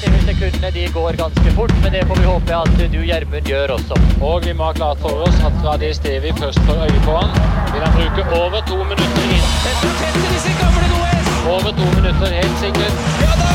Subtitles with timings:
[0.00, 3.74] Kundene sekundene de går ganske fort, men det får vi håpe at du, Gjermund, gjør
[3.74, 3.98] også.
[4.24, 7.02] Og vi må ha klart for oss at fra det stedet vi først får øye
[7.04, 7.34] på han,
[7.74, 9.50] vil han bruke over to minutter inn.
[9.66, 11.28] Dette tetter sin gamle OS!
[11.56, 13.04] Over to minutter, helt sikkert.
[13.20, 13.50] Ja da!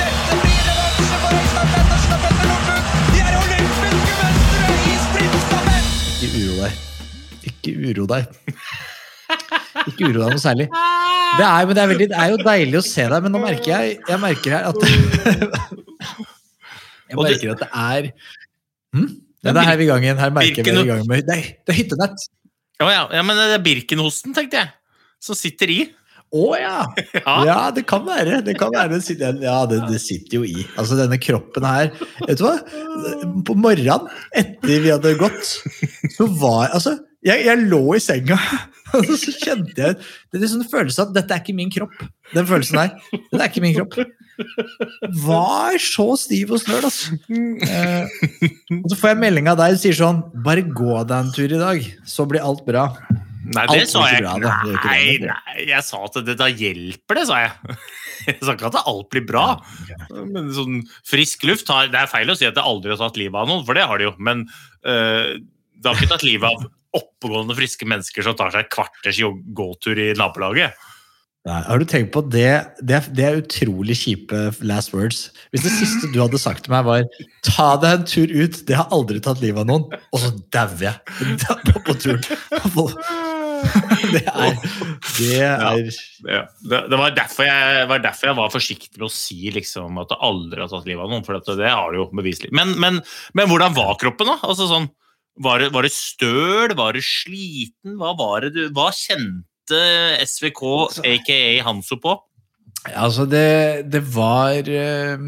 [0.00, 2.90] Dette blir revansje for Øystein Pettersen og Petter Northug!
[3.12, 5.88] De er olympiske mestere i sprintstafett!
[6.26, 6.84] Ikke uro deg.
[7.52, 8.52] Ikke uro deg.
[9.86, 10.66] Ikke uro deg noe særlig.
[11.36, 13.42] Det er, men det, er veldig, det er jo deilig å se deg, men nå
[13.42, 14.78] merker jeg, jeg merker her at
[17.06, 18.08] Jeg merker at det er
[18.96, 19.10] hm?
[19.44, 20.18] Ja, det er her vi i gang igjen.
[20.18, 22.24] Her merker vi i gang med Nei, det er hyttenett!
[22.82, 24.72] Å ja, ja, men det er Birkenhosten, tenkte jeg.
[25.22, 25.78] Som sitter i.
[26.34, 26.80] Å ja.
[27.46, 27.58] ja!
[27.74, 28.40] det kan være.
[28.44, 28.98] Det kan være.
[29.44, 30.66] Ja, det, det sitter jo i.
[30.74, 31.92] Altså, denne kroppen her
[32.26, 32.56] Vet du hva?
[33.46, 35.54] På morgenen, etter vi hadde gått,
[36.16, 36.96] så var Altså,
[37.26, 38.38] jeg, jeg lå i senga,
[38.96, 39.98] og så kjente jeg
[40.30, 41.96] Det er en følelse at dette er ikke min kropp.
[42.32, 42.94] Den følelsen her.
[43.12, 43.98] Det er ikke min kropp.
[45.26, 47.16] Var så stiv og snøl, altså.
[47.32, 48.16] Eh,
[48.82, 51.48] og så får jeg melding av deg som sier sånn Bare gå deg en tur
[51.48, 52.90] i dag, så blir alt bra.
[53.46, 54.50] Nei, det Alt sa jeg bra, ikke.
[54.66, 57.78] Det ikke Nei, nei, jeg sa at det da hjelper det, sa jeg.
[58.26, 59.42] Jeg sa ikke at alt blir bra.
[60.10, 63.20] Men sånn frisk luft har, Det er feil å si at det aldri har tatt
[63.20, 64.14] livet av noen, for det har det jo.
[64.18, 64.40] Men
[64.82, 66.64] øh, det har ikke tatt livet av
[66.96, 69.20] oppegående, friske mennesker som tar seg et kvarters
[69.56, 70.76] gåtur i nabolaget.
[71.46, 72.48] Nei, har du tenkt på det?
[72.82, 75.28] Det er, det er utrolig kjipe last words.
[75.54, 77.06] Hvis det siste du hadde sagt til meg, var
[77.46, 80.88] 'ta deg en tur ut', det har aldri tatt livet av noen, og så dauer
[80.88, 80.98] jeg
[81.68, 82.26] på, på turen.
[84.10, 84.58] Det er
[85.16, 85.86] Det er
[86.26, 90.02] Ja, det, det var, derfor jeg, var derfor jeg var forsiktig med å si liksom,
[90.02, 91.24] at det aldri har tatt livet av noen.
[91.26, 92.50] For det har det jo beviselig.
[92.56, 92.98] Men, men,
[93.38, 94.40] men hvordan var kroppen, da?
[94.42, 94.90] Altså, sånn,
[95.42, 96.72] var, det, var det støl?
[96.76, 97.96] Var det sliten?
[98.00, 99.82] Hva, var det du, hva kjente
[100.24, 100.62] SVK,
[101.04, 102.16] aka Hanso, på?
[102.94, 105.24] Altså, det, det var eh,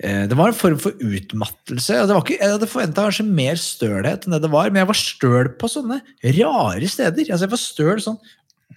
[0.00, 2.00] eh, Det var en form for utmattelse.
[2.08, 4.90] Det var ikke, jeg hadde forventa kanskje mer stølhet enn det det var, men jeg
[4.90, 6.00] var støl på sånne
[6.40, 7.28] rare steder.
[7.28, 8.20] Altså, jeg var støl sånn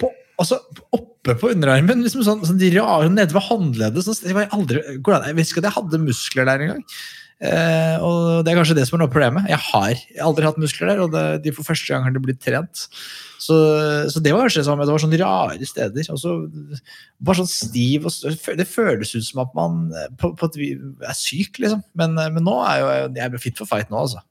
[0.02, 0.60] på, altså,
[0.96, 4.06] oppe på underarmen, liksom sånn, sånn de rare, nede ved håndleddet.
[4.06, 6.84] Sånn, jeg, aldri, hvordan, jeg visste ikke at jeg hadde muskler der engang.
[7.44, 9.48] Eh, og det er kanskje det som er noe av problemet.
[9.52, 12.40] Jeg har, aldri hatt muskler der, og det, de for første gang har de blitt
[12.44, 12.86] trent.
[13.46, 13.56] Så,
[14.10, 16.08] så det var kanskje sånn, det var sånne rare steder.
[16.14, 16.36] Og så
[17.20, 21.18] bare sånn stiv og Det føles ut som at man eh, på, på et er
[21.20, 21.84] syk, liksom.
[22.00, 22.88] Men, eh, men nå er jo
[23.20, 24.24] jeg er fit for fight nå, altså.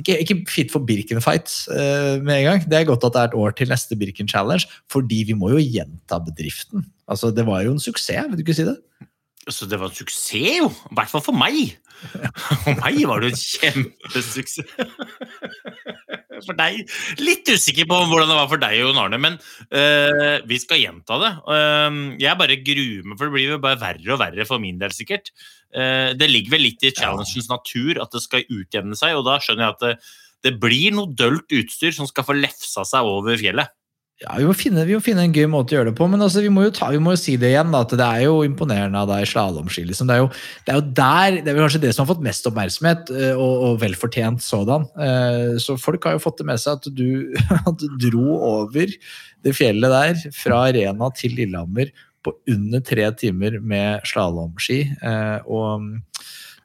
[0.00, 2.62] Ikke, ikke fit for Birken-fight eh, med en gang.
[2.64, 5.52] Det er godt at det er et år til neste Birken Challenge, fordi vi må
[5.52, 6.86] jo gjenta bedriften.
[7.06, 8.78] Altså, Det var jo en suksess, vil du ikke si det?
[9.50, 10.68] Så det var en suksess, jo!
[10.70, 11.74] I hvert fall for meg.
[12.62, 14.60] For meg var det en kjempesuksess.
[16.42, 16.80] For deg
[17.22, 19.38] Litt usikker på hvordan det var for deg, Jon Arne, men
[19.74, 21.32] uh, vi skal gjenta det.
[21.46, 24.80] Uh, jeg bare gruer meg, for det blir jo bare verre og verre for min
[24.82, 25.32] del, sikkert.
[25.74, 29.38] Uh, det ligger vel litt i challengens natur at det skal utjevne seg, og da
[29.42, 29.94] skjønner jeg at det,
[30.42, 33.74] det blir noe dølt utstyr som skal få lefsa seg over fjellet.
[34.22, 36.22] Ja, vi må, finne, vi må finne en gøy måte å gjøre det på, men
[36.22, 37.72] altså, vi, må ta, vi må jo si det igjen.
[37.74, 39.82] Da, at Det er jo imponerende av deg i slalåmski.
[39.88, 40.06] Liksom.
[40.10, 40.18] Det,
[40.66, 43.64] det er jo der, det er kanskje det som har fått mest oppmerksomhet, eh, og,
[43.66, 44.86] og velfortjent sådan.
[44.94, 47.34] Eh, Så folk har jo fått det med seg at du,
[47.72, 48.94] at du dro over
[49.42, 51.90] det fjellet der, fra Arena til Lillehammer,
[52.22, 54.76] på under tre timer med slalåmski.
[55.02, 55.88] eh, Og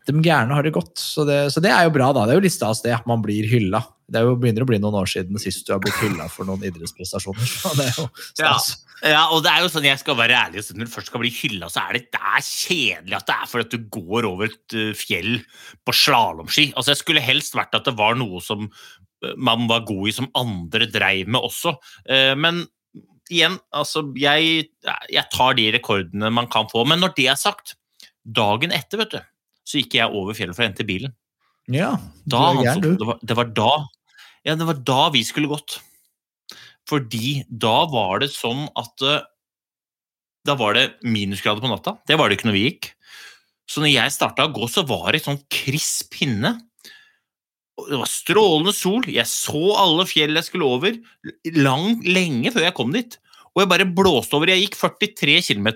[0.08, 2.26] de gærne har det godt, så det, så det er jo bra, da.
[2.26, 3.84] Det er jo litt stas det, man blir hylla.
[4.08, 6.64] Det jo, begynner å bli noen år siden sist du har blitt hylla for noen
[6.68, 7.50] idrettsprestasjoner.
[7.52, 8.06] Så det er jo
[8.40, 8.70] Ja, stas.
[9.04, 11.24] ja, og det er jo sånn, jeg skal være ærlig, si, når du først skal
[11.26, 14.48] bli hylla, så er det, det er kjedelig at det er fordi du går over
[14.48, 15.34] et uh, fjell
[15.84, 16.70] på slalåmski.
[16.76, 20.16] Altså, jeg skulle helst vært at det var noe som uh, man var god i,
[20.16, 21.76] som andre dreiv med også.
[22.08, 22.64] Uh, men
[23.28, 24.70] igjen, altså jeg,
[25.12, 26.88] jeg tar de rekordene man kan få.
[26.88, 27.76] Men når det er sagt,
[28.24, 29.20] dagen etter, vet du,
[29.68, 31.14] så gikk jeg over fjellet for å hente bilen.
[31.68, 32.94] Ja, Da, gæren, du.
[32.96, 33.72] det, var, det, var da,
[34.48, 35.82] ja, det var da vi skulle gått.
[36.88, 39.26] Fordi da var det sånn at eh,
[40.48, 41.98] Da var det minusgrader på natta.
[42.08, 42.88] Det var det ikke når vi gikk.
[43.68, 46.54] Så når jeg starta å gå, så var det sånn krisp hinne.
[47.76, 49.04] Det var strålende sol.
[49.12, 50.96] Jeg så alle fjell jeg skulle over,
[51.60, 53.20] lang, lenge før jeg kom dit.
[53.52, 54.54] Og jeg bare blåste over.
[54.54, 55.68] Jeg gikk 43 km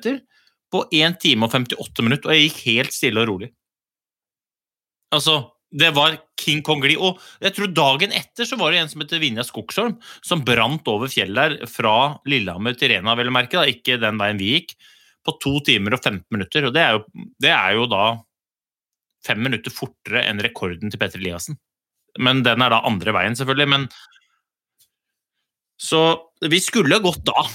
[0.71, 3.51] på 1 time og 58 minutter, og jeg gikk helt stille og rolig.
[5.15, 5.41] Altså,
[5.71, 6.97] det var King Kong-gli.
[6.99, 10.87] Og jeg tror dagen etter så var det en som heter Vinja Skogsholm, som brant
[10.91, 14.55] over fjellet der fra Lillehammer til Rena, vel å merke, da, ikke den veien vi
[14.55, 14.75] gikk,
[15.21, 16.67] på to timer og 15 minutter.
[16.67, 18.05] Og det er jo, det er jo da
[19.25, 21.59] fem minutter fortere enn rekorden til Petter Eliassen.
[22.19, 23.69] Men den er da andre veien, selvfølgelig.
[23.71, 23.87] Men
[25.81, 26.01] Så
[26.45, 27.45] vi skulle gått da.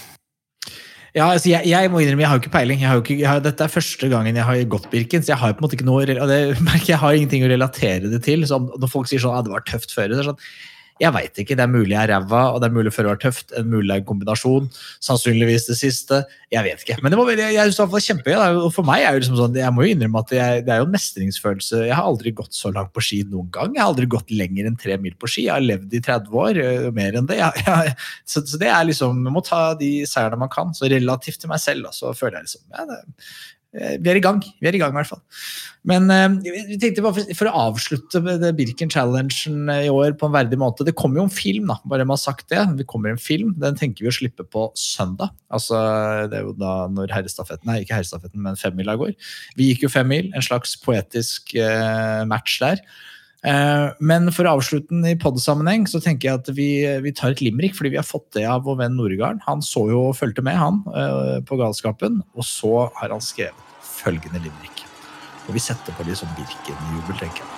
[1.16, 2.82] Ja, altså jeg, jeg må innrømme, jeg har jo ikke peiling.
[2.84, 5.62] Jo ikke, har, dette er første gangen jeg har gått Birken, så jeg har på
[5.62, 8.44] en måte ikke noe og det merker jeg har ingenting å relatere det til.
[8.48, 10.42] Så når folk sier sånn at det var tøft før, så er det sånn
[10.96, 11.56] Jeg veit ikke.
[11.58, 13.52] Det er mulig jeg er ræva, og det er mulig føret var tøft.
[13.58, 14.68] En mulig en kombinasjon.
[15.04, 16.22] Sannsynligvis det siste.
[16.52, 16.96] Jeg vet ikke.
[17.04, 18.60] Men det var veldig, jeg synes det var kjempegøy.
[18.62, 20.80] Og for meg er jo liksom sånn, jeg må jo innrømme at jeg, det er
[20.80, 21.82] jo en mestringsfølelse.
[21.90, 23.74] Jeg har aldri gått så langt på ski noen gang.
[23.76, 25.44] Jeg har aldri gått lenger enn tre mil på ski.
[25.50, 27.42] Jeg har levd i 30 år, øh, mer enn det.
[27.42, 30.72] Jeg, jeg, så, så det er liksom, Man må ta de seierne man kan.
[30.76, 33.36] Så relativt til meg selv, da, så føler jeg liksom ja, det, eh,
[33.76, 34.38] Vi er i gang.
[34.62, 35.22] Vi er i gang, i hvert fall.
[35.86, 40.26] Men eh, vi tenkte bare for, for å avslutte det Birken Challengen i år på
[40.26, 41.78] en verdig måte Det kommer jo en film, da.
[41.86, 42.62] Bare man har sagt det.
[42.80, 43.52] Det kommer en film.
[43.62, 45.34] Den tenker vi å slippe på søndag.
[45.52, 45.78] Altså,
[46.30, 49.14] Det er jo da når herrestafetten Nei, ikke herrestafetten, men femmila går.
[49.58, 50.32] Vi gikk jo fem mil.
[50.34, 52.82] En slags poetisk eh, match der.
[53.46, 56.70] Eh, Men for å avslutte den i podsammenheng, så tenker jeg at vi,
[57.04, 59.44] vi tar et limerick, fordi vi har fått det av vår venn Noregarden.
[59.46, 63.65] Han så jo og fulgte med, han, eh, på galskapen, og så har han skrevet
[64.06, 64.84] følgende limerick.
[65.46, 67.52] Og vi setter på litt sånn Birken-jubel, tenker jeg.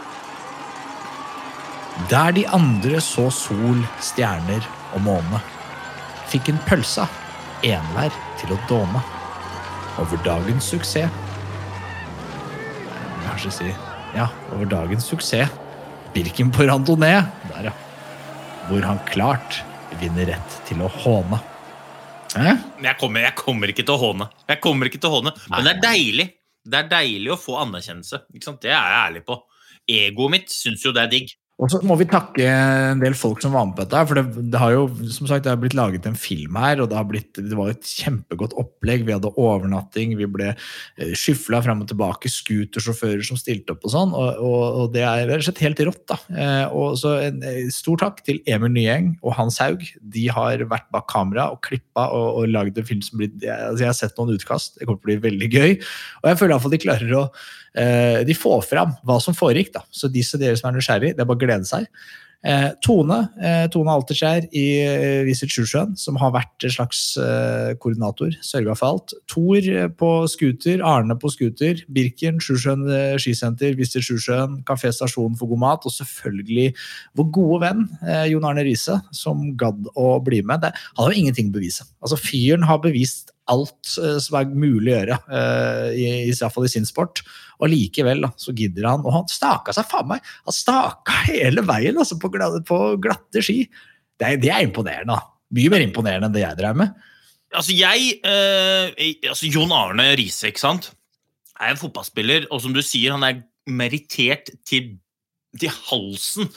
[2.09, 4.65] Der de andre så sol, stjerner
[4.97, 5.41] og måne,
[6.31, 7.09] fikk en pølsa
[7.67, 9.03] enhver til å dåne.
[9.99, 11.11] Over dagens suksess
[13.25, 13.73] Kanskje si
[14.15, 15.51] ja, over dagens suksess.
[16.15, 17.21] Birken på randonee.
[17.51, 17.75] Der, ja.
[18.69, 19.61] Hvor han klart
[20.01, 21.41] vinner rett til å håne.
[22.39, 22.65] Eh?
[22.85, 24.31] Jeg kommer, jeg kommer ikke til å håne.
[24.49, 25.35] Jeg kommer ikke til å håne.
[25.53, 26.29] Men det er deilig.
[26.69, 28.25] Det er deilig å få anerkjennelse.
[28.29, 29.39] Det er jeg ærlig på.
[29.89, 31.33] Egoet mitt syns jo det er digg.
[31.59, 34.03] Og så må vi takke en del folk som var med på dette.
[34.07, 36.91] For det, det har jo som sagt, det har blitt laget en film her, og
[36.93, 39.03] det, har blitt, det var et kjempegodt opplegg.
[39.09, 43.95] Vi hadde overnatting, vi ble eh, skyfla fram og tilbake, scootersjåfører som stilte opp og
[43.97, 44.15] sånn.
[44.15, 46.05] Og, og, og det er rett og slett helt rått.
[46.13, 46.21] da.
[46.31, 49.83] Eh, og så en eh, Stor takk til Emil Nyeng og Hans Haug.
[50.15, 53.83] De har vært bak kamera og klippa og, og lagd en film som blir altså
[53.83, 54.79] jeg har sett noen utkast.
[54.79, 55.75] Det kommer til å bli veldig gøy.
[56.23, 57.31] Og jeg føler iallfall de klarer å
[57.79, 59.69] De får fram hva som foregikk.
[59.75, 59.83] da.
[59.95, 61.89] Så som dere som er nysgjerrig, det er bare glede seg.
[62.47, 67.73] Eh, Tone eh, Tone Alterskjær i eh, Visit Sjusjøen, som har vært en slags eh,
[67.83, 69.15] koordinator, sørga for alt.
[69.27, 75.35] Tor eh, på scooter, Arne på scooter, Birken, Sjusjøen eh, skisenter, Visit Sjusjøen, Kafé Stasjon
[75.39, 76.69] for god mat, og selvfølgelig
[77.19, 77.83] vår gode venn
[78.31, 80.63] Jon Arne Riise, som gadd å bli med.
[80.63, 81.89] Det, har jo ingenting å bevise.
[81.99, 86.69] Altså, fyren har bevist alt eh, som er mulig å gjøre, eh, i, hvert fall
[86.69, 87.23] i sin sport.
[87.59, 89.05] Og likevel da, så gidder han.
[89.05, 90.27] Og han staka seg faen meg!
[90.49, 93.63] Han staka hele veien altså, på, glatte, på glatte ski.
[94.19, 95.17] Det er, det er imponerende.
[95.17, 95.35] da.
[95.59, 97.09] Mye mer imponerende enn det jeg drev med.
[97.57, 100.91] Altså, jeg eh, altså Jon Arne Riise, ikke sant,
[101.59, 104.95] er en fotballspiller, og som du sier, han er merittert til,
[105.59, 106.53] til halsen.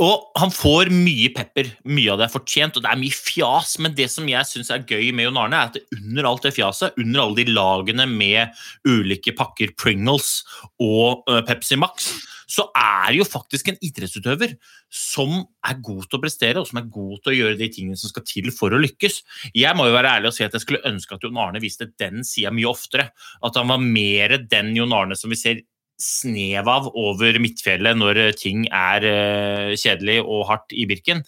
[0.00, 1.68] Og han får mye pepper.
[1.84, 3.76] Mye av det er fortjent, og det er mye fjas.
[3.82, 6.54] Men det som jeg syns er gøy med Jon Arne, er at under alt det
[6.56, 10.40] fjaset, under alle de lagene med ulike pakker Pringles
[10.82, 12.10] og Pepsi Max,
[12.52, 14.56] så er det jo faktisk en idrettsutøver
[14.92, 17.96] som er god til å prestere, og som er god til å gjøre de tingene
[17.96, 19.22] som skal til for å lykkes.
[19.56, 21.88] Jeg må jo være ærlig og si at jeg skulle ønske at Jon Arne viste
[22.00, 23.08] den sida mye oftere.
[23.40, 25.62] At han var mer den Jon Arne som vi ser
[26.02, 31.22] snev av over Midtfjellet når ting er eh, kjedelig og hardt i Birken.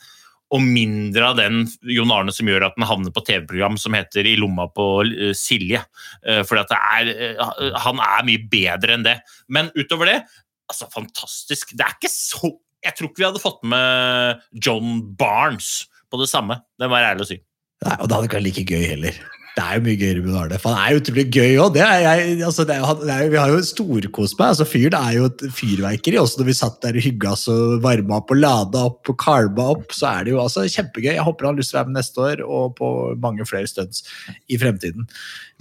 [0.55, 4.29] Og mindre av den Jon Arne som gjør at han havner på TV-program som heter
[4.29, 5.83] I lomma på eh, Silje.
[6.47, 9.17] For han er mye bedre enn det.
[9.51, 10.21] Men utover det,
[10.71, 11.75] altså fantastisk.
[11.75, 12.53] Det er ikke så
[12.85, 16.59] Jeg tror ikke vi hadde fått med John Barnes på det samme.
[16.77, 17.39] Det må jeg ærlig å si.
[17.85, 19.23] Nei, Og det hadde ikke vært like gøy heller.
[19.55, 20.57] Det er jo mye gøyere med Arne.
[20.59, 21.77] For han er jo utrolig gøy òg.
[21.79, 24.49] Altså, vi har jo storkost meg.
[24.51, 26.19] Altså, fyren er jo et fyrverkeri.
[26.19, 29.19] Også når vi satt der og hygga oss og varma opp og lada opp og
[29.23, 31.13] kalma opp, så er det jo altså kjempegøy.
[31.13, 32.91] Jeg håper han har lyst til å være med neste år og på
[33.23, 34.03] mange flere stunts
[34.51, 35.07] i fremtiden.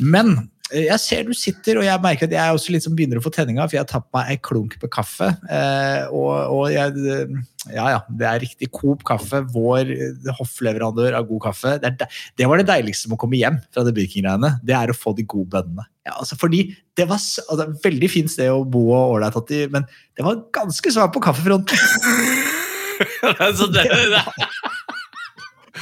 [0.02, 0.36] Men
[0.74, 3.66] jeg ser du sitter, og jeg merker at jeg også liksom begynner å få tenninga,
[3.68, 5.30] for jeg har tatt meg en klunk med kaffe.
[5.50, 7.36] Eh, og, og jeg eh,
[7.72, 8.68] Ja, ja, det er riktig.
[8.76, 11.76] Coop kaffe, vår eh, hoffleverandør av god kaffe.
[11.84, 12.10] Det, de-
[12.42, 14.56] det var det deiligste med å komme hjem fra det Birking-greiene.
[14.66, 15.86] Det er å få de gode bønnene.
[16.04, 16.66] Ja, altså fordi
[17.00, 19.86] det var altså, veldig fint sted å bo og ålreit, men
[20.18, 21.80] det var ganske svakt på kaffefronten.
[23.58, 24.24] så det, det.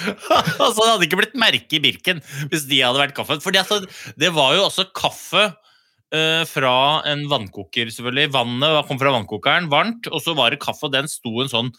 [0.63, 3.39] altså, det hadde ikke blitt merke i Birken hvis de hadde vært kaffe.
[3.43, 3.81] Fordi altså,
[4.19, 6.75] det var jo også kaffe uh, fra
[7.11, 8.33] en vannkoker, selvfølgelig.
[8.35, 11.73] Vannet kom fra vannkokeren, varmt, og så var det kaffe, og den sto en sånn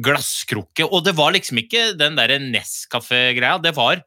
[0.00, 0.86] glasskrukke.
[0.88, 3.58] Og det var liksom ikke den derre Nescafé-greia.
[3.62, 4.04] Det var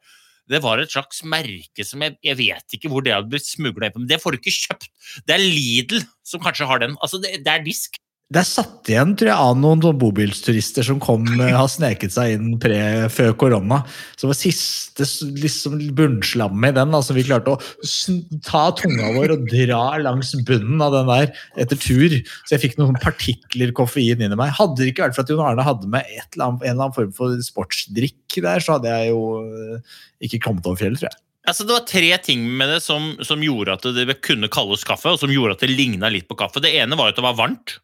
[0.51, 3.87] det var et slags merke som jeg, jeg vet ikke hvor det hadde blitt smugla
[3.87, 4.01] inn på.
[4.03, 4.89] Men det får du ikke kjøpt.
[5.27, 6.97] Det er Lidl som kanskje har den.
[6.99, 7.95] Altså, det, det er disk.
[8.31, 12.31] Det er satt igjen tror jeg, av noen bobilturister som kom, eh, har sneket seg
[12.33, 12.79] inn pre,
[13.11, 13.81] før korona.
[14.17, 15.05] Det var siste
[15.37, 16.95] liksom, bunnslammet i den.
[16.97, 17.59] Altså, vi klarte å
[18.47, 22.15] ta tunga vår og dra langs bunnen av den der etter tur.
[22.47, 24.55] Så jeg fikk noen partikler koffein inni meg.
[24.57, 26.97] Hadde det ikke vært for at Jon Arne hadde med eller annet, en eller annen
[26.97, 31.19] form for sportsdrikk der, så hadde jeg jo eh, ikke kommet over fjellet, tror jeg.
[31.43, 35.11] Altså, det var tre ting med det som, som gjorde at det kunne kalles kaffe,
[35.11, 36.63] og som gjorde at det ligna litt på kaffe.
[36.63, 37.77] Det ene var at det var varmt.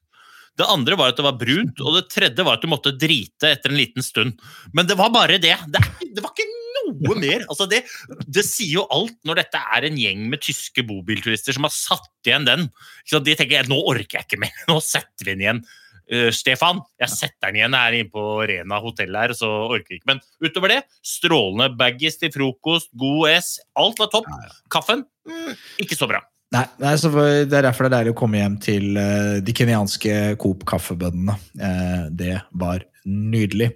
[0.59, 3.53] Det andre var at det var brunt, og det tredje var at du måtte drite
[3.55, 4.39] etter en liten stund.
[4.75, 5.55] Men det var bare det.
[5.71, 7.45] Det, er- det var ikke noe mer.
[7.47, 7.83] Altså det,
[8.27, 12.09] det sier jo alt når dette er en gjeng med tyske bobilturister som har satt
[12.27, 12.65] igjen den.
[13.07, 15.61] Så de tenker nå orker jeg ikke mer, nå setter vi den igjen.
[16.09, 19.99] Uh, Stefan, jeg setter den igjen her inne på Rena hotell her, så orker jeg
[20.01, 20.09] ikke.
[20.09, 24.25] Men utover det, strålende baggies til frokost, god S, alt var topp.
[24.73, 25.51] Kaffen, mm,
[25.85, 26.23] ikke så bra.
[26.49, 30.13] Nei, nei Det er derfor det er deilig å komme hjem til eh, de kenyanske
[30.41, 31.35] Coop-kaffebønnene.
[31.61, 33.69] Eh, det var nydelig.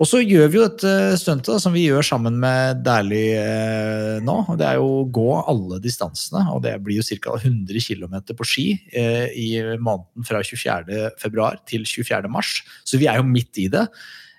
[0.00, 4.38] Og så gjør vi jo dette stuntet som vi gjør sammen med Dæhlie eh, nå.
[4.58, 7.36] Det er jo å gå alle distansene, og det blir jo ca.
[7.38, 11.14] 100 km på ski eh, i måneden fra 24.
[11.20, 12.30] februar til 24.
[12.32, 12.62] mars.
[12.88, 13.86] Så vi er jo midt i det.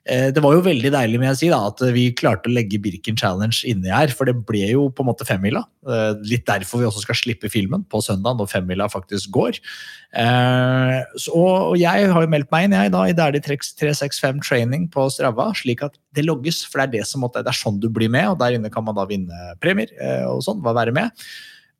[0.05, 2.77] Eh, Det var jo veldig deilig med å si da, at vi klarte å legge
[2.81, 5.63] Birken Challenge inni her, for det ble jo på en måte femmila.
[5.87, 9.57] Eh, Litt derfor vi også skal slippe filmen på søndag, når femmila faktisk går.
[10.13, 11.01] Eh,
[11.33, 15.49] Og jeg har jo meldt meg inn jeg da, i Dæhlie 365 Training på Strava,
[15.57, 18.29] slik at det logges, for det er det som det er sånn du blir med,
[18.29, 19.89] og der inne kan man da vinne premier
[20.29, 21.09] og sånn, være med.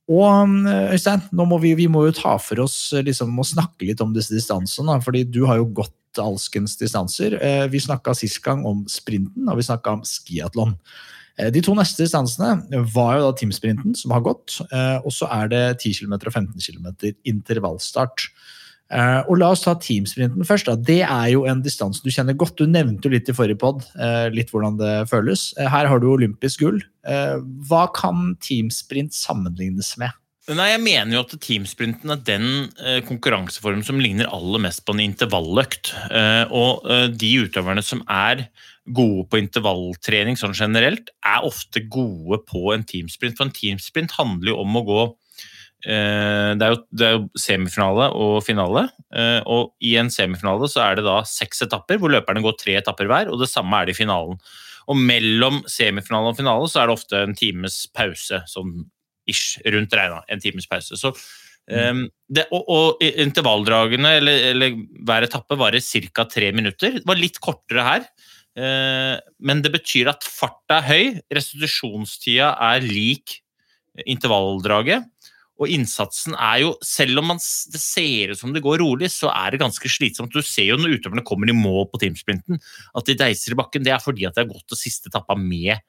[0.10, 4.14] Og Øystein, må vi, vi må jo ta for oss liksom, å snakke litt om
[4.14, 5.02] disse distansene.
[5.02, 7.36] fordi du har jo gått alskens distanser.
[7.42, 10.78] Eh, Vi snakka sist gang om sprinten, og vi snakka om skiatlon.
[11.38, 14.62] Eh, De to neste distansene var jo da teamsprinten, som har gått.
[14.72, 18.30] eh, Og så er det 10 km og 15 km intervallstart.
[19.28, 20.66] Og la oss ta teamsprinten først.
[20.68, 20.76] da.
[20.76, 22.56] Det er jo en distanse du kjenner godt.
[22.58, 23.84] Du nevnte jo litt i forrige pod
[24.32, 25.54] litt hvordan det føles.
[25.58, 26.80] Her har du olympisk gull.
[27.04, 30.12] Hva kan teamsprint sammenlignes med?
[30.46, 32.44] Nei, jeg mener jo at teamsprinten er den
[32.78, 35.90] eh, konkurranseformen som ligner aller mest på en intervalløkt.
[36.14, 38.44] Eh, og eh, de utøverne som er
[38.86, 43.40] gode på intervalltrening sånn generelt, er ofte gode på en teamsprint.
[43.40, 45.02] For en teamsprint handler jo om å gå
[45.90, 48.86] eh, det, er jo, det er jo semifinale og finale.
[49.18, 52.78] eh, og i en semifinale så er det da seks etapper, hvor løperne går tre
[52.84, 54.38] etapper hver, og det samme er det i finalen.
[54.94, 58.84] Og mellom semifinale og finale så er det ofte en times pause, sånn
[59.30, 60.98] ish, rundt regna, en times pause.
[61.00, 61.12] Så,
[61.72, 64.78] um, det, og, og intervalldragene, eller, eller
[65.08, 66.28] hver etappe, varer ca.
[66.30, 67.00] tre minutter.
[67.00, 68.06] Det var litt kortere her,
[68.60, 73.40] eh, men det betyr at farta er høy, restitusjonstida er lik
[74.06, 75.06] intervalldraget.
[75.56, 77.38] Og innsatsen er jo, selv om man,
[77.72, 80.34] det ser ut som det går rolig, så er det ganske slitsomt.
[80.36, 83.86] Du ser jo når utøverne kommer i mål på teamsprinten, at de deiser i bakken.
[83.86, 85.80] Det er fordi at de har gått til siste etappa med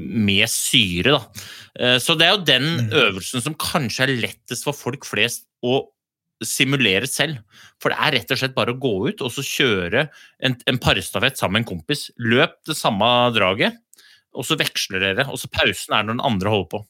[0.00, 1.16] med syre.
[1.18, 1.42] Da.
[1.78, 5.82] Eh, Så det er jo den øvelsen som kanskje er lettest for folk flest å
[6.44, 7.38] simulere selv.
[7.80, 10.08] For det er rett og slett bare å gå ut og så kjøre
[10.44, 12.08] en, en parstafett sammen med en kompis.
[12.18, 13.78] Løp det samme draget,
[14.34, 15.28] og så veksler dere.
[15.30, 16.82] Og så pausen er når den andre holder på.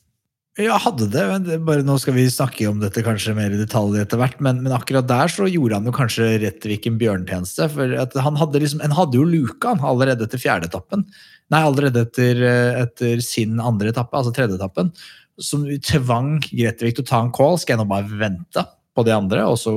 [0.59, 1.23] Ja, hadde det.
[1.31, 4.65] men bare Nå skal vi snakke om dette kanskje mer i detalj etter hvert, men,
[4.65, 7.69] men akkurat der så gjorde han jo kanskje Rettvik en bjørntjeneste.
[7.71, 7.95] For
[8.27, 11.07] han hadde liksom, han hadde jo luka han allerede etter fjerde etappen.
[11.55, 14.91] Nei, allerede etter, eh, etter sin andre etappe, altså tredje etappen.
[15.41, 17.57] Som tvang Grettevik til å ta en call.
[17.61, 18.67] Skal jeg nå bare vente
[18.99, 19.47] på de andre?
[19.61, 19.73] Så,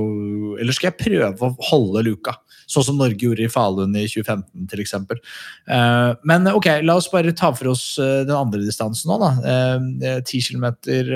[0.58, 2.39] eller skal jeg prøve å holde luka?
[2.74, 5.22] Sånn som Norge gjorde i Falun i 2015 til eksempel.
[5.70, 9.20] Eh, men ok, la oss bare ta for oss eh, den andre distansen nå.
[9.22, 9.32] da.
[9.53, 10.70] Eh, 10 km,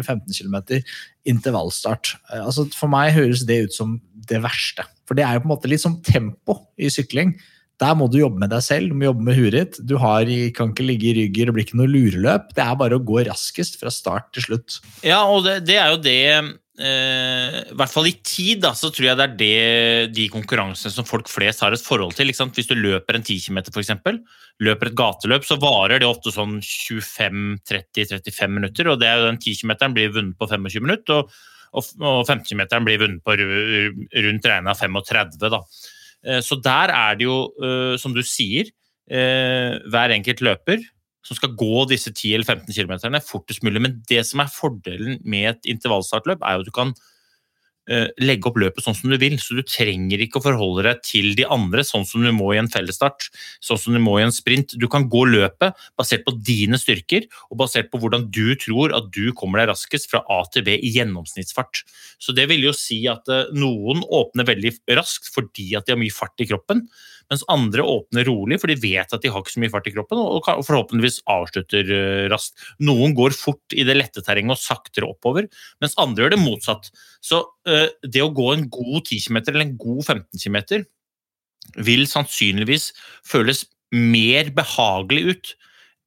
[0.04, 0.58] 15 km,
[1.28, 2.16] intervallstart.
[2.32, 3.98] Eh, altså For meg høres det ut som
[4.28, 4.86] det verste.
[5.08, 7.38] For det er jo på en måte litt som tempo i sykling.
[7.78, 9.76] Der må du jobbe med deg selv, du må jobbe med huet ditt.
[9.86, 12.50] Du har, kan ikke ligge i rygger, det blir ikke noe lureløp.
[12.58, 14.80] Det er bare å gå raskest fra start til slutt.
[15.06, 16.18] Ja, og det, det er jo det
[16.78, 21.08] I hvert fall i tid, da, så tror jeg det er det, de konkurransene som
[21.10, 22.30] folk flest har et forhold til.
[22.30, 23.92] Hvis du løper en 10 km, f.eks.,
[24.62, 28.92] løper et gateløp, så varer det ofte sånn 25-30-35 minutter.
[28.92, 31.34] Og det er jo den 10 km blir vunnet på 25 minutter, og,
[31.74, 35.38] og, og 15 km blir vunnet på rundt regna 35.
[35.50, 35.62] da.
[36.26, 38.70] Eh, Så der er det jo, eh, som du sier,
[39.10, 40.86] eh, hver enkelt løper
[41.28, 43.84] som skal gå disse 10 eller 15 km fortest mulig.
[43.84, 46.94] Men det som er fordelen med et intervallstartløp, er jo at du kan
[47.92, 49.36] eh, legge opp løpet sånn som du vil.
[49.42, 52.62] Så du trenger ikke å forholde deg til de andre, sånn som du må i
[52.62, 53.28] en fellesstart,
[53.64, 54.78] sånn som du må i en sprint.
[54.80, 59.12] Du kan gå løpet basert på dine styrker, og basert på hvordan du tror at
[59.16, 61.84] du kommer deg raskest fra A til B i gjennomsnittsfart.
[62.24, 66.02] Så det vil jo si at eh, noen åpner veldig raskt fordi at de har
[66.02, 66.88] mye fart i kroppen,
[67.32, 69.94] mens andre åpner rolig, for de vet at de har ikke så mye fart i
[69.96, 72.64] kroppen, og forhåpentligvis avslutter eh, raskt.
[72.84, 75.50] Noen går fort i det lette terrenget og saktere oppover,
[75.84, 76.92] mens andre gjør det motsatt.
[77.24, 80.88] Så eh, det å gå en god 10 km eller en god 15 km
[81.84, 82.92] vil sannsynligvis
[83.28, 85.56] føles mer behagelig ut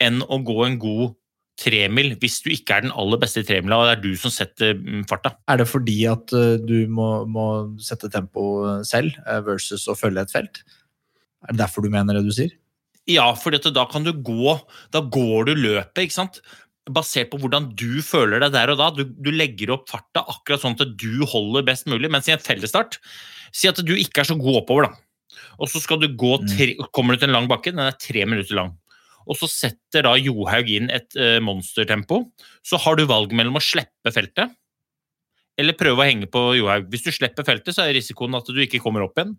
[0.01, 1.17] enn å gå en god
[1.61, 4.79] tremil hvis du ikke er den aller beste tremila, og det er du som setter
[4.79, 5.35] mm, farta.
[5.53, 7.49] Er det fordi at eh, du må, må
[7.85, 10.63] sette tempo selv versus å følge et felt?
[11.47, 12.53] Er det derfor du mener det du sier?
[13.09, 14.57] Ja, for da kan du gå
[14.93, 16.41] Da går du løpet, ikke sant?
[16.91, 18.91] Basert på hvordan du føler deg der og da.
[18.95, 22.11] Du, du legger opp farta akkurat sånn at du holder best mulig.
[22.13, 22.99] Mens i en fellesstart
[23.51, 25.41] Si at du ikke er så god oppover, da.
[25.59, 28.23] Og så skal du gå tre, kommer du til en lang bakke, den er tre
[28.29, 28.77] minutter lang.
[29.27, 32.23] Og så setter da Johaug inn et uh, monstertempo.
[32.67, 34.55] Så har du valget mellom å slippe feltet
[35.61, 36.87] eller prøve å henge på Johaug.
[36.93, 39.35] Hvis du slipper feltet, så er risikoen at du ikke kommer opp igjen.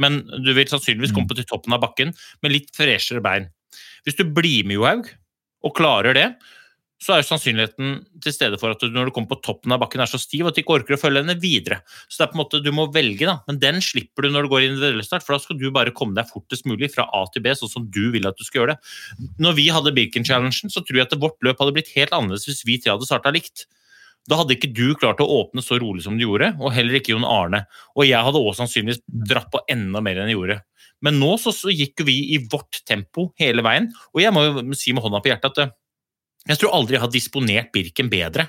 [0.00, 3.50] Men du vil sannsynligvis komme til toppen av bakken med litt freshere bein.
[4.04, 5.08] Hvis du blir med Johaug
[5.64, 6.28] og klarer det,
[7.04, 9.80] så er jo sannsynligheten til stede for at du når du kommer på toppen av
[9.82, 11.80] bakken er så stiv at du ikke orker å følge henne videre.
[12.08, 13.34] Så det er på en måte du må velge, da.
[13.48, 15.92] Men den slipper du når du går inn i delestart, for da skal du bare
[15.96, 18.62] komme deg fortest mulig fra A til B, sånn som du vil at du skal
[18.62, 18.94] gjøre det.
[19.42, 22.64] Når vi hadde Birken-challengen, så tror jeg at vårt løp hadde blitt helt annerledes hvis
[22.64, 23.66] vi tre hadde starta likt.
[24.30, 27.12] Da hadde ikke du klart å åpne så rolig som du gjorde, og heller ikke
[27.12, 27.64] Jon Arne.
[27.92, 30.58] Og jeg hadde også sannsynligvis dratt på enda mer enn jeg gjorde.
[31.04, 34.66] Men nå så, så gikk vi i vårt tempo hele veien, og jeg må jo
[34.78, 35.74] si med hånda på hjertet at eh,
[36.48, 38.48] jeg tror aldri jeg har disponert Birken bedre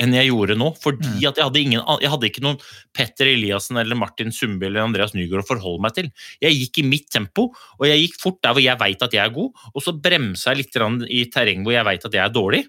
[0.00, 0.70] enn jeg gjorde nå.
[0.80, 2.60] Fordi at jeg hadde, ingen, jeg hadde ikke noen
[2.96, 6.10] Petter Eliassen eller Martin Sundby eller Andreas Nygaard å forholde meg til.
[6.44, 9.24] Jeg gikk i mitt tempo, og jeg gikk fort der hvor jeg veit at jeg
[9.24, 12.34] er god, og så bremsa jeg litt i terreng hvor jeg veit at jeg er
[12.34, 12.64] dårlig.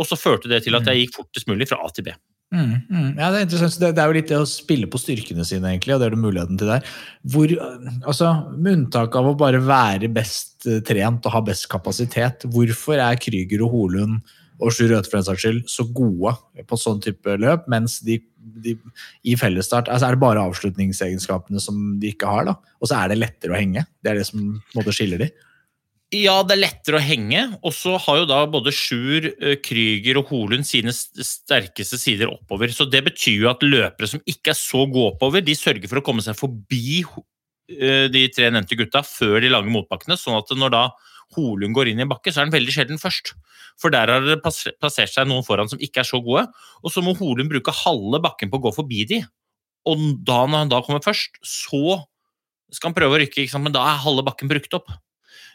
[0.00, 2.14] Og så førte det til at jeg gikk fortest mulig fra A til B.
[2.52, 3.08] Mm, mm.
[3.16, 3.78] Ja, det er interessant.
[3.80, 6.14] Det, det er jo litt det å spille på styrkene sine, egentlig, og det er
[6.14, 6.90] det muligheten til der.
[7.32, 7.54] Hvor,
[8.04, 13.00] altså, Med unntak av å bare være best eh, trent og ha best kapasitet, hvorfor
[13.00, 14.20] er Krüger og Holund
[14.62, 16.34] og Sjur Røthe for den saks skyld så gode
[16.68, 18.18] på sånn type løp, mens de,
[18.62, 18.76] de
[19.26, 22.58] i fellesstart altså er det bare avslutningsegenskapene som de ikke har, da?
[22.78, 23.86] Og så er det lettere å henge?
[24.04, 25.32] Det er det som på en måte skiller de?
[26.12, 27.40] Ja, det er lettere å henge.
[27.64, 32.68] Og så har jo da både Sjur, eh, Krüger og Holund sine sterkeste sider oppover.
[32.68, 36.02] Så det betyr jo at løpere som ikke er så gode oppover, de sørger for
[36.02, 40.52] å komme seg forbi eh, de tre nevnte gutta før de lange motbakkene, sånn at
[40.52, 40.82] når da
[41.32, 43.32] Holund går inn i en bakke, så er han veldig sjelden først.
[43.80, 46.44] For der har det plassert seg noen foran som ikke er så gode,
[46.84, 49.22] og så må Holund bruke halve bakken på å gå forbi de.
[49.88, 52.02] Og da når han da kommer først, så
[52.68, 54.92] skal han prøve å rykke, men da er halve bakken brukt opp.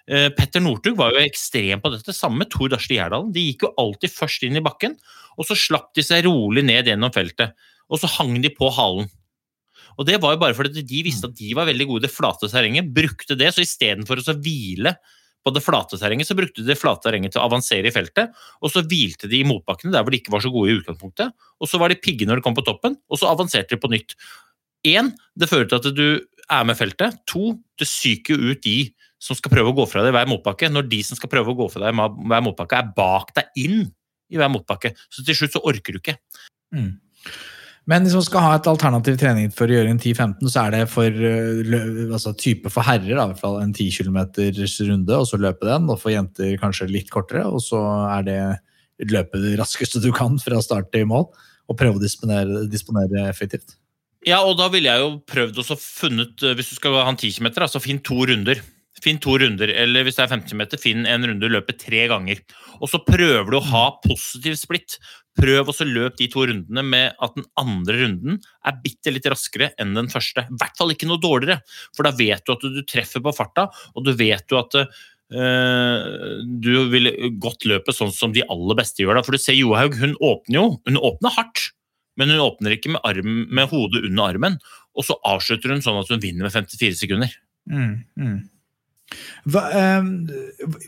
[0.07, 3.33] Eh, Petter Northug var jo ekstrem på dette, samme med Tor Darste Gjerdalen.
[3.35, 4.97] De gikk jo alltid først inn i bakken,
[5.37, 7.55] og så slapp de seg rolig ned gjennom feltet.
[7.91, 9.09] Og så hang de på halen.
[9.97, 12.13] Og det var jo bare fordi de visste at de var veldig gode i det
[12.13, 14.93] flate terrenget, brukte det, så istedenfor å så hvile
[15.45, 18.35] på det flate terrenget, så brukte de det flate terrenget til å avansere i feltet,
[18.61, 21.33] og så hvilte de i motbakkene der hvor de ikke var så gode i utgangspunktet,
[21.33, 23.91] og så var de pigge når de kom på toppen, og så avanserte de på
[23.93, 24.17] nytt.
[24.87, 26.07] Én, det fører til at du
[26.47, 27.17] er med feltet.
[27.31, 28.77] To, det psyker ut de
[29.21, 31.53] som skal prøve å gå fra deg i hver motbakke, når de som skal prøve
[31.53, 33.85] å gå fra deg i hver motbakke, er bak deg inn
[34.29, 34.93] i hver motbakke.
[35.13, 36.17] Så til slutt så orker du ikke.
[36.75, 36.91] Mm.
[37.87, 40.73] Men hvis man skal ha et alternativ trening for å gjøre en 10-15, så er
[40.75, 44.19] det for øh, altså, type for herrer da, i hvert fall en 10 km
[44.89, 47.79] runde, og så løpe den, og for jenter kanskje litt kortere, og så
[48.11, 48.39] er det
[49.07, 51.29] løpe det raskeste du kan fra start til mål,
[51.67, 53.77] og prøve å disponere, disponere effektivt.
[54.27, 57.19] Ja, og da ville jeg jo prøvd å funnet, eh, hvis du skal ha en
[57.19, 58.59] 10 km, så finn to runder.
[59.03, 62.41] Finn to runder, eller hvis det er 50 meter, finn en runde, løpe tre ganger.
[62.81, 64.97] Og så prøver du å ha positiv splitt.
[65.37, 69.69] Prøv å løpe de to rundene med at den andre runden er bitte litt raskere
[69.77, 70.47] enn den første.
[70.47, 71.61] I hvert fall ikke noe dårligere,
[71.93, 76.09] for da vet du at du treffer på farta, og du vet jo at eh,
[76.65, 79.19] du vil godt løpe sånn som de aller beste gjør.
[79.19, 79.25] Da.
[79.27, 80.67] For du ser Johaug, hun åpner jo.
[80.89, 81.69] Hun åpner hardt,
[82.17, 84.61] men hun åpner ikke med, arm, med hodet under armen.
[84.97, 87.37] Og så avslutter hun sånn at hun vinner med 54 sekunder.
[87.69, 88.37] Mm, mm.
[89.47, 90.09] Hva, eh,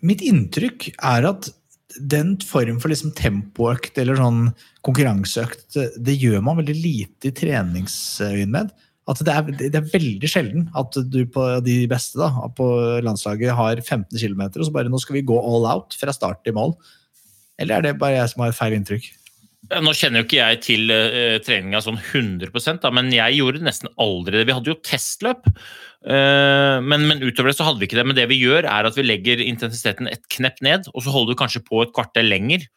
[0.05, 1.49] mitt inntrykk er at
[1.99, 4.51] den form for liksom tempoøkt eller sånn
[4.86, 8.71] konkurranseøkt, det gjør man veldig lite i treningsøyemed.
[9.10, 12.67] At det er, det er veldig sjelden at du på de beste da, på
[13.01, 16.43] landslaget har 15 km, og så bare nå skal vi gå all out fra start
[16.45, 16.75] til mål.
[17.60, 19.10] Eller er det bare jeg som har et feil inntrykk?
[19.69, 23.91] Nå kjenner jo ikke jeg til uh, treninga sånn 100 da, men jeg gjorde nesten
[24.01, 24.47] aldri det.
[24.47, 25.49] Vi hadde jo testløp,
[25.99, 28.07] men, men utover det så hadde vi ikke det.
[28.07, 31.35] Men det vi gjør, er at vi legger intensiteten et knepp ned, og så holder
[31.35, 32.67] du kanskje på et kvarter lenger.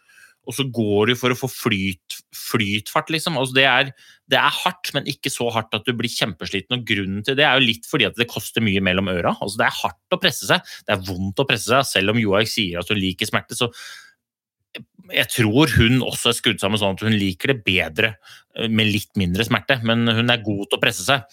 [0.43, 3.37] Og så går du for å få flyt, flytfart, liksom.
[3.39, 3.93] Altså det, er,
[4.31, 6.75] det er hardt, men ikke så hardt at du blir kjempesliten.
[6.75, 9.37] Og grunnen til det er jo litt fordi at det koster mye mellom øra.
[9.39, 10.73] Altså det er hardt å presse seg.
[10.89, 11.87] Det er vondt å presse seg.
[11.87, 13.71] Selv om Joaik sier at hun liker smerte, så
[15.13, 18.15] jeg tror hun også er skrudd sammen sånn at hun liker det bedre
[18.57, 21.27] eh, med litt mindre smerte, men hun er god til å presse seg.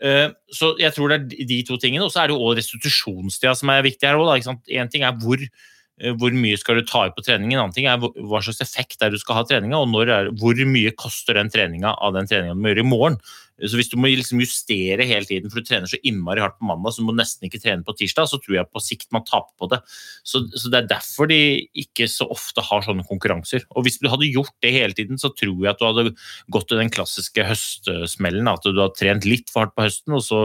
[0.00, 3.56] Eh, Så jeg tror det er de to tingene, og så er det jo restitusjonstida
[3.58, 4.46] som er viktig her òg.
[4.70, 7.74] Én ting er hvor, eh, hvor mye skal du ta i på treningen, en annen
[7.74, 11.34] ting er hva slags effekt er du skal ha treninga, og er, hvor mye koster
[11.34, 13.20] den treninga av den treninga du må gjøre i morgen.
[13.58, 16.68] Så hvis du må liksom justere hele tiden, for du trener så innmari hardt på
[16.68, 19.26] mandag, så du må nesten ikke trene på tirsdag, så tror jeg på sikt man
[19.26, 19.80] taper på det.
[20.22, 21.40] Så, så det er derfor de
[21.82, 23.66] ikke så ofte har sånne konkurranser.
[23.74, 26.14] Og hvis du hadde gjort det hele tiden, så tror jeg at du hadde
[26.54, 30.24] gått i den klassiske høstsmellen, at du har trent litt for hardt på høsten, og
[30.26, 30.44] så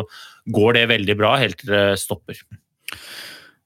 [0.53, 2.41] går det veldig bra helt til det stopper.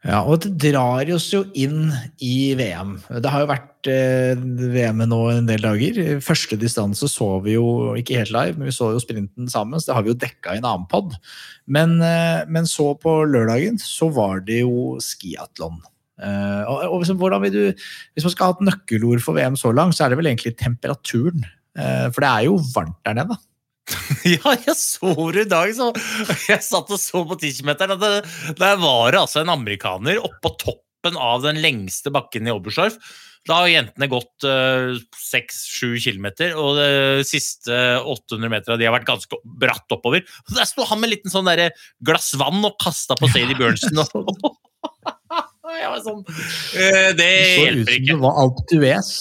[0.06, 1.90] Ja, og det drar oss jo inn
[2.22, 2.94] i VM.
[3.10, 6.00] Det har jo vært eh, VM nå en del dager.
[6.24, 9.90] Første distanse så vi jo ikke helt live, men vi så jo sprinten sammen, så
[9.90, 11.18] det har vi jo dekka i en annen pod.
[11.66, 15.82] Men, eh, men så på lørdagen så var det jo skiatlon.
[16.22, 19.74] Eh, og, og liksom, vil du, hvis man skal ha et nøkkelord for VM så
[19.74, 21.46] langt, så er det vel egentlig temperaturen.
[21.78, 23.42] Eh, for det er jo varmt der nede.
[24.38, 25.72] Ja, jeg så det i dag.
[25.76, 25.92] Så.
[26.48, 30.54] Jeg satt og så på 10-meteren, og det, der var det altså en amerikaner oppå
[30.62, 32.98] toppen av den lengste bakken i Oberstdorf.
[33.48, 34.44] Da har jentene gått
[35.24, 40.26] seks-sju uh, kilometer, og de siste 800 meterne de har vært ganske bratt oppover.
[40.48, 41.70] Og Der sto han med en liten sånn der
[42.04, 44.04] glass vann og kasta på Sadie Bjørnsen.
[45.78, 48.08] jeg var sånn uh, Det så ut som ikke.
[48.10, 49.14] det var du d'Huez.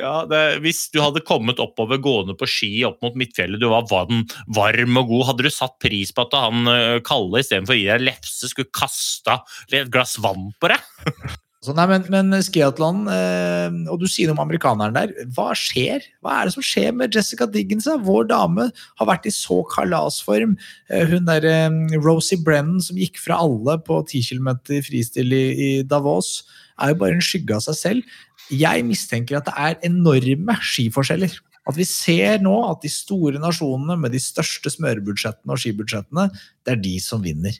[0.00, 3.88] Ja, det, hvis du hadde kommet oppover gående på ski opp mot Midtfjellet, du var
[3.90, 4.24] vann,
[4.56, 7.86] varm og god, hadde du satt pris på at han øh, Kalle istedenfor å gi
[7.90, 10.90] deg lefse, skulle kasta et glass vann på deg?
[11.60, 15.10] Så nei, men, men skiatlon, eh, og du sier noe om amerikaneren der.
[15.36, 16.06] Hva skjer?
[16.24, 17.84] Hva er det som skjer med Jessica Diggins?
[18.06, 20.54] Vår dame har vært i så kalasform.
[20.88, 21.68] Eh, hun der eh,
[22.00, 26.38] Rosie Brennan som gikk fra alle på 10 km fristil i, i Davos,
[26.80, 28.16] er jo bare en skygge av seg selv.
[28.50, 31.36] Jeg mistenker at det er enorme skiforskjeller.
[31.68, 36.30] At vi ser nå at de store nasjonene med de største smørebudsjettene og skibudsjettene,
[36.66, 37.54] det er de som vinner.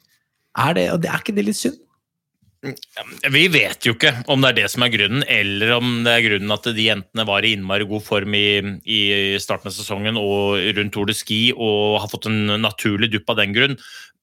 [0.58, 1.78] Er det, og er ikke det litt synd?
[2.60, 6.24] Vi vet jo ikke om det er det som er grunnen, eller om det er
[6.26, 9.00] grunnen at de jentene var i innmari god form i, i
[9.40, 13.40] starten av sesongen og rundt Tour de Ski og har fått en naturlig dupp av
[13.40, 13.78] den grunn.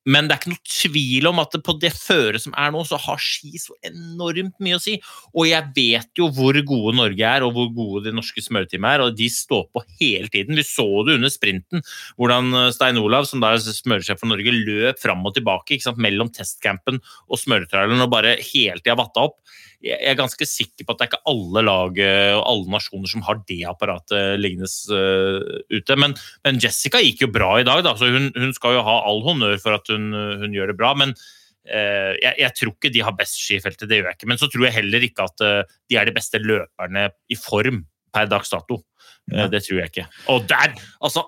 [0.08, 3.00] Men det er ikke noe tvil om at på det føret som er nå, så
[3.04, 4.96] har ski så enormt mye å si.
[5.36, 9.06] Og jeg vet jo hvor gode Norge er, og hvor gode de norske smøreteamene er.
[9.06, 10.56] Og de står på hele tiden.
[10.58, 11.84] Vi så det under sprinten,
[12.16, 16.32] hvordan eh, Stein Olav, som da er smøresjef for Norge, løp fram og tilbake mellom
[16.34, 19.40] testcampen og smøretraileren og bare hele tida vatta opp
[19.84, 23.12] jeg er ganske sikker på at det er ikke alle lag eh, og alle nasjoner
[23.12, 25.98] som har det apparatet liggende uh, ute.
[26.02, 26.16] Men,
[26.48, 29.22] men, Jessica gikk jo bra i dag, da, så hun, hun skal jo ha all
[29.26, 30.10] honnør for at hun,
[30.42, 30.96] hun gjør det bra.
[30.98, 34.32] Men uh, jeg, jeg, tror ikke de har best skifeltet, det gjør jeg ikke.
[34.34, 37.84] Men så tror jeg heller ikke at uh, de er de beste løperne i form
[38.18, 38.82] per dags dato.
[39.28, 40.10] det tror jeg ikke.
[40.34, 41.28] Og der, altså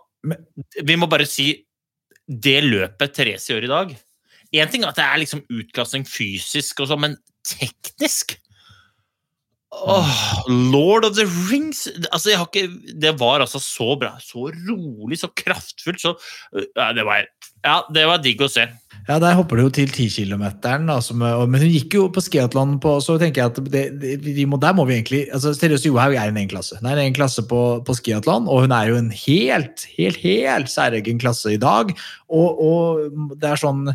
[0.88, 1.52] Vi må bare si
[2.26, 3.92] det løpet Therese gjør i dag
[4.58, 7.14] Én ting er at det er liksom utklassing fysisk, og så, men
[7.48, 8.38] teknisk
[9.70, 12.66] Oh, Lord of the Rings altså, ikke,
[13.02, 14.16] Det var altså så bra.
[14.22, 16.02] Så rolig, så kraftfullt.
[16.02, 16.16] Så,
[16.76, 17.28] ja, det, var,
[17.66, 18.66] ja, det var digg å se.
[19.06, 20.48] Ja, Der hopper du jo til 10 km.
[21.22, 24.58] Men hun gikk jo på skiatlon, på, så tenker jeg at det, det, de må,
[24.62, 26.82] der må vi egentlig altså Seriøst, Johaug er en egen klasse.
[26.82, 30.74] Hun er en klasse på, på skiatlon, og hun er jo en helt, helt, helt
[30.74, 31.94] særegen klasse i dag.
[32.26, 33.86] Og, og det er sånn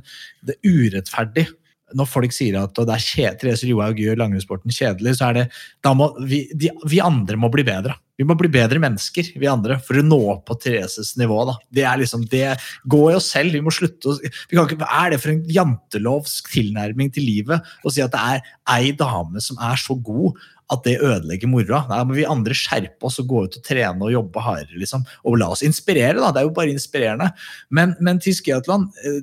[0.46, 1.48] Det er urettferdig
[1.96, 5.92] når folk sier at det er kjedelig, Therese Johaug gjør langrennssporten kjedelig, så er det
[5.94, 7.96] må vi, de, vi, andre må bli bedre.
[8.18, 11.40] Vi må bli bedre mennesker, vi andre, for å nå på Thereses nivå.
[11.48, 11.56] Da.
[11.74, 12.52] Det er liksom det
[12.90, 13.56] går i oss selv.
[13.56, 17.74] Vi må slutte å vi kan ikke, er det for en jantelovsk tilnærming til livet
[17.82, 20.38] å si at det er ei dame som er så god
[20.72, 21.82] at det ødelegger moroa.
[21.90, 24.78] Da må vi andre skjerpe oss og gå ut og trene og jobbe hardere.
[24.80, 25.04] Liksom.
[25.28, 26.30] Og la oss inspirere, da.
[26.32, 27.30] Det er jo bare inspirerende.
[27.74, 29.20] Men, men til skiathlon eh,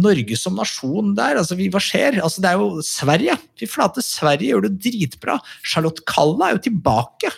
[0.00, 2.20] Norge som nasjon der, altså vi, hva skjer?
[2.22, 3.36] Altså, det er jo Sverige.
[3.60, 5.38] Fy flate, Sverige gjør det dritbra.
[5.66, 7.32] Charlotte Kalla er jo tilbake.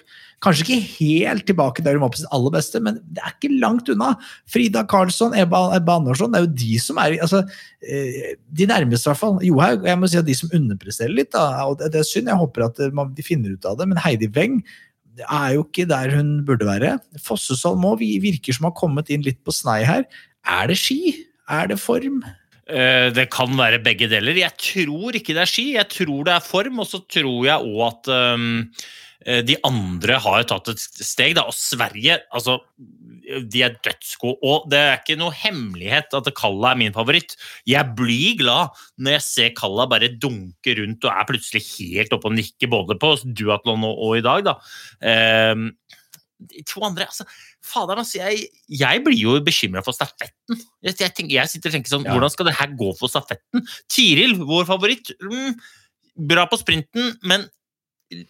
[0.45, 3.53] Kanskje ikke helt tilbake der hun var på sitt aller beste, men det er ikke
[3.63, 4.13] langt unna.
[4.51, 7.45] Frida Karlsson, Ebba, Ebba Andersson, det er jo de som er altså,
[7.81, 9.39] eh, De nærmeste, i hvert fall.
[9.47, 9.87] Johaug.
[9.89, 12.29] Jeg må si at de som underpresterer litt, da, og det, er synd.
[12.29, 12.83] Jeg håper at
[13.17, 13.89] de finner ut av det.
[13.89, 14.61] Men Heidi Weng
[15.23, 16.99] er jo ikke der hun burde være.
[17.25, 20.05] Fossesholm òg virker som har kommet inn litt på snei her.
[20.45, 21.15] Er det ski?
[21.49, 22.23] Er det form?
[22.65, 24.39] Eh, det kan være begge deler.
[24.41, 26.81] Jeg tror ikke det er ski, jeg tror det er form.
[26.85, 28.53] Og så tror jeg òg at um,
[29.49, 31.37] de andre har tatt et steg.
[31.37, 31.47] Da.
[31.49, 32.59] Og Sverige altså,
[33.25, 34.39] de er dødsgode.
[34.45, 37.37] Og det er ikke noe hemmelighet at Kalla er min favoritt.
[37.69, 42.31] Jeg blir glad når jeg ser Kalla bare dunke rundt og er plutselig helt oppe
[42.31, 44.49] og nikke både på duatlon og, og i dag.
[44.49, 44.57] Da.
[45.53, 45.71] Um,
[46.51, 47.27] de to andre altså,
[47.65, 50.61] Fader, altså, jeg, jeg, blir jo bekymra for stafetten.
[50.85, 52.15] Jeg, jeg, tenker, jeg, sitter og tenker sånn, ja.
[52.15, 53.65] Hvordan skal det her gå for stafetten?
[53.93, 55.57] Tiril, vår favoritt, mm,
[56.31, 57.49] bra på sprinten, men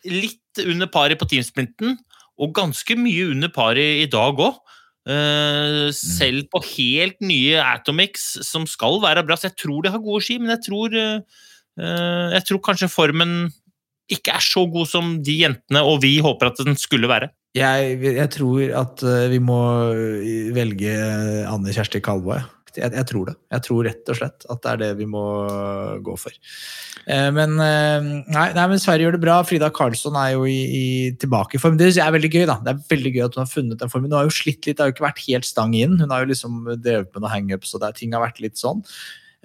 [0.07, 1.99] litt under paret på teamsprinten.
[2.43, 4.63] Og ganske mye under paret i dag òg.
[5.05, 5.93] Uh, mm.
[5.93, 9.37] selv på helt nye Atomics, som skal være bra.
[9.37, 13.37] Så jeg tror de har gode ski, men jeg tror, uh, jeg tror kanskje formen
[14.13, 17.31] ikke er så god som de jentene og vi håper at den skulle være.
[17.55, 19.61] Jeg, jeg, tror at eh, vi må
[19.95, 20.91] eh, velge
[21.47, 22.41] Anne Kjersti Kalvå.
[22.75, 23.35] Jeg, jeg, tror det.
[23.55, 25.23] Jeg tror rett og slett at det er det vi må
[26.03, 26.35] gå for.
[27.07, 29.37] Eh, men, nei, nei, men Sverige gjør det bra.
[29.47, 30.87] Frida Karlsson er jo i, i
[31.23, 31.79] tilbake i form.
[31.79, 32.59] Det er veldig gøy da.
[32.67, 34.11] Det er veldig gøy at hun har funnet den formen.
[34.11, 35.95] Hun har jo slitt litt, det har jo ikke vært helt stang inn.
[36.03, 38.83] Hun har jo liksom drevet med noen hangups, og det, ting har vært litt sånn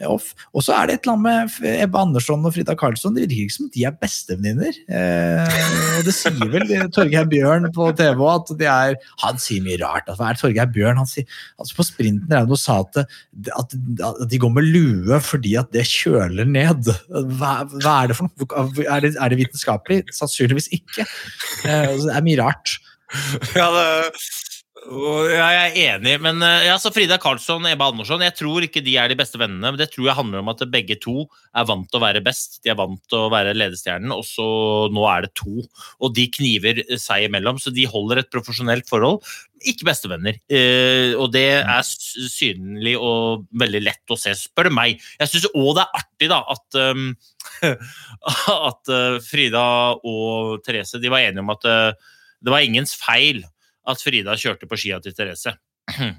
[0.08, 0.32] off.
[0.54, 3.16] Og så er det et eller annet med Ebbe Andersson og Frida Karlsson.
[3.16, 4.80] Det virker ikke som de er bestevenninner.
[4.88, 5.60] Eh,
[5.98, 10.10] og det sier vel Torgeir Bjørn på TV at de er Han sier mye rart.
[10.20, 11.02] Hva er Torgeir Bjørn?
[11.02, 11.28] Han sier,
[11.60, 13.02] altså På sprinten er det noe sa at,
[13.60, 13.78] at,
[14.30, 16.92] de går med lue fordi at det kjøler ned.
[17.10, 18.70] Hva, hva er det for noe?
[18.86, 20.04] Er det, er det vitenskapelig?
[20.16, 21.08] Sannsynligvis ikke.
[21.66, 22.78] Eh, det er mye rart.
[23.58, 23.88] Ja, det
[24.88, 28.64] ja, jeg er enig, men eh, ja, så Frida Karlsson og Ebba Andersson jeg tror
[28.64, 29.72] ikke de er de beste vennene.
[29.72, 31.26] men Det tror jeg handler om at begge to
[31.58, 32.62] er vant til å være best.
[32.64, 34.48] De er vant til å være ledestjernen, og så
[34.94, 35.66] nå er det to.
[36.00, 39.20] Og de kniver seg imellom, så de holder et profesjonelt forhold.
[39.68, 40.40] Ikke bestevenner.
[40.48, 45.04] Eh, og det er synlig og veldig lett å se, spør du meg.
[45.20, 47.12] Jeg syns òg det er artig da, at, um,
[48.72, 49.68] at uh, Frida
[50.08, 53.44] og Therese de var enige om at uh, det var ingens feil
[53.90, 55.56] at Frida kjørte på skia til Therese.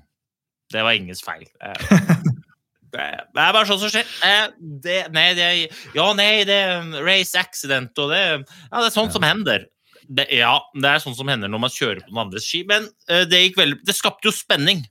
[0.71, 1.49] Det var ingens feil.
[1.67, 1.97] Eh,
[2.95, 4.07] det er bare sånn som skjer.
[4.27, 4.53] Eh,
[4.85, 5.49] det, nei, det,
[5.97, 9.67] ja, nei, det er race accident, og det, ja, det er sånt som hender.
[10.07, 12.89] Det, ja, det er sånn som hender når man kjører på den andres ski, men
[13.11, 14.83] uh, det gikk veldig Det skapte jo spenning.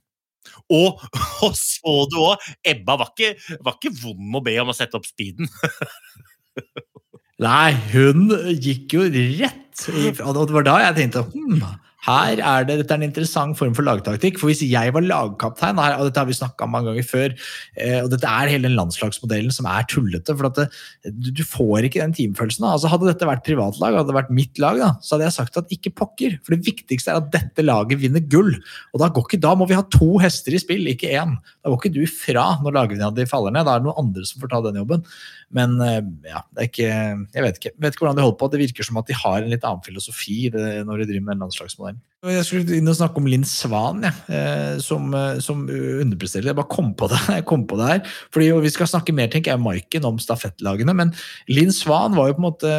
[0.72, 1.00] Og,
[1.46, 5.00] og så du òg, Ebba var ikke, var ikke vond å be om å sette
[5.00, 5.48] opp speeden.
[7.40, 8.28] Nei, hun
[8.60, 11.62] gikk jo rett i, Og det var da jeg tenkte hm,
[12.06, 14.38] Her er det, Dette er en interessant form for lagtaktikk.
[14.40, 17.34] for Hvis jeg var lagkaptein, og dette har vi snakka mange ganger før,
[17.76, 20.68] eh, og dette er hele den landslagsmodellen som er tullete for det,
[21.04, 22.64] du, får ikke den teamfølelsen.
[22.64, 25.60] Altså Hadde dette vært privatlag, hadde det vært mitt lag, da, så hadde jeg sagt
[25.60, 26.38] at ikke pokker.
[26.44, 28.54] For det viktigste er at dette laget vinner gull.
[28.94, 31.36] Og da, går ikke, da må vi ha to hester i spill, ikke én.
[31.60, 33.68] Da går ikke du fra når lagvinninga di faller ned.
[33.68, 35.04] Da er det noen andre som får ta den jobben.
[35.54, 35.98] Men eh,
[36.30, 36.90] ja, det er ikke,
[37.34, 38.48] jeg vet ikke, vet ikke hvordan de holder på.
[38.52, 41.44] Det virker som at de har en litt annen filosofi når de driver med den
[41.44, 42.00] landslagsmodellen.
[42.28, 46.50] Jeg skulle inn og snakke om Linn Svan, ja, eh, som, eh, som underpresterer.
[46.50, 48.16] Jeg bare kom på det jeg kom på det her.
[48.34, 51.14] Fordi Vi skal snakke mer tenker jeg, Maiken om stafettlagene, men
[51.48, 52.74] Linn Svan var jo på en måte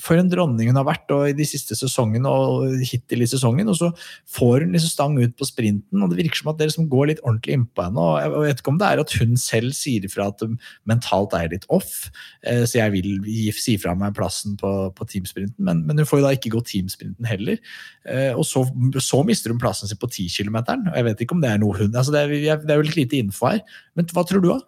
[0.00, 3.68] for en dronning hun har vært og i de siste sesongene og hittil i sesongen.
[3.70, 3.90] Og så
[4.36, 7.10] får hun liksom stang ut på sprinten, og det virker som at det liksom går
[7.12, 8.00] litt ordentlig innpå henne.
[8.00, 10.44] og Jeg vet ikke om det er at hun selv sier ifra at
[10.90, 12.10] mentalt er litt off,
[12.46, 16.20] eh, så jeg vil si fra meg plassen på, på teamsprinten, men, men, hun får
[16.20, 17.60] jo da ikke gå teamsprinten heller.
[18.08, 18.66] Eh, og så,
[19.02, 20.60] så mister hun plassen sin på 10 km.
[20.90, 23.20] Jeg vet ikke om det er noe hun altså det, er, det er litt lite
[23.20, 23.62] info her,
[23.94, 24.50] men hva tror du?
[24.50, 24.60] da?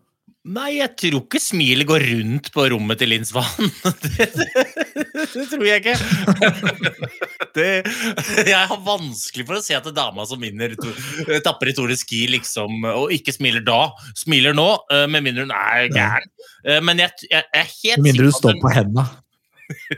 [0.47, 3.71] Nei, jeg tror ikke smilet går rundt på rommet til Linn Svan.
[4.05, 4.47] Det, det,
[5.33, 5.97] det, tror jeg ikke.
[7.57, 7.69] Det,
[8.45, 10.75] jeg har vanskelig for å se at dama som vinner
[11.41, 13.95] tapper i Tore Ski, liksom, og ikke smiler da.
[14.13, 16.29] Smiler nå, eh, med mindre hun er gæren.
[16.67, 19.07] Eh, men jeg, jeg, jeg er helt Med mindre du står på hendene.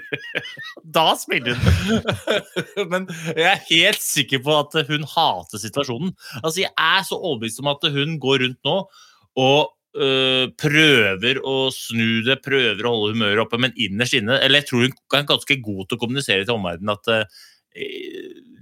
[0.99, 2.87] da smiler hun.
[2.95, 6.15] Men jeg er helt sikker på at hun hater situasjonen.
[6.45, 8.79] Altså, Jeg er så overbevist om at hun går rundt nå
[9.39, 14.61] og Uh, prøver å snu det, prøver å holde humøret oppe, men innerst inne Eller
[14.61, 17.47] jeg tror hun er ganske god til å kommunisere til omverdenen at uh,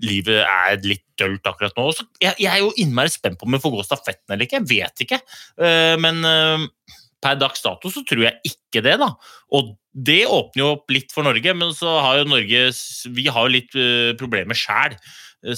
[0.07, 1.89] livet er litt dølt akkurat nå.
[1.97, 4.61] Så jeg, jeg, er jo innmari spent på om hun får gå stafetten eller ikke.
[4.62, 5.19] Jeg vet ikke.
[5.59, 6.23] Uh, men
[7.25, 9.11] per dags dato så tror jeg ikke det, da.
[9.59, 12.69] Og det åpner jo opp litt for Norge, men så har jo Norge
[13.17, 13.77] Vi har jo litt
[14.21, 14.95] problemer sjæl,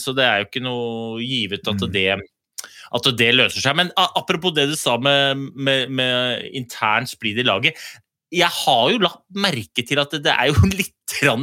[0.00, 1.90] så det er jo ikke noe givet at mm.
[1.92, 2.08] det
[2.94, 3.78] at det løser seg.
[3.78, 7.88] Men apropos det du sa med, med, med intern splid i laget.
[8.34, 10.94] Jeg har jo lagt merke til at det, er jo litt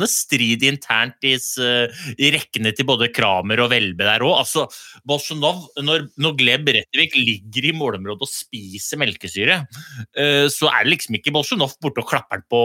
[0.06, 4.38] strid internt i, i, rekkene til både Kramer og Velbe der òg.
[4.44, 4.68] Altså,
[5.04, 10.94] Bolsjunov, når, når Gleb Rettevik ligger i målområdet og spiser melkesyre, uh, så er det
[10.94, 12.62] liksom ikke Bolsjunov borte og klapper på,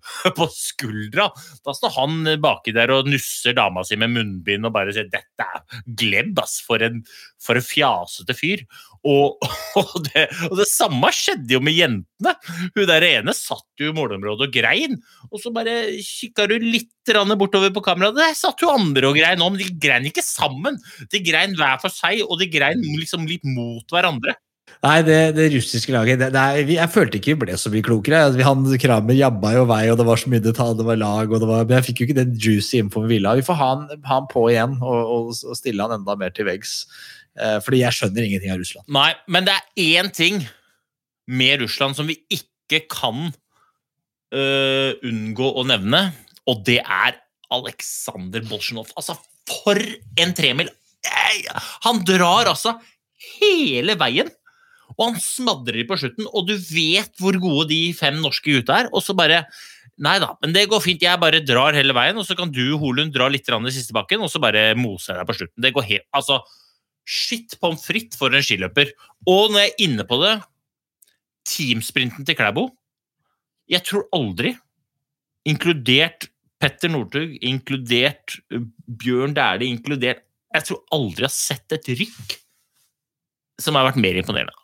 [0.38, 1.30] på skuldra.
[1.64, 5.46] Da står han baki der og nusser dama si med munnbind og bare sier 'dette
[5.46, 7.00] er Gleb, ass, for en,
[7.40, 8.66] for en fjasete fyr'.
[9.08, 9.40] Og,
[9.80, 12.34] og, det, og, det, samme skjedde jo med jentene.
[12.76, 14.98] Hun der ene satt jo i målområdet og grein,
[15.30, 18.18] og så bare kikka du litt bortover på kameraet.
[18.20, 20.76] Der satt jo andre og grein men de grein ikke sammen.
[21.10, 24.36] De grein hver for seg, og de grein liksom litt mot hverandre.
[24.80, 27.84] Nei, det, det russiske laget det, det er, Jeg følte ikke vi ble så mye
[27.84, 28.22] klokere.
[28.32, 31.34] Vi, han Kramer jabba jo vei, og det var så mye detalj, det var lag
[31.34, 33.36] det var, Men jeg fikk jo ikke den juicy info vi ville ha.
[33.36, 36.32] Vi får ha han, ha han på igjen og, og, og, stille han enda mer
[36.36, 36.78] til veggs.
[37.40, 38.86] Eh, fordi jeg skjønner ingenting av Russland.
[38.92, 40.42] Nei, men det er én ting
[41.30, 43.30] med Russland som vi ikke kan
[44.34, 46.02] uh, unngå å nevne,
[46.50, 47.16] og det er
[47.54, 48.92] Aleksandr Bolsjunov.
[48.98, 49.16] Altså,
[49.48, 49.78] for
[50.20, 50.70] en tremil!
[51.86, 52.76] Han drar altså
[53.38, 54.28] hele veien,
[54.96, 56.28] og han smadrer på slutten.
[56.34, 59.44] Og du vet hvor gode de fem norske gutta er, og så bare
[60.00, 61.02] Nei da, men det går fint.
[61.04, 64.22] Jeg bare drar hele veien, og så kan du, Holund, dra litt i siste bakken,
[64.24, 65.60] og så bare moser jeg deg på slutten.
[65.60, 66.38] Det går helt Altså,
[67.08, 68.92] shit pommes frites for en skiløper.
[69.28, 70.34] Og når jeg er inne på det,
[71.50, 72.66] teamsprinten til Klæbo
[73.70, 74.52] Jeg tror aldri,
[75.48, 76.28] inkludert
[76.60, 80.20] Petter Northug, inkludert eh, Bjørn Dæhlie, inkludert
[80.52, 82.36] Jeg tror aldri jeg har sett et rykk
[83.60, 84.54] som har vært mer imponerende.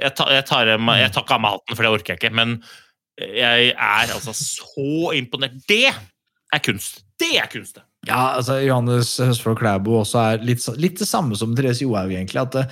[0.00, 2.30] Jeg tar, jeg tar, jeg tar ikke av meg hatten, for det orker jeg ikke,
[2.32, 2.54] men
[3.20, 5.58] jeg er altså så imponert.
[5.68, 7.02] Det er kunst!
[7.20, 7.76] Det er kunst!
[8.06, 12.42] Ja, altså Johannes Høsfold Klæbo også er litt, litt, det samme som Therese Johaug, egentlig.
[12.42, 12.66] at det,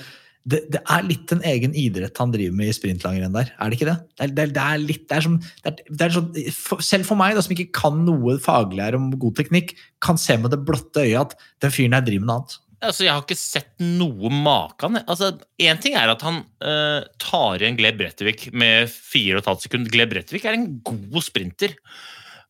[0.44, 3.78] det, det, er litt en egen idrett han driver med i sprintlangrenn der, er det
[3.78, 3.96] ikke det?
[4.20, 7.44] Det er, det er litt, det er som, er sånn, for, Selv for meg, da,
[7.44, 11.34] som ikke kan noe faglig her om god teknikk, kan se med det blotte øyet
[11.34, 12.60] at den fyren her driver med noe annet.
[12.84, 14.98] Altså, jeg har ikke sett noe maken.
[15.06, 15.30] Altså,
[15.80, 19.92] ting er at han uh, tar igjen Gleb Brettevik med 4,5 sekunder.
[19.92, 21.72] Gleb Brettevik er en god sprinter.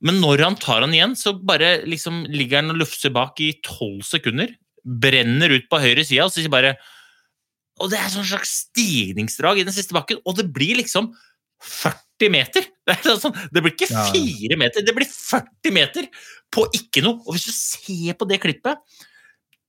[0.05, 3.55] Men når han tar han igjen, så bare liksom ligger han og lufser bak i
[3.65, 4.53] 12 sekunder.
[4.85, 6.75] Brenner ut på høyre side, og så sier bare
[7.83, 11.11] og det er sånn slags stigningsdrag i den siste bakken, og det blir liksom
[11.65, 12.71] 40 meter!
[12.85, 16.07] Det, sånn, det blir ikke fire meter, det blir 40 meter
[16.53, 17.23] på ikke noe!
[17.25, 18.77] Og hvis du ser på det klippet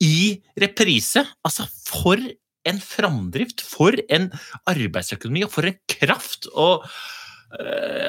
[0.03, 3.63] i reprise Altså, for en framdrift!
[3.63, 4.27] For en
[4.67, 6.49] arbeidsøkonomi, og for en kraft!
[6.51, 6.83] Og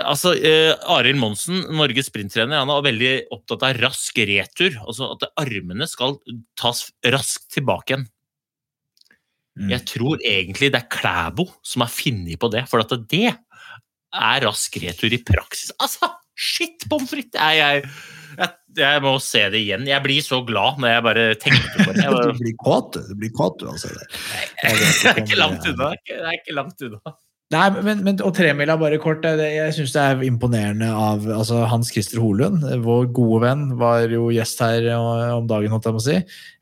[0.07, 4.77] altså, uh, Arild Monsen, Norges sprinttrener, han er veldig opptatt av rask retur.
[4.83, 6.19] Altså at armene skal
[6.59, 8.07] tas raskt tilbake igjen.
[9.57, 9.71] Mm.
[9.73, 14.45] Jeg tror egentlig det er Klæbo som har funnet på det, for at det er
[14.45, 15.73] rask retur i praksis.
[15.81, 17.41] Altså, shit pommes frites!
[17.41, 17.89] Jeg,
[18.37, 19.87] jeg, jeg, må se det igjen.
[19.89, 22.03] Jeg blir så glad når jeg bare tenker på det.
[22.05, 22.99] Jeg Du blir kåt.
[23.09, 23.93] Du blir kåt, du, altså.
[24.63, 25.95] det er ikke langt unna.
[26.05, 27.17] Det er ikke langt unna.
[27.55, 29.21] Nei, men, men og tremila, bare kort.
[29.23, 33.77] det- det- Jeg syns det er imponerende av altså, Hans Christer Holund, vår gode venn,
[33.79, 36.17] var jo gjest her eh, om dagen, holdt jeg på å si.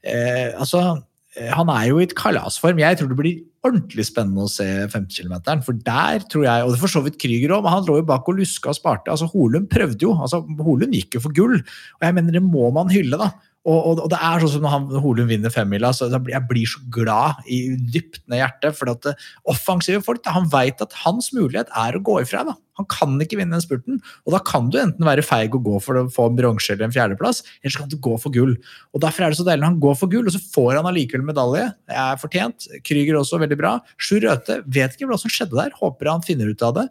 [0.04, 1.02] Eh, altså,
[1.38, 2.78] eh, han er jo i et kalasform.
[2.78, 5.62] Jeg tror det blir ordentlig spennende å se 50 km.
[5.64, 8.04] For der tror jeg, og det for så vidt Krüger òg, men han lå jo
[8.12, 9.08] bak og luska og sparte.
[9.08, 10.12] altså Holund prøvde jo.
[10.20, 11.56] altså Holund gikk jo for gull.
[11.64, 13.30] Og jeg mener det må man hylle, da.
[13.64, 16.82] Og, og, og det er sånn som når Holund vinner femmila, så jeg blir så
[16.92, 18.76] glad i dypt ned hjertet.
[18.76, 19.14] For at det,
[19.48, 22.42] offensive folk, da, han vet at hans mulighet er å gå ifra.
[22.44, 22.58] da.
[22.76, 24.02] Han kan ikke vinne den spurten.
[24.26, 26.90] Og da kan du enten være feig og gå for å få en bronse eller
[26.90, 28.54] en fjerdeplass, eller så kan du gå for gull.
[28.92, 30.92] Og derfor er det så deilig når han går for gull, og så får han
[30.92, 31.66] allikevel medalje.
[31.88, 32.70] Det er fortjent.
[32.84, 33.76] Krüger også veldig bra.
[33.96, 35.76] Sjur Røthe vet ikke hva som skjedde der.
[35.80, 36.88] Håper han finner ut av det.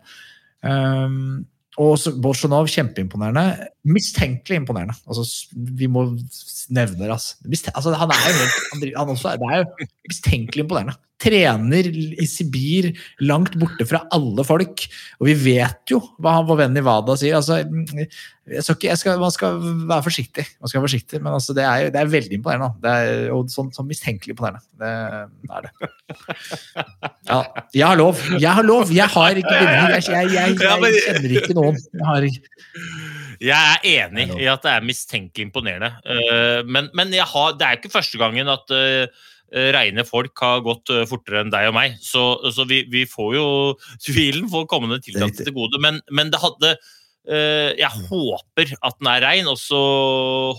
[0.64, 1.44] Um,
[1.82, 3.68] og Bolsjunov, kjempeimponerende.
[3.90, 4.94] Mistenkelig imponerende.
[5.10, 6.06] Altså, vi må
[6.70, 7.10] nevne det.
[7.12, 7.36] Altså.
[7.74, 10.98] Altså, han er jo helt, han, han også, det er jo mistenkelig imponerende.
[11.24, 12.90] Trener i Sibir,
[13.24, 14.84] langt borte fra alle folk.
[15.22, 17.38] Og vi vet jo hva han vår venn i Wada sier.
[17.40, 17.62] Altså,
[18.44, 21.92] skal ikke, skal, man skal være forsiktig, man skal være forsiktig men altså, det, er,
[21.94, 22.74] det er veldig imponerende.
[22.84, 24.64] Det er, og sånn, sånn mistenkelig imponerende.
[24.84, 24.92] Det
[25.48, 25.72] er det.
[27.30, 27.40] Ja,
[27.72, 28.20] jeg har lov.
[28.36, 28.92] Jeg har lov.
[28.92, 29.96] Jeg har ikke bindinger.
[29.96, 31.80] Jeg, jeg, jeg, jeg kjenner ikke noen.
[31.94, 32.50] Jeg har ikke
[33.44, 35.94] Jeg er enig i at det er mistenkelig imponerende.
[36.04, 39.08] Eh, Men, men har, det er ikke første gangen at uh,
[39.54, 41.96] reine folk har gått eh, fortere enn deg og meg.
[42.02, 42.24] Så,
[42.56, 43.46] så vi, vi får jo
[44.08, 45.82] tvilen får kommende tiltakelse til gode.
[45.84, 49.80] Men, men det hadde eh, Jeg håper at den er rein, og så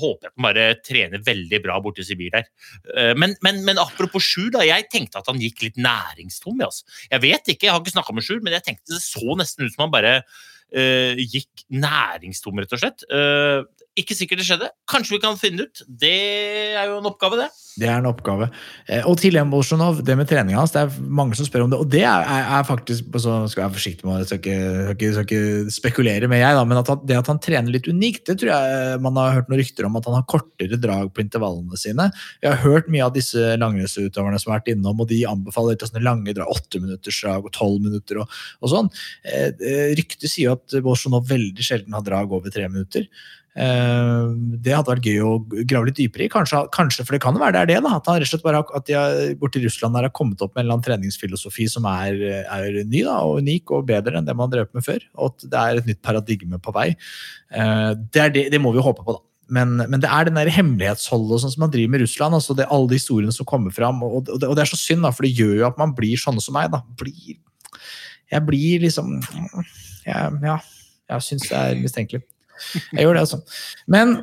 [0.00, 2.38] håper jeg at den bare trener veldig bra borte i Sibir.
[2.38, 4.64] Eh, Men, men, men apropos Sjur, da.
[4.66, 6.60] Jeg tenkte at han gikk litt næringstom.
[6.64, 6.86] Altså.
[7.10, 9.66] Jeg vet ikke, jeg har ikke snakka med Sjur, men jeg tenkte det så nesten
[9.66, 10.18] ut som han bare
[10.74, 13.04] Uh, gikk næringstom, rett og slett.
[13.06, 13.60] Eh,
[13.98, 14.70] ikke sikkert det skjedde.
[14.90, 15.84] Kanskje vi kan finne ut.
[15.86, 16.14] Det
[16.74, 17.48] er jo en oppgave, det.
[17.78, 18.48] Det er en oppgave.
[18.86, 21.80] Eh, Og til Bolsjunov, det med treninga hans, det er mange som spør om det.
[21.82, 25.12] Og det er, er, faktisk så skal jeg være forsiktig med, skal ikke, skal ikke,
[25.14, 28.24] skal ikke spekulere med jeg, da, men at han, det at han trener litt unikt,
[28.28, 31.24] det tror jeg man har hørt noen rykter om at han har kortere drag på
[31.24, 32.08] intervallene sine.
[32.42, 35.86] Jeg har hørt mye av disse langrennsutøverne som har vært innom, og de anbefaler litt
[35.86, 38.90] av sånne lange drag, åtteminuttersdrag minutters drag og tolv minutter og, og sånn.
[39.24, 43.08] Eh, eh, Ryktet sier jo at Bolsjunov veldig sjelden har drag over tre minutter.
[43.54, 44.22] Eh,
[44.64, 45.32] Det hadde vært gøy å
[45.66, 46.30] grave litt dypere i.
[46.32, 47.82] Kanskje, kanskje for det kan være det er det.
[47.84, 50.64] da, At, han rett og slett bare, at de borti Russland har kommet opp med
[50.64, 54.34] en eller annen treningsfilosofi som er, er ny da, og unik og bedre enn det
[54.36, 55.04] man drev med før.
[55.14, 56.90] Og at det er et nytt paradigme på vei.
[57.54, 59.22] Eh, Det, det, det må vi håpe på, da.
[59.54, 62.34] Men, men det er den der hemmelighetsholdet sånn som man driver med Russland.
[62.34, 64.02] altså det, Alle de historiene som kommer fram.
[64.02, 65.92] Og, og, det, og det er så synd, da, for det gjør jo at man
[65.94, 66.70] blir sånne som meg.
[66.72, 67.36] da, blir,
[68.32, 69.18] Jeg blir liksom
[70.06, 70.58] jeg, Ja,
[71.12, 72.24] jeg syns det er mistenkelig.
[72.92, 73.40] Jeg gjør det, altså.
[73.90, 74.16] Men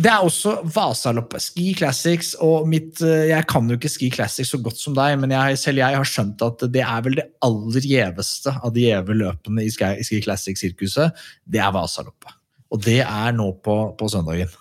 [0.00, 4.52] det er også Vasaloppet, Ski Classics, og mitt eh, Jeg kan jo ikke Ski Classics
[4.54, 7.26] så godt som deg, men jeg, selv jeg har skjønt at det er vel det
[7.44, 11.20] aller gjeveste av de gjeve løpene i Ski, Ski Classics-sirkuset.
[11.44, 12.36] Det er Vasaloppet.
[12.70, 14.52] Og det er nå på, på søndagen.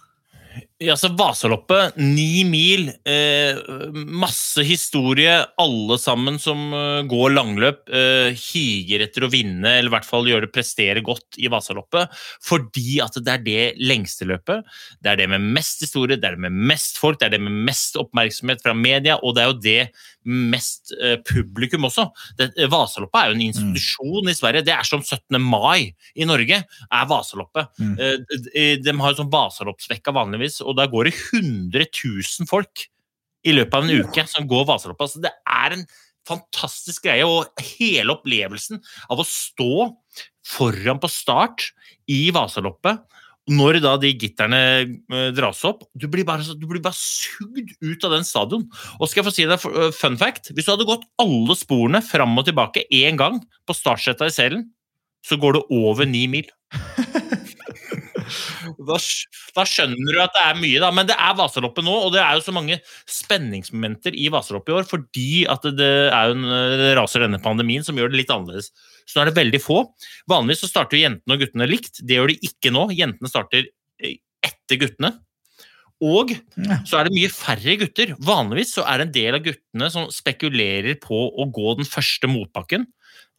[0.79, 3.57] Ja, altså Vasaloppet, ni mil, eh,
[3.99, 5.33] masse historie.
[5.59, 10.29] Alle sammen som eh, går langløp, eh, higer etter å vinne, eller i hvert fall
[10.31, 12.15] gjøre det prestere godt i Vasaloppet.
[12.47, 14.63] Fordi at det er det lengste løpet.
[15.03, 17.43] Det er det med mest historie, det er det med mest folk, det er det
[17.43, 19.81] med mest oppmerksomhet fra media, og det er jo det
[20.29, 22.07] mest eh, publikum også.
[22.37, 24.65] Det, eh, Vasaloppet er jo en institusjon i Sverige.
[24.67, 25.39] Det er som 17.
[25.41, 27.71] mai i Norge, er Vasaloppet.
[27.79, 27.93] Mm.
[27.95, 32.85] Eh, de, de har jo sånn Vasaloppsvekka vanligvis, og der går det 100 000 folk
[33.47, 35.07] i løpet av en uke som går Vasaloppet.
[35.07, 35.85] Altså, det er en
[36.29, 39.89] fantastisk greie, og hele opplevelsen av å stå
[40.45, 41.71] foran på start
[42.11, 43.05] i Vasaloppet
[43.49, 48.05] når da de gitterne eh, dras opp, du blir, bare, du blir bare sugd ut
[48.05, 48.67] av den stadion.
[48.99, 52.03] Og skal jeg få si deg eh, fun fact, hvis du hadde gått alle sporene
[52.05, 54.67] fram og tilbake én gang på startsetta i selen,
[55.25, 56.53] så går det over ni mil.
[58.77, 58.97] Da,
[59.55, 60.91] da skjønner du at det er mye, da.
[60.95, 64.77] Men det er Vasaloppet nå, og det er jo så mange spenningsmomenter i Vasaloppet i
[64.79, 66.45] år fordi at det, er en,
[66.81, 68.71] det raser denne pandemien som gjør det litt annerledes.
[69.09, 69.81] Så nå er det veldig få.
[70.29, 72.03] Vanligvis så starter jentene og guttene likt.
[72.03, 72.89] Det gjør de ikke nå.
[72.97, 75.15] Jentene starter eh, etter guttene.
[75.99, 76.31] Og
[76.87, 78.13] så er det mye færre gutter.
[78.23, 82.29] Vanligvis så er det en del av guttene som spekulerer på å gå den første
[82.31, 82.87] motbakken.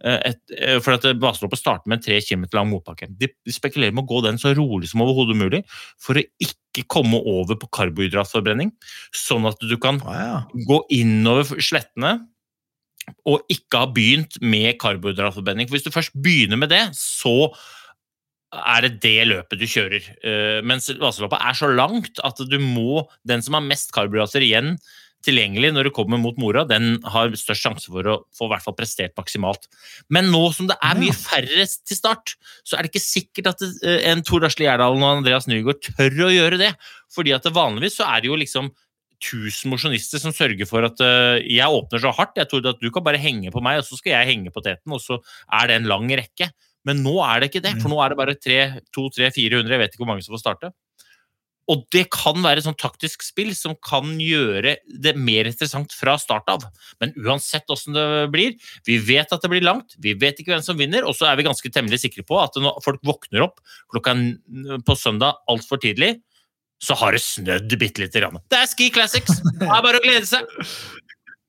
[0.05, 3.11] Eh, et, eh, for at baseloppet starter med en tre km lang motbakke.
[3.11, 5.63] De de spekulerer med å gå den så rolig som overhodet mulig
[6.01, 8.73] for å ikke komme over på karbohydratforbrenning,
[9.17, 10.39] sånn at du kan ah, ja.
[10.69, 12.19] gå innover slettene
[13.27, 15.69] og ikke ha begynt med karbohydratforbrenning.
[15.69, 17.51] For hvis du først begynner med det, så
[18.51, 20.07] er det det løpet du kjører.
[20.25, 24.75] Uh, mens vaseloppet er så langt at du må Den som har mest karbohydrater igjen
[25.27, 28.65] tilgjengelig når du kommer mot mora, den har størst sjanse for å få i hvert
[28.65, 29.69] fall prestert maksimalt.
[30.13, 33.65] Men nå som det er mye færre til start, så er det ikke sikkert at
[33.67, 36.73] eh, en Tor Asle Gjerdalen og Andreas Nygaard tør å gjøre det.
[37.13, 38.73] Fordi at vanligvis så er det jo liksom
[39.21, 42.39] tusen mosjonister som sørger for at eh, jeg åpner så hardt.
[42.41, 44.65] Jeg trodde at du kan bare henge på meg, og så skal jeg henge på
[44.65, 45.21] teten, og så
[45.61, 46.49] er det en lang rekke.
[46.89, 50.01] Men nå er det ikke det, for nå er det bare 200-400, jeg vet ikke
[50.01, 50.73] hvor mange som får starte.
[51.71, 56.17] Og det kan være et sånn taktisk spill som kan gjøre det mer interessant fra
[56.19, 56.65] start av.
[57.03, 58.57] Men uansett åssen det blir,
[58.89, 61.39] vi vet at det blir langt, vi vet ikke hvem som vinner, og så er
[61.39, 63.63] vi ganske temmelig sikre på at når folk våkner opp
[63.93, 64.17] klokka
[64.87, 66.17] på søndag altfor tidlig,
[66.81, 68.41] så har det snødd bitte lite grann.
[68.51, 69.43] Det er Ski Classics!
[69.61, 70.49] Det er bare å glede seg!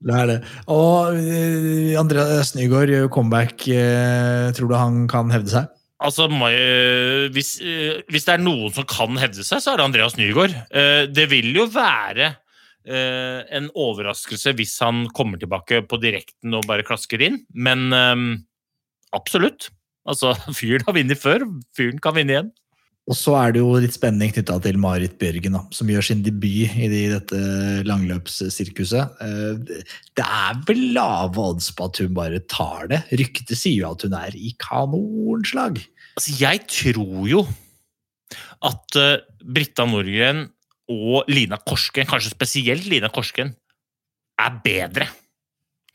[0.02, 0.38] Det er det.
[0.74, 3.68] Og eh, Andreas Nygaard gjør comeback.
[3.70, 5.68] eh, tror du han kan hevde seg?
[6.02, 6.26] Altså,
[7.34, 10.56] hvis, eh, hvis det er noen som kan hevde seg, så er det Andreas Nygaard.
[10.74, 12.32] Eh, Det vil jo være
[12.86, 17.94] eh, en overraskelse hvis han kommer tilbake på direkten og bare klasker inn, men
[19.14, 19.70] absolutt.
[20.10, 21.46] Altså, fyren har vunnet før,
[21.78, 22.52] fyren kan vinne igjen.
[23.12, 26.22] Og så er det jo litt spenning knytta til Marit Bjørgen, da, som gjør sin
[26.24, 27.40] debut i de- dette
[27.84, 29.18] langløpssirkuset.
[29.20, 29.84] Eh,
[30.16, 33.04] Det er vel lave odds på at hun bare tar det.
[33.12, 35.84] Ryktet sier jo at hun er i kanonslag.
[36.16, 37.44] Altså, jeg tror jo
[38.64, 40.50] at eh, Britta Norgren
[40.92, 43.56] og Lina Korsken, kanskje spesielt Lina Korsken,
[44.40, 45.08] er bedre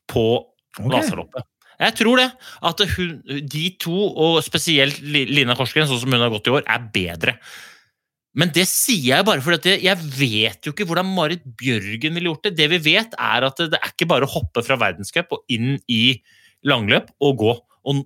[0.09, 0.45] på
[0.79, 0.91] okay.
[0.93, 1.45] Vasaloppet.
[1.81, 2.29] Jeg tror det.
[2.65, 3.23] At hun,
[3.53, 7.37] de to, og spesielt Lina Korsgren, sånn som hun har gått i år, er bedre.
[8.37, 12.43] Men det sier jeg bare fordi jeg- vet jo ikke hvordan Marit Bjørgen ville gjort
[12.43, 12.57] det.
[12.57, 15.81] Det vi vet, er at det er ikke bare å hoppe fra verdenscup og inn
[15.89, 16.21] i
[16.65, 17.59] langløp og gå.
[17.87, 18.05] Og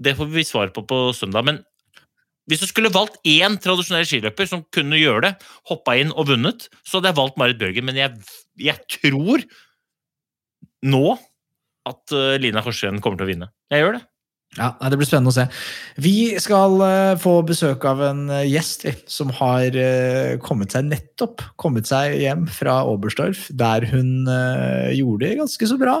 [0.00, 1.44] det får vi svar på på søndag.
[1.44, 1.64] Men
[2.48, 6.68] hvis du skulle valgt én tradisjonell skiløper som kunne gjøre det, hoppa inn og vunnet,
[6.84, 7.84] så hadde jeg valgt Marit Bjørgen.
[7.84, 8.12] Men jeg,
[8.58, 9.44] jeg tror
[10.82, 11.18] nå
[11.88, 13.50] at eh, Lina Korsgren kommer til å vinne.
[13.72, 14.04] Jeg gjør det.
[14.56, 15.44] Ja, Det blir spennende å se.
[16.00, 19.76] Vi skal eh, få besøk av en eh, gjest som har
[20.44, 24.30] kommet seg nettopp kommet seg hjem fra Oberstdorf, der hun
[24.94, 26.00] gjorde det ganske så bra.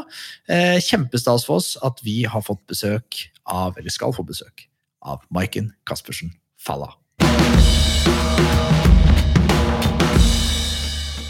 [0.84, 4.68] Kjempestas for oss at vi har fått besøk av, eller skal få besøk
[5.04, 6.94] av, Maiken Caspersen Falla.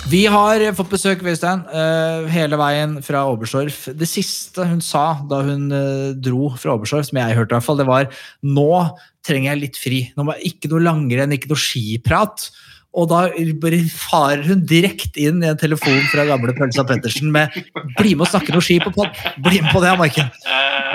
[0.09, 3.91] Vi har fått besøk Øystein, eh, hele veien fra Oberstdorf.
[3.93, 7.67] Det siste hun sa da hun eh, dro fra Oberstdorf, som jeg hørte, i hvert
[7.67, 8.09] fall, det var
[8.41, 9.99] nå trenger jeg litt fri.
[10.17, 12.49] Nå må jeg Ikke noe langrenn, ikke noe skiprat.
[12.97, 13.27] Og da
[13.93, 17.53] farer hun direkte inn i en telefon fra gamle Pølsa Pettersen med
[18.01, 19.13] 'bli med og snakke noe ski på pod'.
[19.45, 20.33] Bli med på det, Maiken.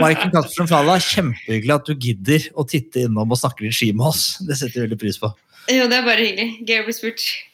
[0.01, 4.09] Maiken Kaspersen Fala, kjempehyggelig at du gidder å titte innom og snakke litt ski med
[4.09, 4.41] oss.
[4.41, 5.29] Det setter vi veldig pris på.
[5.69, 6.65] Jo, det er bare hyggelig.
[6.65, 7.52] Gøy å bli spurt.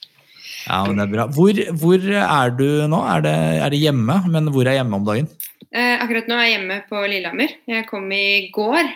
[0.67, 1.25] Ja, men det er bra.
[1.35, 2.99] Hvor, hvor er du nå?
[3.15, 3.35] Er det,
[3.65, 4.17] er det hjemme?
[4.33, 5.29] Men hvor er hjemme om dagen?
[5.69, 7.53] Eh, akkurat nå er jeg hjemme på Lillehammer.
[7.69, 8.89] Jeg kom i går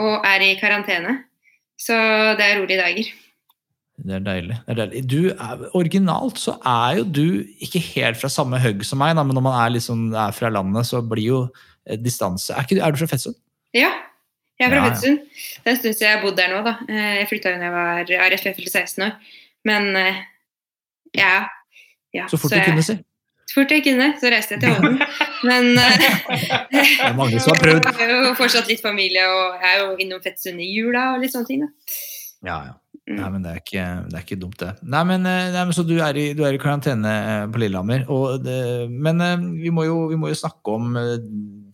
[0.00, 1.16] og er i karantene.
[1.80, 1.96] Så
[2.38, 3.08] det er rolige dager.
[4.00, 4.56] Det er deilig.
[4.66, 5.00] Det er deilig.
[5.10, 7.24] Du er, originalt så er jo du
[7.60, 10.48] ikke helt fra samme hugg som meg, da, men når man er, liksom, er fra
[10.52, 11.40] landet, så blir jo
[11.84, 13.36] eh, distanse Er, ikke, du- er du fra Fettsund?
[13.76, 13.90] Ja,
[14.60, 15.16] jeg er fra Ja, ja.
[15.20, 16.76] Det er en stund siden jeg har bodd der nå, da.
[16.88, 19.36] Eh, Jeg flytta da jeg var ja, rett før jeg fylte 16 år.
[19.68, 20.22] Men eh,
[21.16, 21.46] ja.
[22.14, 22.96] ja Så fort du jeg- kunne si.
[23.50, 25.00] Så fort jeg kunne, så reiste jeg til Holden.
[25.42, 27.88] Men Det eh, er mange som har prøvd.
[27.98, 31.20] Jeg har jo fortsatt litt familie, og jeg er jo innom Fettsund i jula og
[31.24, 31.64] litt sånne ting.
[31.64, 31.96] da.
[32.46, 32.74] Ja, ja.
[33.10, 33.18] Mm.
[33.18, 34.68] Nei, men det er ikke, det er ikke dumt, det.
[34.86, 37.58] Nei, men, eh, nei, men Så du er i, du er i karantene eh, på
[37.58, 38.04] Lillehammer.
[38.12, 40.94] Og det, men eh, vi må, jo, vi må jo snakke om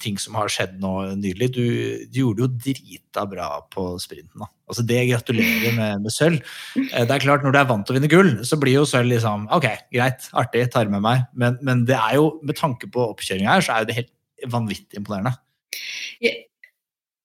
[0.01, 1.51] ting som har skjedd nå nylig.
[1.53, 1.66] Du,
[2.09, 4.32] du gjorde jo drita bra på sprinten.
[4.41, 4.49] da.
[4.70, 6.41] Altså Det gratulerer med, med sølv.
[6.72, 9.12] Det er klart, Når du er vant til å vinne gull, så blir jo sølv
[9.12, 11.28] liksom Ok, greit, artig, tar med meg.
[11.37, 14.12] Men, men det er jo, med tanke på oppkjøringa her, så er jo det helt
[14.53, 15.37] vanvittig imponerende.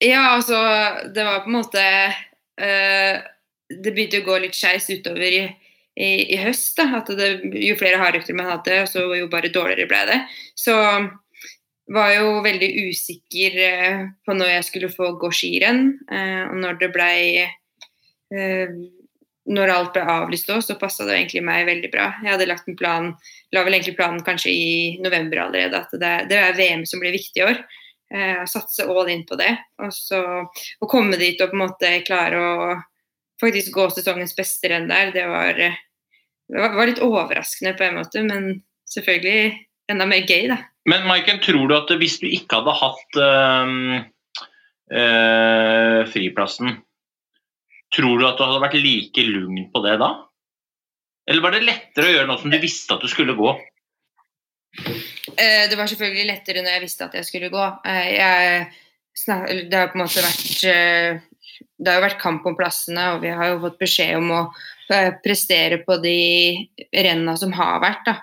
[0.02, 0.58] Ja, altså
[1.14, 1.82] Det var på en måte
[2.60, 3.22] eh,
[3.80, 5.44] Det begynte å gå litt skeis utover i,
[5.96, 6.76] i, i høst.
[6.78, 7.32] da, at det,
[7.64, 10.22] Jo flere hardøkter man hadde, så jo bare dårligere ble det.
[10.60, 10.76] Så
[11.92, 15.86] var jo veldig usikker eh, på når jeg skulle få gå skirenn.
[16.12, 18.80] Eh, og når det blei eh,
[19.52, 22.12] Når alt ble avlyst òg, så passa det egentlig meg veldig bra.
[22.22, 23.08] Jeg hadde lagt en plan,
[23.52, 24.68] la vel egentlig planen kanskje i
[25.02, 27.58] november allerede, at det, det er VM som blir viktig i år.
[28.48, 29.50] Satse all in på det.
[29.82, 32.70] Og så å komme dit og på en måte klare å
[33.42, 35.80] faktisk gå sesongens beste renn der, det var, eh,
[36.52, 38.52] det var, litt overraskende på en måte, men
[38.90, 39.56] selvfølgelig
[39.92, 40.62] enda mer gøy, da.
[40.90, 43.74] Men Maiken, tror du at hvis du ikke hadde hatt øh,
[44.98, 46.80] øh, friplassen,
[47.94, 50.14] tror du at du hadde vært like lugn på det da?
[51.30, 53.52] Eller var det lettere å gjøre noe som du visste at du skulle gå?
[55.38, 57.68] Eh, det var selvfølgelig lettere når jeg visste at jeg skulle gå.
[57.86, 58.72] Jeg,
[59.70, 61.30] det har på en måte vært
[61.78, 64.42] Det har jo vært kamp om plassene, og vi har jo fått beskjed om å
[64.94, 66.18] eh, prestere på de
[66.94, 68.06] renna som har vært.
[68.08, 68.18] Da.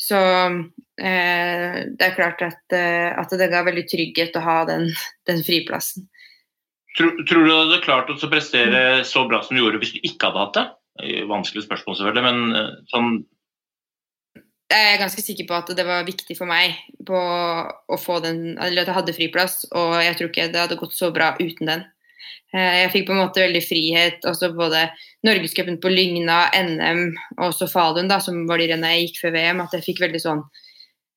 [0.00, 4.90] Så eh, det er klart at, eh, at det ga veldig trygghet å ha den,
[5.28, 6.08] den friplassen.
[6.94, 10.02] Tror, tror du du hadde klart å prestere så bra som du gjorde hvis du
[10.06, 10.66] ikke hadde hatt det?
[11.26, 13.08] Vanskelig spørsmål, selvfølgelig, men eh, sånn
[14.70, 16.76] Jeg er ganske sikker på at det var viktig for meg
[17.06, 20.78] på å få den, eller at jeg hadde friplass, og jeg tror ikke det hadde
[20.78, 21.84] gått så bra uten den.
[22.54, 24.86] Eh, Jeg fikk på en måte veldig frihet, også både
[25.26, 27.06] Norgescupen på Lygna, NM
[27.42, 30.04] og så Falun, da, som var de rennene jeg gikk før VM, at jeg fikk
[30.04, 30.44] veldig sånn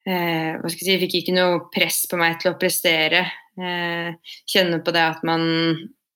[0.08, 3.28] eh, hva skal jeg si, Jeg fikk ikke noe press på meg til å prestere.
[3.58, 5.46] Eh, kjenne på det at man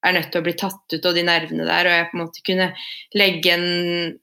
[0.01, 2.24] er nødt til å bli tatt ut av de nervene der, og jeg på en
[2.24, 2.67] måte kunne
[3.13, 4.19] legge en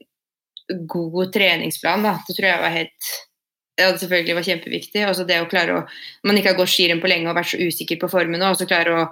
[0.90, 2.02] god treningsplan.
[2.04, 2.18] Da.
[2.26, 3.12] Det tror jeg var helt
[3.78, 5.02] det hadde selvfølgelig var kjempeviktig.
[5.06, 5.82] Altså det å klare å
[6.26, 8.66] Man ikke har gått skirenn på lenge og vært så usikker på formen, og så
[8.66, 9.04] klare å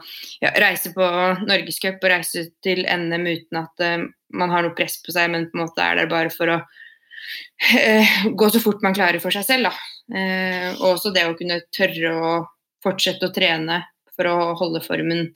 [0.42, 1.06] ja, reise på
[1.46, 5.46] Norgescup og reise til NM uten at uh, man har noe press på seg, men
[5.52, 9.34] på en måte er der bare for å uh, gå så fort man klarer for
[9.34, 9.70] seg selv.
[9.70, 9.86] Da.
[10.10, 12.34] Uh, og også det å kunne tørre å
[12.82, 13.84] fortsette å trene
[14.16, 15.28] for å holde formen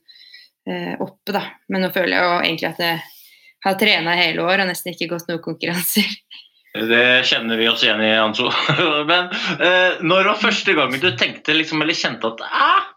[1.01, 1.33] oppe.
[1.33, 1.41] Da.
[1.73, 2.99] Men nå føler jeg jo egentlig at jeg
[3.65, 6.05] har trena hele år og nesten ikke gått noen konkurranser.
[6.71, 8.47] Det kjenner vi oss igjen i, Anso.
[9.09, 9.27] Men
[9.59, 12.89] eh, når var første gangen du tenkte liksom, eller kjente at eh,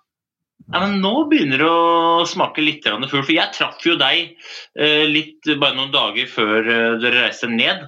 [0.73, 3.05] ja, men nå begynner det å smake litt fugl?
[3.11, 4.33] For jeg traff jo deg
[4.81, 7.85] eh, litt bare noen dager før eh, dere reiste ned.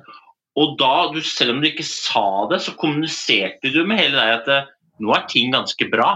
[0.60, 4.34] Og da, du, selv om du ikke sa det, så kommuniserte du med hele deg
[4.40, 4.68] at eh,
[5.00, 6.10] nå er ting ganske bra.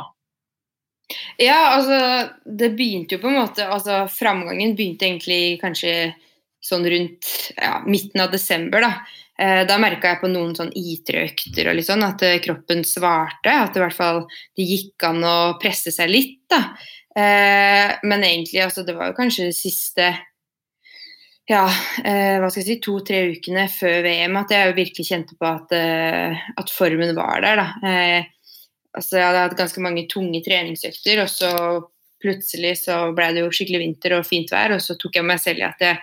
[1.41, 1.97] Ja, altså
[2.45, 6.13] det begynte jo på en måte altså Framgangen begynte egentlig kanskje
[6.63, 8.85] sånn rundt ja, midten av desember.
[8.85, 8.93] Da
[9.69, 13.53] Da merka jeg på noen sånn IT-økter og litt sånn at eh, kroppen svarte.
[13.53, 14.25] At det i hvert fall
[14.59, 16.43] det gikk an å presse seg litt.
[16.51, 16.61] da.
[17.17, 20.11] Eh, Men egentlig, altså det var jo kanskje de siste
[21.51, 21.65] ja,
[22.05, 25.73] eh, hva skal jeg si, to-tre ukene før VM at jeg virkelig kjente på at,
[25.75, 27.57] eh, at formen var der.
[27.59, 27.67] da.
[27.89, 28.29] Eh,
[28.95, 31.51] altså Jeg hadde hatt ganske mange tunge treningsøkter, og så
[32.23, 35.41] plutselig så ble det jo skikkelig vinter og fint vær, og så tok jeg meg
[35.41, 35.99] selv i at jeg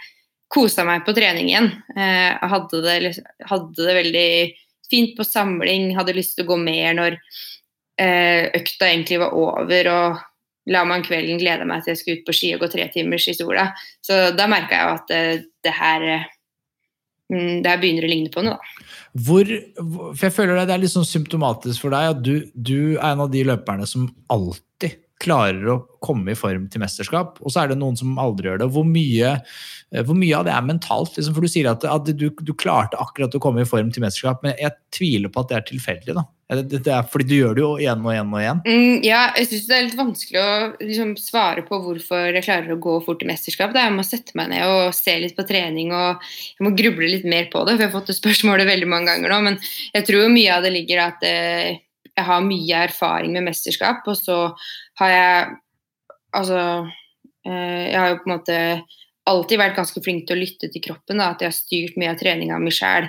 [0.52, 1.70] kosa meg på trening igjen.
[1.96, 3.14] Eh, hadde det,
[3.50, 4.30] hadde det veldig
[4.90, 7.18] fint på samling, hadde lyst til å gå mer når
[8.00, 9.92] eh, økta egentlig var over.
[9.94, 10.26] og
[10.68, 12.90] La meg om kvelden glede meg til jeg skulle ut på ski og gå tre
[12.92, 13.70] timers i sola.
[14.04, 15.22] Så da merka jeg jo at det,
[15.64, 16.26] det her eh,
[17.32, 18.86] mm, det her begynner å ligne på noe, da.
[19.18, 23.14] Hvor, for jeg føler det er litt sånn symptomatisk for deg at du, du er
[23.16, 27.64] en av de løperne som alltid klarer å komme i form til mesterskap, og så
[27.64, 28.70] er det noen som aldri gjør det.
[28.76, 29.34] Hvor mye,
[29.92, 31.18] eh, hvor mye av det er mentalt?
[31.18, 31.36] Liksom?
[31.36, 34.46] For du sier at, at du, du klarte akkurat å komme i form til mesterskap,
[34.46, 36.18] men jeg tviler på at det er tilfeldig.
[36.20, 36.28] da.
[36.48, 38.60] Det, er fordi du gjør det jo igjen og igjen og igjen.
[38.64, 42.72] Mm, ja, jeg syns det er litt vanskelig å liksom, svare på hvorfor jeg klarer
[42.72, 43.74] å gå fort i mesterskap.
[43.76, 43.84] Da.
[43.90, 47.28] Jeg må sette meg ned og se litt på trening og jeg må gruble litt
[47.28, 47.76] mer på det.
[47.76, 49.42] For jeg har fått det spørsmålet veldig mange ganger nå.
[49.50, 49.60] Men
[49.92, 51.84] jeg tror mye av det ligger at eh,
[52.18, 54.06] jeg har mye erfaring med mesterskap.
[54.10, 54.44] Og så
[55.02, 55.56] har jeg
[56.36, 56.60] Altså
[57.48, 58.58] eh, Jeg har jo på en måte
[59.28, 61.22] alltid vært ganske flink til å lytte til kroppen.
[61.22, 61.32] Da.
[61.32, 63.08] At jeg har styrt mye av treninga mi sjæl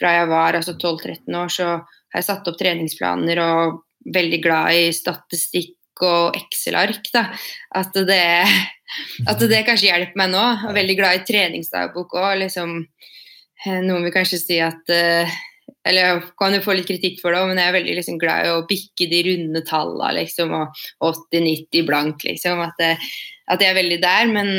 [0.00, 1.50] fra jeg var altså 12-13 år.
[1.52, 3.82] så har jeg satt opp treningsplaner og
[4.14, 7.10] veldig glad i statistikk og Excel-ark.
[7.76, 7.98] At
[9.30, 10.42] at det kanskje hjelper meg nå.
[10.70, 12.40] Er veldig glad i treningsdagbok òg.
[12.44, 12.78] Liksom,
[13.66, 15.38] eh, noen vil kanskje si at eh,
[15.86, 18.46] Eller jeg kan jo få litt kritikk for det, men jeg er veldig liksom, glad
[18.46, 20.14] i å bikke de runde tallene.
[20.20, 22.62] Liksom, og 80-90 blank, liksom.
[22.64, 22.94] At, det,
[23.50, 24.32] at jeg er veldig der.
[24.32, 24.50] Men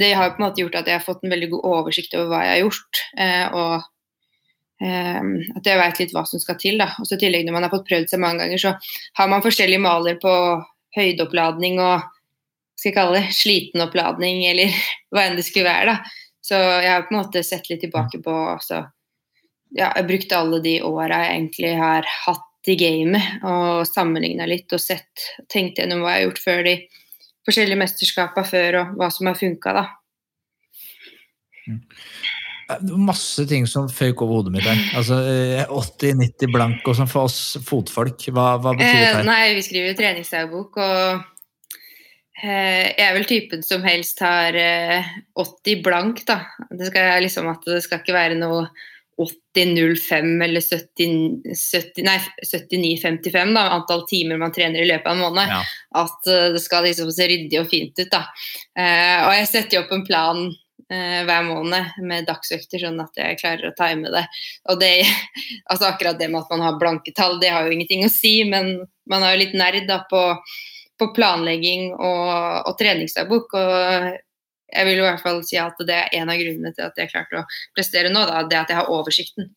[0.00, 2.30] det har på en måte gjort at jeg har fått en veldig god oversikt over
[2.32, 3.02] hva jeg har gjort.
[3.26, 6.80] Eh, og eh, at jeg veit litt hva som skal til.
[6.82, 6.92] da.
[7.00, 8.76] Og så I tillegg når man har fått prøvd seg mange ganger, så
[9.20, 10.32] har man forskjellige maler på
[10.96, 12.08] høydeoppladning og
[12.80, 14.72] skal jeg kalle det slitenoppladning, eller
[15.12, 15.94] hva enn det skulle være.
[15.94, 16.16] da.
[16.50, 18.86] Så jeg har på en måte sett litt tilbake på altså,
[19.76, 24.72] ja, Jeg brukte alle de åra jeg egentlig har hatt i gamet, og sammenligna litt
[24.76, 26.74] og sett, tenkt gjennom hva jeg har gjort før de
[27.48, 29.86] forskjellige mesterskapene før, og hva som har funka, da.
[32.80, 34.78] Det var Masse ting som føyk over hodet mitt her.
[34.98, 38.28] Altså, eh, 80-90 blank og sånn for oss fotfolk.
[38.30, 39.24] Hva, hva betyr Eh, det her?
[39.26, 41.26] nei, vi skriver jo treningsdagbok, og
[42.42, 45.04] Eh, Jeg er vel typen som helst har eh,
[45.36, 46.38] 80 blank, da.
[46.72, 48.62] Det skal liksom at det skal ikke være noe
[49.20, 51.42] 80-05 eller 70,
[51.72, 52.16] 70, nei,
[52.52, 55.52] 79-55, da, antall timer man trener i løpet av en måned.
[55.52, 55.60] Ja.
[56.00, 58.24] At eh, det skal liksom se ryddig og fint ut, da.
[58.78, 63.20] Eh, og jeg setter jo opp en plan eh, hver måned med dagsøkter, sånn at
[63.20, 64.24] jeg klarer å time det.
[64.72, 64.94] Og det,
[65.70, 68.38] altså akkurat det med at man har blanke tall, det har jo ingenting å si,
[68.48, 68.78] men
[69.10, 70.24] man er jo litt nerd da på,
[71.00, 72.34] på planlegging og,
[72.70, 73.56] og treningsdagbok.
[73.58, 74.10] og
[74.70, 77.12] jeg vil i hvert fall si at det er en av grunnene til at jeg
[77.12, 77.46] klarte å
[77.76, 79.50] prestere nå, da, det at jeg har oversikten.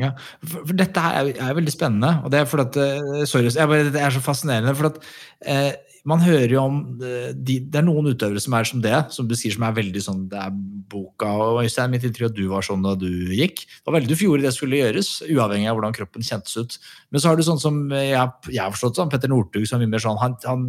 [0.00, 0.14] Ja,
[0.48, 3.68] for, dette her er, er veldig spennende, og det er fordi at eh, Sorry, jeg
[3.68, 4.74] bare, det er så fascinerende.
[4.78, 5.00] for at
[5.44, 5.72] eh,
[6.08, 9.28] Man hører jo om eh, de, Det er noen utøvere som er som det, som
[9.28, 10.54] du sier som er veldig sånn Det er
[10.90, 13.62] boka og Øystein, mitt inntrykk at du var sånn da du gikk.
[13.62, 16.74] Det var veldig du gjorde det skulle gjøres, uavhengig av hvordan kroppen kjentes ut.
[17.14, 19.84] Men så har du sånn som jeg, jeg har forstått sånn, Petter Northug som er
[19.84, 20.66] mye mer sånn han, han,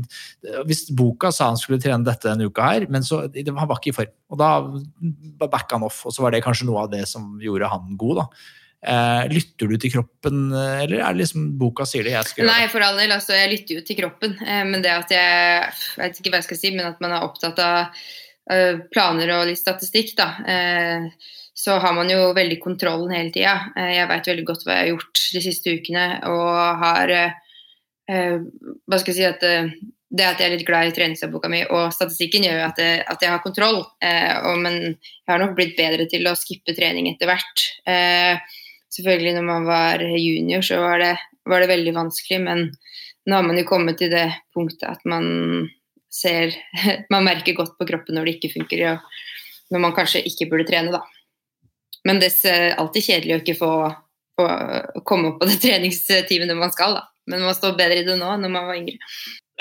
[0.69, 3.95] Hvis boka sa han skulle trene dette denne uka her, men så han var ikke
[3.95, 4.15] i form.
[4.31, 4.53] Og da
[5.47, 8.21] backa han off, og så var det kanskje noe av det som gjorde han god.
[8.21, 8.60] da.
[8.81, 12.15] Eh, lytter du til kroppen, eller er det liksom boka sier det?
[12.15, 13.13] jeg skal gjøre Nei, for all del.
[13.13, 14.33] Altså, jeg lytter jo til kroppen.
[14.41, 17.13] Eh, men det at jeg jeg vet ikke hva jeg skal si, men at man
[17.13, 18.01] er opptatt av
[18.49, 20.31] eh, planer og litt statistikk, da.
[20.49, 21.07] Eh,
[21.61, 23.53] så har man jo veldig kontrollen hele tida.
[23.77, 27.39] Eh, jeg veit veldig godt hva jeg har gjort de siste ukene, og har eh,
[28.09, 28.37] eh,
[28.87, 29.73] Hva skal jeg si at eh,
[30.11, 32.81] det at jeg er litt glad i treningsboka mi og statistikken, gjør jo at,
[33.13, 33.79] at jeg har kontroll.
[34.03, 37.63] Eh, og, men jeg har nok blitt bedre til å skippe trening etter hvert.
[37.87, 38.57] Eh,
[38.95, 41.13] selvfølgelig når man var junior, så var det,
[41.49, 42.65] var det veldig vanskelig, men
[43.27, 45.69] nå har man jo kommet til det punktet at man
[46.11, 46.51] ser
[47.13, 50.67] Man merker godt på kroppen når det ikke funker, og når man kanskje ikke burde
[50.67, 51.05] trene, da.
[52.07, 53.71] Men det er alltid kjedelig å ikke få,
[54.39, 54.47] få
[55.07, 57.07] komme opp på det treningsteamet man skal, da.
[57.31, 58.97] Men man står bedre i det nå enn når man var yngre.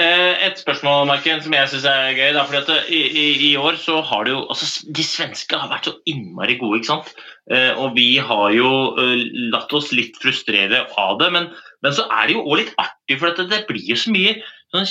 [0.00, 2.30] Eh, Et spørsmål Marken, som jeg syns er gøy.
[2.36, 5.58] Da, fordi at eh, i, i, I år så har det jo altså, De svenske
[5.60, 7.10] har vært så innmari gode, ikke sant.
[7.52, 8.70] Eh, og vi har jo
[9.52, 11.30] latt oss litt frustrere av det.
[11.36, 11.50] Men,
[11.84, 14.38] men så er det jo òg litt artig, for at det, blir så mye
[14.72, 14.88] sånn,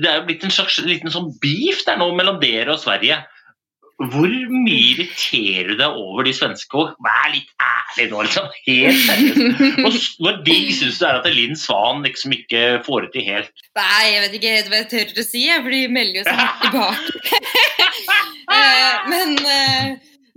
[0.00, 3.20] Det er jo blitt en slags liten sånn beef der nå mellom dere og Sverige.
[3.96, 6.76] Hvor mye irriterer du deg over de svenske?
[6.76, 6.90] òg?
[7.00, 8.48] vær litt ærlig nå, liksom.
[8.66, 10.18] Helt seriøst.
[10.20, 13.64] Hvor digg syns du er at Linn Svan liksom ikke får det til helt?
[13.78, 16.36] Nei, jeg vet ikke helt hva jeg tør å si, for de melder jo så
[16.42, 17.12] hardt tilbake.
[18.46, 19.86] Eh, Men eh,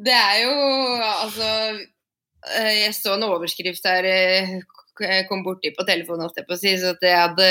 [0.01, 0.53] det er jo
[0.97, 4.55] altså eh, Jeg så en overskrift eh,
[4.99, 7.49] jeg kom borti på telefonen, holdt jeg på å si, så at jeg hadde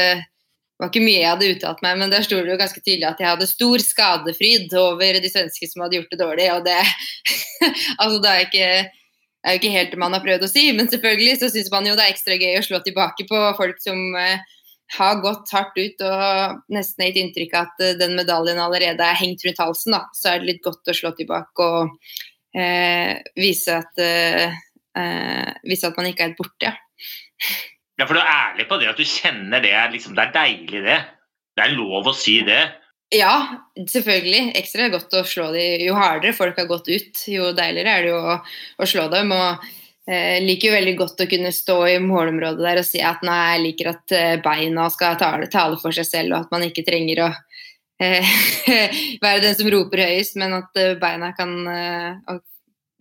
[0.78, 3.08] det var ikke mye jeg hadde uttalt meg, men der sto det jo ganske tydelig
[3.08, 6.44] at jeg hadde stor skadefryd over de svenske som hadde gjort det dårlig.
[6.54, 6.76] og det
[8.02, 8.68] altså det er ikke,
[9.42, 11.88] er jo ikke helt det man har prøvd å si, men selvfølgelig så syns man
[11.90, 14.54] jo det er ekstra gøy å slå tilbake på folk som eh,
[15.00, 19.18] har gått hardt ut og nesten gitt inntrykk av at eh, den medaljen allerede er
[19.18, 19.96] hengt rundt halsen.
[19.96, 20.04] Da.
[20.14, 21.90] Så er det litt godt å slå tilbake og
[22.54, 24.54] eh, vise, at, eh,
[24.94, 26.70] eh, vise at man ikke er helt borte.
[26.70, 27.74] Ja.
[27.98, 29.74] Ja, for du er ærlig på det at du kjenner det.
[29.94, 30.98] Liksom, det er deilig, det.
[31.58, 32.60] Det er lov å si det.
[33.14, 33.32] Ja,
[33.80, 34.52] selvfølgelig.
[34.60, 35.82] Ekstra godt å slå dem.
[35.86, 38.38] Jo hardere folk har gått ut, jo deiligere er det jo å,
[38.78, 39.32] å slå dem.
[39.34, 39.64] og
[40.08, 43.38] eh, liker jo veldig godt å kunne stå i målområdet der og si at nei,
[43.52, 46.86] jeg liker at eh, beina skal tale, tale for seg selv, og at man ikke
[46.86, 47.30] trenger å
[48.04, 48.36] eh,
[49.24, 52.38] være den som roper høyest, men at eh, beina kan eh,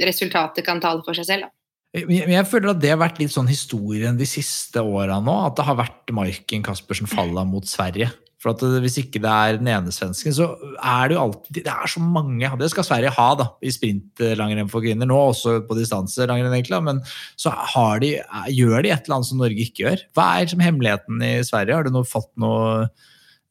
[0.07, 1.47] resultatet kan tale for seg selv.
[1.47, 1.53] Da.
[1.95, 5.33] Men jeg føler at det har vært litt sånn historien de siste åra nå.
[5.47, 8.11] At det har vært Maiken Caspersen falla mot Sverige.
[8.37, 11.73] For at Hvis ikke det er den ene svensken, så er det jo alltid Det
[11.73, 12.51] er så mange.
[12.59, 16.81] Det skal Sverige ha da, i sprintlangrenn for kvinner nå, også på distanselangrenn, egentlig.
[16.85, 17.01] Men
[17.39, 17.55] så
[18.03, 18.13] de,
[18.53, 20.05] gjør de et eller annet som Norge ikke gjør.
[20.13, 21.79] Hva er som hemmeligheten i Sverige?
[21.79, 22.89] Har du fått noe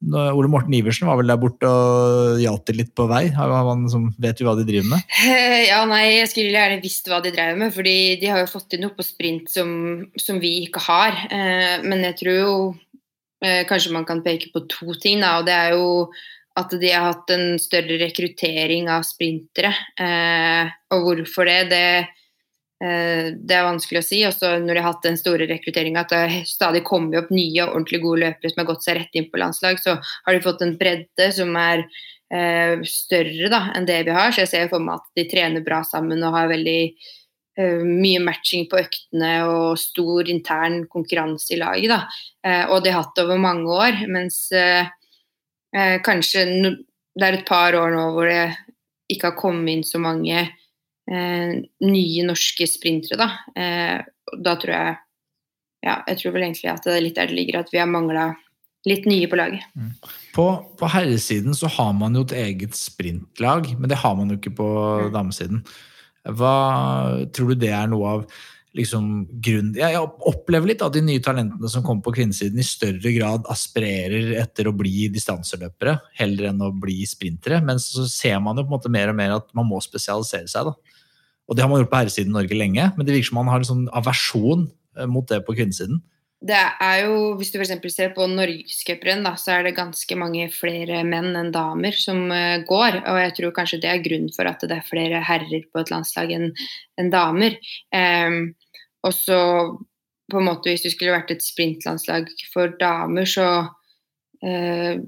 [0.05, 3.25] Ole Morten Iversen var vel der borte og hjalp til litt på vei.
[3.33, 5.15] Han som vet jo hva de driver med?
[5.71, 8.69] Ja, nei, jeg skulle gjerne visst hva de drev med, fordi de har jo fått
[8.75, 9.71] til noe på sprint som,
[10.21, 11.17] som vi ikke har.
[11.33, 12.55] Eh, men jeg tror jo
[13.43, 16.11] eh, kanskje man kan peke på to ting, og det er jo
[16.57, 19.73] at de har hatt en større rekruttering av sprintere.
[20.01, 21.87] Eh, og hvorfor det, det,
[22.77, 24.19] det er vanskelig å si.
[24.29, 27.71] Også når de har hatt den store rekrutteringa, at det stadig kommer opp nye og
[27.71, 30.65] ordentlig gode løpere som har gått seg rett inn på landslag, så har de fått
[30.67, 31.87] en bredde som er
[32.33, 34.33] eh, større da, enn det vi har.
[34.33, 38.23] Så jeg ser for meg at de trener bra sammen og har veldig eh, mye
[38.25, 41.93] matching på øktene og stor intern konkurranse i laget.
[41.93, 42.03] Da.
[42.47, 44.93] Eh, og de har hatt over mange år, mens eh,
[45.77, 46.77] eh, kanskje no,
[47.17, 48.51] det er et par år nå hvor det
[49.13, 50.55] ikke har kommet inn så mange eh,
[51.11, 53.19] nye norske sprintere.
[53.21, 53.29] Da.
[53.55, 54.01] Eh,
[54.43, 54.97] da tror jeg
[55.87, 57.87] ja, jeg tror vel egentlig at det er litt der det ligger at vi har
[57.87, 58.25] mangla
[58.89, 59.63] litt nye på laget.
[60.35, 60.47] På,
[60.79, 64.55] på herresiden så har man jo et eget sprintlag, men det har man jo ikke
[64.59, 65.13] på Mm.
[65.15, 65.63] damesiden.
[66.27, 66.55] Hva
[67.35, 68.25] tror du det er noe av
[68.77, 72.67] liksom, grunnen Jeg jeg opplever litt at de nye talentene som kommer på kvinnesiden, i
[72.67, 77.63] større grad aspirerer etter å bli distanseløpere heller enn å bli sprintere.
[77.65, 80.49] Men så ser man jo på en måte mer og mer at man må spesialisere
[80.51, 80.67] seg.
[80.67, 80.75] da.
[81.47, 83.51] Og det har man gjort på herresiden i Norge lenge, men det virker som man
[83.53, 84.67] har en sånn aversjon
[84.99, 86.03] eh, mot det på kvinnesiden.
[86.47, 87.95] Det er jo, Hvis du f.eks.
[87.95, 93.01] ser på Norgescuprenn, så er det ganske mange flere menn enn damer som eh, går.
[93.09, 95.93] Og jeg tror kanskje det er grunnen for at det er flere herrer på et
[95.95, 96.51] landslag enn
[97.01, 97.57] en damer.
[97.95, 98.53] Um,
[99.07, 99.41] og så
[100.31, 103.49] på en måte hvis det skulle vært et sprintlandslag for damer, så
[104.45, 105.01] eh,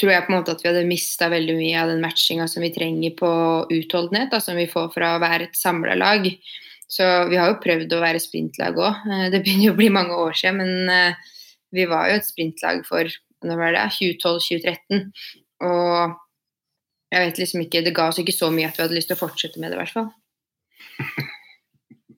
[0.00, 2.64] tror jeg på en måte at vi hadde mista veldig mye av den matchinga som
[2.64, 3.30] vi trenger på
[3.72, 6.28] utholdenhet, da, som vi får fra å være et samla lag.
[6.86, 9.06] Så vi har jo prøvd å være sprintlag òg.
[9.32, 11.32] Det begynner jo å bli mange år siden, men eh,
[11.74, 13.08] vi var jo et sprintlag for
[13.46, 15.08] når var det, 2012-2013.
[15.66, 16.16] Og
[17.12, 19.18] jeg vet liksom ikke, det ga oss ikke så mye at vi hadde lyst til
[19.18, 20.12] å fortsette med det, i hvert fall.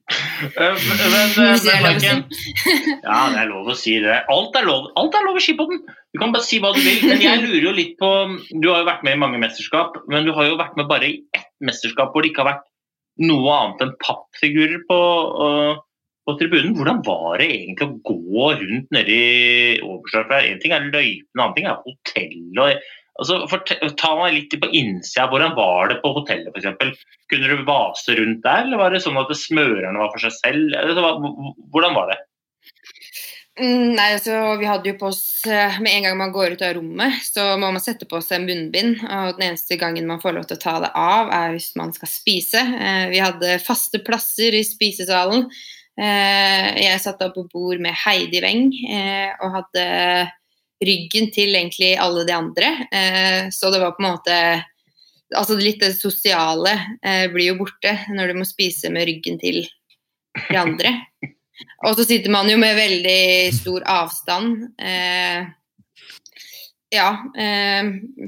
[0.09, 1.73] Eh, Men, men, lov å si.
[1.83, 2.21] Maiken,
[3.05, 4.15] Ja, det er lov å si det.
[4.33, 5.81] Alt er lov, alt er lov å si på den.
[6.13, 7.01] Du kan bare si hva du vil.
[7.09, 8.09] Men jeg lurer jo litt på
[8.61, 11.09] Du har jo vært med i mange mesterskap, men du har jo vært med bare
[11.11, 12.65] i ett mesterskap hvor det ikke har vært
[13.19, 14.97] noe annet enn pappfigurer på,
[15.43, 15.73] uh,
[16.25, 16.71] på tribunen.
[16.77, 19.19] Hvordan var det egentlig å gå rundt nedi
[19.83, 20.31] Oberstdorf?
[20.39, 22.63] Én ting er løypene, en annen ting er hotellet.
[22.63, 25.25] og- Altså, fortell- ta meg litt på innsida.
[25.31, 27.01] Hvordan var det på hotellet f.eks.?
[27.31, 30.75] Kunne du vase rundt der, eller var det sånn at smørerne var for seg selv?
[31.73, 32.19] Hvordan var det?
[33.59, 36.61] Mm, Nei, altså, Vi hadde jo på oss eh, Med en gang man går ut
[36.63, 39.01] av rommet, så må man sette på seg munnbind.
[39.03, 41.91] Og den eneste gangen man får lov til å ta det av, er hvis man
[41.95, 42.61] skal spise.
[42.63, 45.49] Eh, Vi hadde faste plasser i spisesalen.
[45.99, 48.69] Eh, Jeg satt da på bord med Heidi Weng
[49.43, 50.31] og hadde
[50.85, 52.71] ryggen til egentlig alle de andre.
[52.91, 54.65] Eh, Så det var på en måte
[55.29, 56.71] Altså litt det sosiale
[57.05, 59.59] eh, blir jo borte når du må spise med ryggen til
[60.47, 60.89] de andre.
[61.85, 64.71] Og så sitter man jo med veldig stor avstand.
[64.81, 65.45] Eh,
[66.89, 67.11] ja.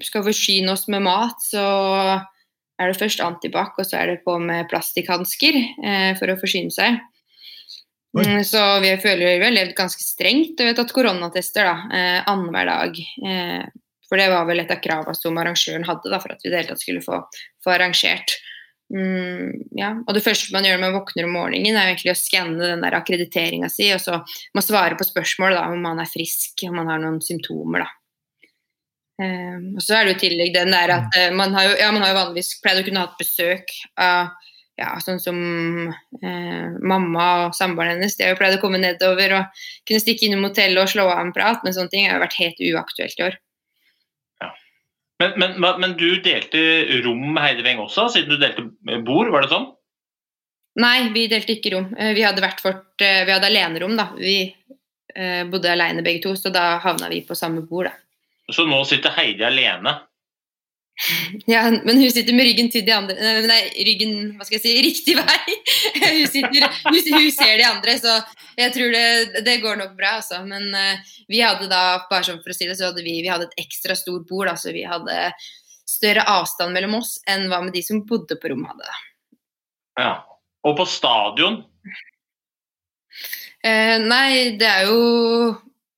[0.06, 1.66] Skal forsyne oss med mat, så
[2.78, 5.58] er det først antibac, og så er det på med plastikkhansker
[6.22, 7.02] for å forsyne seg.
[8.18, 10.58] Mm, så vi føler vi har levd ganske strengt.
[10.58, 13.00] Og vi har tatt koronatester da, eh, annenhver dag.
[13.00, 13.66] Eh,
[14.10, 16.52] for det var vel et av kravene som arrangøren hadde da, for at vi i
[16.52, 17.22] det hele tatt skulle få,
[17.64, 18.34] få arrangert.
[18.92, 19.94] Mm, ja.
[20.04, 22.84] Og det første man gjør når man våkner om morgenen, er egentlig å skanne den
[22.84, 24.20] akkrediteringa si, og så
[24.52, 27.86] må svare på spørsmål da, om man er frisk, om man har noen symptomer.
[27.86, 27.98] da.
[29.22, 31.92] Um, og så er det jo tillegg den der at uh, man har jo, ja,
[31.94, 33.70] man har jo vanligvis pleid å kunne hatt besøk
[34.02, 34.32] av
[34.82, 35.38] ja, sånn som
[35.88, 38.18] eh, mamma og samboeren hennes.
[38.18, 41.22] De har jo pleid å komme nedover og kunne stikke innom hotellet og slå av
[41.24, 43.40] en prat, men sånne ting har jo vært helt uaktuelt i år.
[45.22, 46.62] Men, men, men du delte
[47.06, 48.66] rom med Heidi Weng også, siden du delte
[49.06, 49.68] bord, var det sånn?
[50.82, 51.90] Nei, vi delte ikke rom.
[51.98, 54.08] Eh, Vi hadde vært vårt, eh, vi hadde alenerom, da.
[54.18, 57.98] Vi eh, bodde alene begge to, så da havna vi på samme bord, da.
[58.52, 60.00] Så nå sitter Heidi alene.
[61.50, 64.64] Ja, men hun sitter med ryggen til de andre Nei, nei ryggen, hva skal jeg
[64.66, 65.56] si, riktig vei.
[66.02, 68.14] Hun, sitter, hun, hun ser de andre, så
[68.58, 70.42] jeg tror det, det går nok bra, altså.
[70.46, 73.32] Men uh, vi hadde da, bare sånn for å si det, så hadde vi, vi
[73.32, 75.16] hadde et ekstra stort bord, da, så vi hadde
[75.88, 78.92] større avstand mellom oss enn hva med de som bodde på rommet hadde.
[78.92, 79.40] da.
[80.02, 80.14] Ja.
[80.68, 81.64] Og på stadion
[83.62, 85.02] Uh, nei, det er jo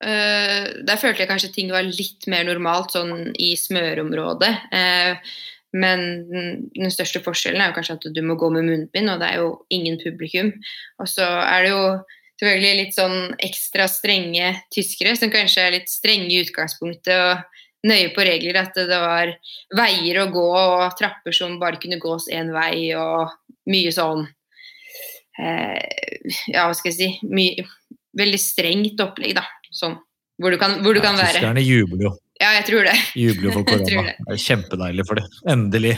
[0.03, 4.53] eh, Der følte jeg kanskje ting var litt mer normalt sånn i smørområdet.
[4.73, 5.33] Uh,
[5.73, 9.31] men den største forskjellen er jo kanskje at du må gå med munnbind, og det
[9.31, 10.51] er jo ingen publikum.
[11.01, 11.85] Og så er det jo
[12.37, 18.11] selvfølgelig litt sånn ekstra strenge tyskere, som kanskje er litt strenge i utgangspunktet og nøye
[18.13, 18.61] på regler.
[18.61, 19.33] At det var
[19.73, 23.33] veier å gå og trapper som bare kunne gås én vei, og
[23.69, 24.27] mye sånn
[25.39, 25.81] uh,
[26.51, 27.65] Ja, hva skal jeg si mye,
[28.13, 29.41] Veldig strengt opplegg, da.
[29.73, 29.97] Sånn.
[30.41, 31.37] Hvor du kan, hvor du kan være.
[31.39, 32.13] Tyskerne jubler jo.
[32.41, 32.93] Ja, jeg tror det.
[33.15, 34.05] Jubler jo for korona.
[34.09, 34.15] det.
[34.27, 35.25] Det er kjempedeilig for det.
[35.53, 35.97] Endelig.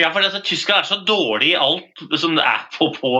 [0.00, 3.10] Ja, for altså, Tyskland er så dårlig i alt som det er på, på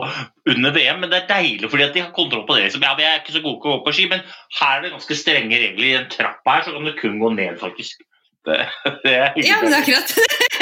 [0.50, 2.64] under VM, men det er deilig fordi at de har kontroll på det.
[2.66, 2.82] liksom.
[2.82, 4.24] Ja, Vi er ikke så gode til å gå på ski, men
[4.58, 5.86] her er det ganske strenge regler.
[5.86, 8.02] I en trapp her så kan du kun gå ned, faktisk.
[8.44, 8.58] Det,
[9.04, 10.10] det er Ja, men det er akkurat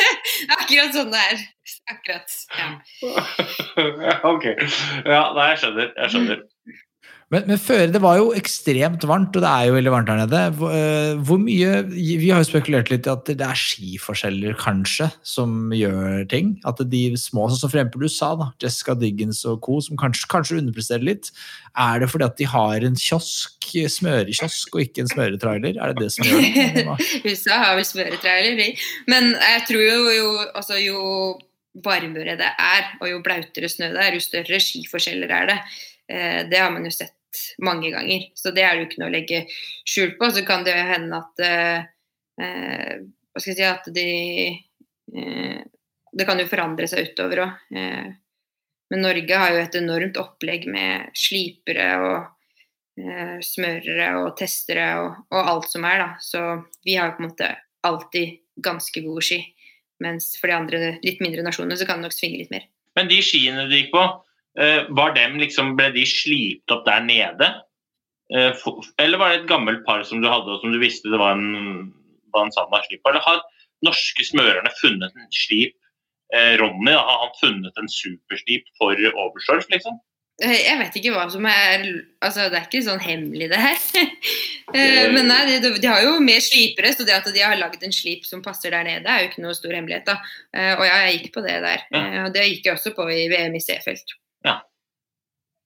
[0.59, 1.41] Akkurat sånn det er.
[1.95, 2.37] Akkurat.
[2.61, 2.69] Ja.
[4.07, 4.45] Ja, ok.
[5.09, 5.89] Ja, nei, jeg skjønner.
[5.97, 6.43] Jeg skjønner.
[7.33, 10.19] Men, men før, det var jo ekstremt varmt, og det er jo veldig varmt her
[10.21, 10.41] nede.
[10.59, 15.09] Hvor, eh, hvor mye Vi har jo spekulert litt i at det er skiforskjeller, kanskje,
[15.25, 16.59] som gjør ting.
[16.69, 20.29] At de små, sånn som for eksempel USA, da, Jessica Diggins og co., som kanskje,
[20.33, 21.31] kanskje underpresterer litt.
[21.73, 25.81] Er det fordi at de har en kiosk, smørekiosk, og ikke en smøretrailer?
[25.81, 26.85] Er det det som gjør det?
[27.31, 28.69] USA har vel smøretrailer, de.
[29.09, 31.01] Men jeg tror jo, jo, altså, jo
[31.81, 35.59] varmere det er, og jo blautere snø det er, jo større skiforskjeller er det.
[36.13, 37.17] Eh, det har man jo sett
[37.65, 38.29] mange ganger.
[38.35, 39.43] Så det er det jo ikke noe å legge
[39.89, 40.31] skjul på.
[40.35, 41.87] Så kan det hende at eh,
[42.43, 44.09] eh, Hva skal jeg si At de
[45.17, 45.63] eh,
[46.13, 47.65] Det kan jo forandre seg utover òg.
[47.77, 48.11] Eh,
[48.93, 52.17] men Norge har jo et enormt opplegg med slipere og
[53.01, 56.09] eh, smørere og testere og, og, alt som er, da.
[56.21, 56.43] Så
[56.85, 57.49] vi har jo på en måte
[57.89, 59.41] alltid ganske gode ski.
[60.05, 62.69] Mens for de andre litt mindre nasjonene så kan det nok svinge litt mer.
[62.99, 64.05] Men de skiene du gikk på,
[64.55, 67.47] var dem liksom, ble de slipt opp der nede?
[68.35, 68.53] Eh,
[68.99, 71.37] eller var det et gammelt par som du hadde, og som du visste det var
[71.37, 71.91] en,
[72.33, 73.03] var en Sandberg slip?
[73.09, 73.43] Eller har
[73.85, 75.77] norske smørerne funnet en slip?
[76.33, 80.01] Eh, Ronny, har han funnet en superslip for Oberstdorf, liksom?
[80.43, 81.83] Jeg vet ikke hva som er
[82.25, 83.83] altså Det er ikke sånn hemmelig, det her.
[85.13, 87.93] Men nei, de, de, har jo mer slipere, så det at de har lagd en
[87.95, 90.09] slip som passer der nede, er jo ikke noe stor hemmelighet.
[90.09, 90.17] da.
[90.81, 91.85] Og ja, jeg gikk på det der.
[91.93, 92.25] Ja.
[92.33, 94.17] Det gikk jeg også på i VM i Seefeld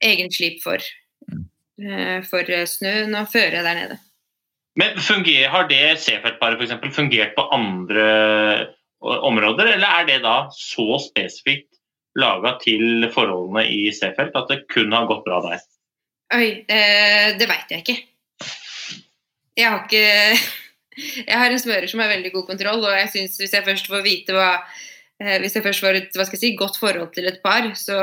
[0.06, 0.82] egen slip for,
[1.32, 4.00] uh, for snøen og føre der nede.
[4.76, 6.94] Men funger, Har det Seefeld-paret f.eks.
[6.94, 8.68] fungert på andre
[9.00, 11.76] områder, eller er det da så spesifikt
[12.16, 15.64] laga til forholdene i Seefeld at det kun har gått bra der?
[16.36, 17.96] Oi, eh, det veit jeg ikke.
[19.56, 20.06] Jeg har ikke
[21.28, 23.88] Jeg har en smører som har veldig god kontroll, og jeg synes hvis jeg først
[23.92, 24.62] får vite hva
[25.20, 27.68] eh, Hvis jeg først får et hva skal jeg si, godt forhold til et par,
[27.76, 27.98] så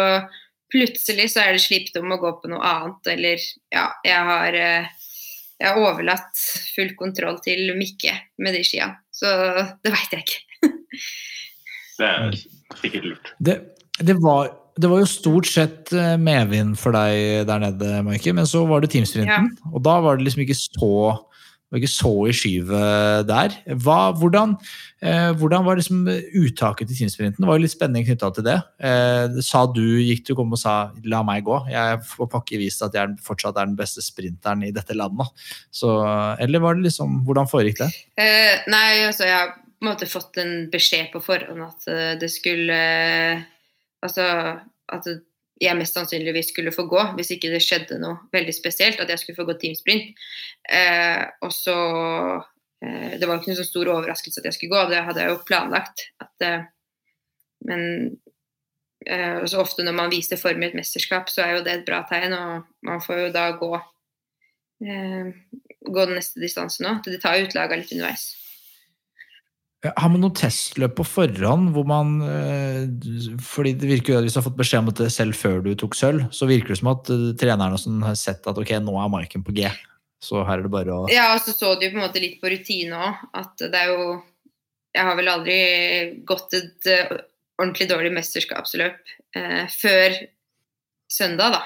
[0.73, 4.57] plutselig så er det slipt om å gå på noe annet, eller ja, jeg har,
[4.57, 4.89] eh,
[5.61, 6.43] jeg har overlatt
[6.73, 8.89] full kontroll til Mikke med de skia.
[9.13, 9.29] Så
[9.85, 10.73] det veit jeg ikke.
[11.99, 12.41] det er
[12.81, 13.33] sikkert lurt.
[13.37, 13.57] Det,
[13.99, 18.49] det, var, det, var, jo stort sett eh, medvind for deg der nede, Maike, men
[18.49, 19.53] så var det teamsprinten.
[19.53, 19.71] Ja.
[19.73, 20.95] Og da var det liksom ikke så
[21.73, 23.55] var ikke så i skyvet der.
[23.81, 24.53] Hva, hvordan,
[25.01, 27.41] eh, hvordan, var liksom uttaket til teamsprinten?
[27.41, 28.59] Det var jo litt spenning knytta til det.
[28.77, 31.69] Eh, sa du, Gikk du kom og sa 'la meg gå'?
[31.71, 35.27] Jeg får pakke vist at jeg fortsatt er den beste sprinteren i dette landet.
[35.71, 35.89] Så,
[36.39, 37.91] eller var det liksom, hvordan foregikk det?
[38.17, 39.53] Eh, nei, altså jeg har
[39.83, 43.49] på en måte fått en beskjed på forhånd at eh, det skulle eh,
[44.03, 44.23] Altså
[44.91, 45.05] at
[45.61, 49.01] jeg mest sannsynligvis skulle få gå, hvis ikke det skjedde noe veldig spesielt.
[49.01, 50.19] At jeg skulle få gå teamsprint.
[50.65, 51.77] Eh, og så
[52.83, 55.33] eh, Det var ikke noen så stor overraskelse at jeg skulle gå, det hadde jeg
[55.33, 56.07] jo planlagt.
[56.23, 56.67] At, eh,
[57.69, 57.83] men
[59.05, 61.87] eh, så ofte når man viser form i et mesterskap, så er jo det et
[61.87, 62.37] bra tegn.
[62.37, 63.73] Og man får jo da gå,
[64.87, 65.33] eh,
[65.85, 67.03] gå den neste distansen òg.
[67.05, 68.31] Det tar utlaga litt underveis.
[69.83, 72.85] Har man noen testløp på forhånd hvor man eh,
[73.43, 75.73] fordi det virker jo at Hvis du har fått beskjed om det selv før du
[75.79, 78.95] tok sølv, så virker det som at eh, treneren sånn har sett at ok, nå
[79.01, 79.67] er marken på G.
[80.23, 82.39] Så her er det bare å Ja, og så så du på en måte litt
[82.39, 83.27] på rutine òg.
[83.35, 84.07] At det er jo
[84.95, 85.59] Jeg har vel aldri
[86.29, 87.17] gått et uh,
[87.59, 90.15] ordentlig dårlig mesterskapsløp eh, før
[91.11, 91.61] søndag, da.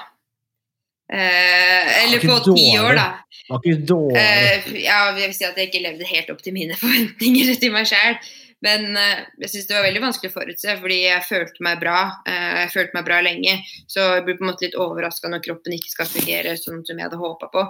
[1.12, 3.06] Eh, eller på ti år, da.
[3.48, 4.18] Var ikke dårlig.
[4.20, 7.74] Eh, ja, jeg vil si at jeg ikke levde helt opp til mine forventninger til
[7.74, 8.20] meg sjøl.
[8.64, 11.98] Men eh, jeg syns det var veldig vanskelig å forutse, fordi jeg følte meg bra.
[12.28, 13.54] Eh, jeg følte meg bra lenge.
[13.90, 16.98] Så jeg blir på en måte litt overraska når kroppen ikke skal fungere sånn som
[16.98, 17.64] jeg hadde håpa på.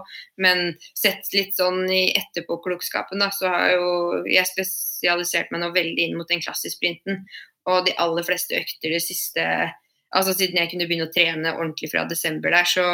[0.45, 3.91] Men sett litt sånn i etterpåklokskapen, da, så har jo
[4.27, 7.23] jeg spesialisert meg nå veldig inn mot den klassisk sprinten.
[7.69, 9.45] Og de aller fleste økter det siste
[10.17, 12.85] altså Siden jeg kunne begynne å trene ordentlig fra desember der, så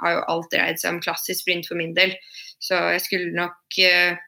[0.00, 2.14] har jo alt dreid seg om klassisk sprint for min del.
[2.62, 4.20] Så jeg skulle nok uh,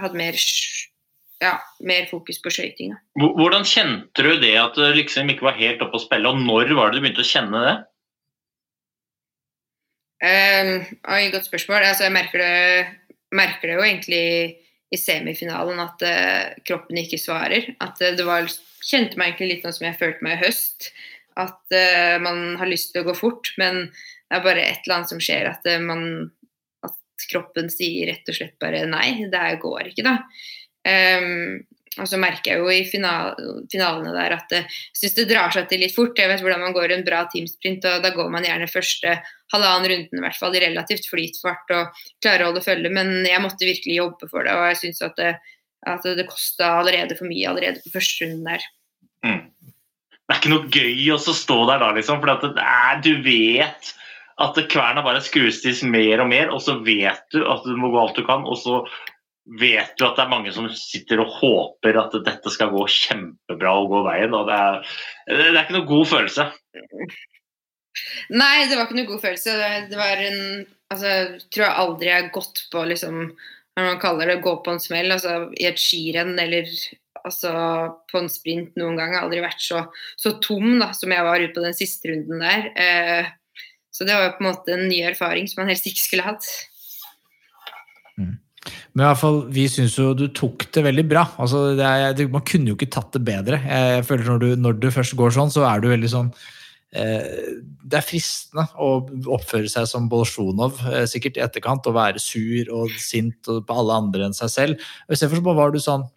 [0.00, 0.38] hatt mer,
[1.42, 2.94] ja, mer fokus på skøyting.
[3.20, 6.72] Hvordan kjente du det at det liksom ikke var helt oppe å spille, og når
[6.78, 7.76] var det du begynte å kjenne det?
[10.16, 10.78] Um,
[11.12, 11.84] oi, godt spørsmål.
[11.84, 12.86] Altså, jeg merker det,
[13.36, 14.22] merker det, jo egentlig
[14.94, 17.74] i semifinalen at uh, kroppen ikke svarer.
[17.84, 18.48] At uh, det var,
[18.86, 20.88] kjente meg egentlig litt sånn som jeg følte meg i høst
[21.36, 24.98] at uh, man har lyst til å gå fort, men det er bare et eller
[24.98, 26.04] annet som skjer at, uh, man,
[26.86, 30.18] at kroppen sier rett og slett bare nei, det går ikke, da.
[30.86, 31.64] Um,
[31.96, 33.38] og så merker jeg jo i final,
[33.72, 34.66] finalene der at jeg
[34.98, 36.18] syns det drar seg til litt fort.
[36.20, 39.14] Jeg vet hvordan man går en bra teamsprint, og da går man gjerne første
[39.54, 43.40] halvannen runden i hvert fall i relativt flytfart og klarer å holde følge, men jeg
[43.44, 45.32] måtte virkelig jobbe for det, og jeg syns at det,
[45.88, 48.70] at det kosta allerede for mye allerede på første runden der.
[49.24, 49.44] Mm
[50.26, 52.18] det er ikke noe gøy å stå der da, liksom.
[52.22, 53.92] For er, du vet
[54.42, 57.88] At kverna bare skrus til mer og mer, og så vet du at du må
[57.94, 58.42] gå alt du kan.
[58.44, 58.82] Og så
[59.46, 63.72] vet du at det er mange som sitter og håper at dette skal gå kjempebra
[63.80, 64.34] og gå veien.
[64.36, 64.98] og Det er,
[65.30, 66.48] det er ikke noe god følelse.
[68.36, 69.60] Nei, det var ikke noe god følelse.
[69.92, 70.40] Det var en
[70.86, 73.16] Altså, jeg tror jeg aldri jeg har gått på liksom
[73.74, 75.10] Hva man kaller det, gå på en smell.
[75.10, 76.68] Altså i et skirenn eller
[77.26, 77.52] altså
[78.10, 79.12] på en sprint noen gang.
[79.12, 79.82] Jeg har aldri vært så,
[80.20, 82.70] så tom da, som jeg var ute på den siste runden der.
[82.78, 83.34] Eh,
[83.94, 86.26] så det var jo på en måte en ny erfaring som man helst ikke skulle
[86.26, 86.48] hatt.
[88.96, 91.26] Men i hvert fall, vi syns jo du tok det veldig bra.
[91.42, 93.60] Altså, det er, man kunne jo ikke tatt det bedre.
[93.60, 96.30] Jeg føler når du, når du først går sånn, så er du veldig sånn
[96.96, 98.90] eh, Det er fristende å
[99.36, 104.00] oppføre seg som Bolsjunov eh, sikkert i etterkant, og være sur og sint på alle
[104.00, 104.88] andre enn seg selv.
[105.12, 106.08] Istedenfor var du sånn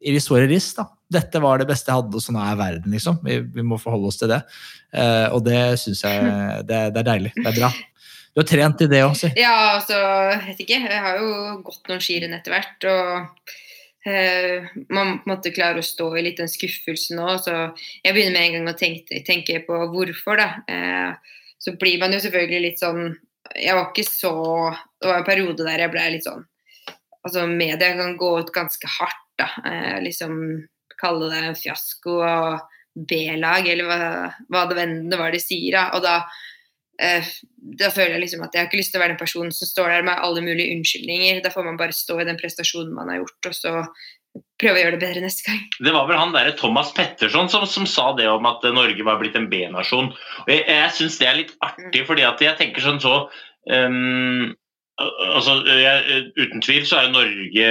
[0.00, 0.86] Iris våre ris, da.
[1.08, 3.20] Dette var det beste jeg hadde, og sånn er verden, liksom.
[3.24, 4.42] Vi, vi må forholde oss til det.
[4.94, 6.26] Uh, og det syns jeg
[6.68, 7.32] det, det er deilig.
[7.38, 7.70] Det er bra.
[8.34, 9.32] Du har trent i det òg, si.
[9.40, 10.82] Ja, altså, jeg vet ikke.
[10.84, 11.30] Jeg har jo
[11.66, 12.86] gått noen skirenn etter hvert.
[12.92, 13.56] Og
[14.12, 17.32] uh, man måtte klare å stå i litt den skuffelsen nå.
[17.42, 17.56] Så
[18.04, 20.52] jeg begynner med en gang å tenke, tenke på hvorfor, da.
[20.70, 23.08] Uh, så blir man jo selvfølgelig litt sånn
[23.56, 24.32] Jeg var ikke så
[25.00, 26.44] Det var en periode der jeg ble litt sånn
[27.26, 29.48] Altså, media kan gå ut ganske hardt, da.
[29.68, 30.36] Eh, liksom
[30.98, 35.76] kalle det en fiasko og B-lag, eller hva, hva det vennene var de sier.
[35.76, 35.84] Da.
[35.94, 36.16] Og da
[37.00, 37.32] eh,
[37.78, 39.70] da føler jeg liksom at jeg har ikke lyst til å være den personen som
[39.70, 41.42] står der med alle mulige unnskyldninger.
[41.44, 43.74] Da får man bare stå i den prestasjonen man har gjort, og så
[44.58, 45.60] prøve å gjøre det bedre neste gang.
[45.78, 49.20] Det var vel han der Thomas Petterson som, som sa det om at Norge var
[49.22, 50.10] blitt en B-nasjon.
[50.44, 53.14] Og Jeg, jeg syns det er litt artig, fordi at jeg tenker sånn så
[53.70, 54.50] um,
[54.98, 57.66] Altså, jeg, uten tvil så er Norge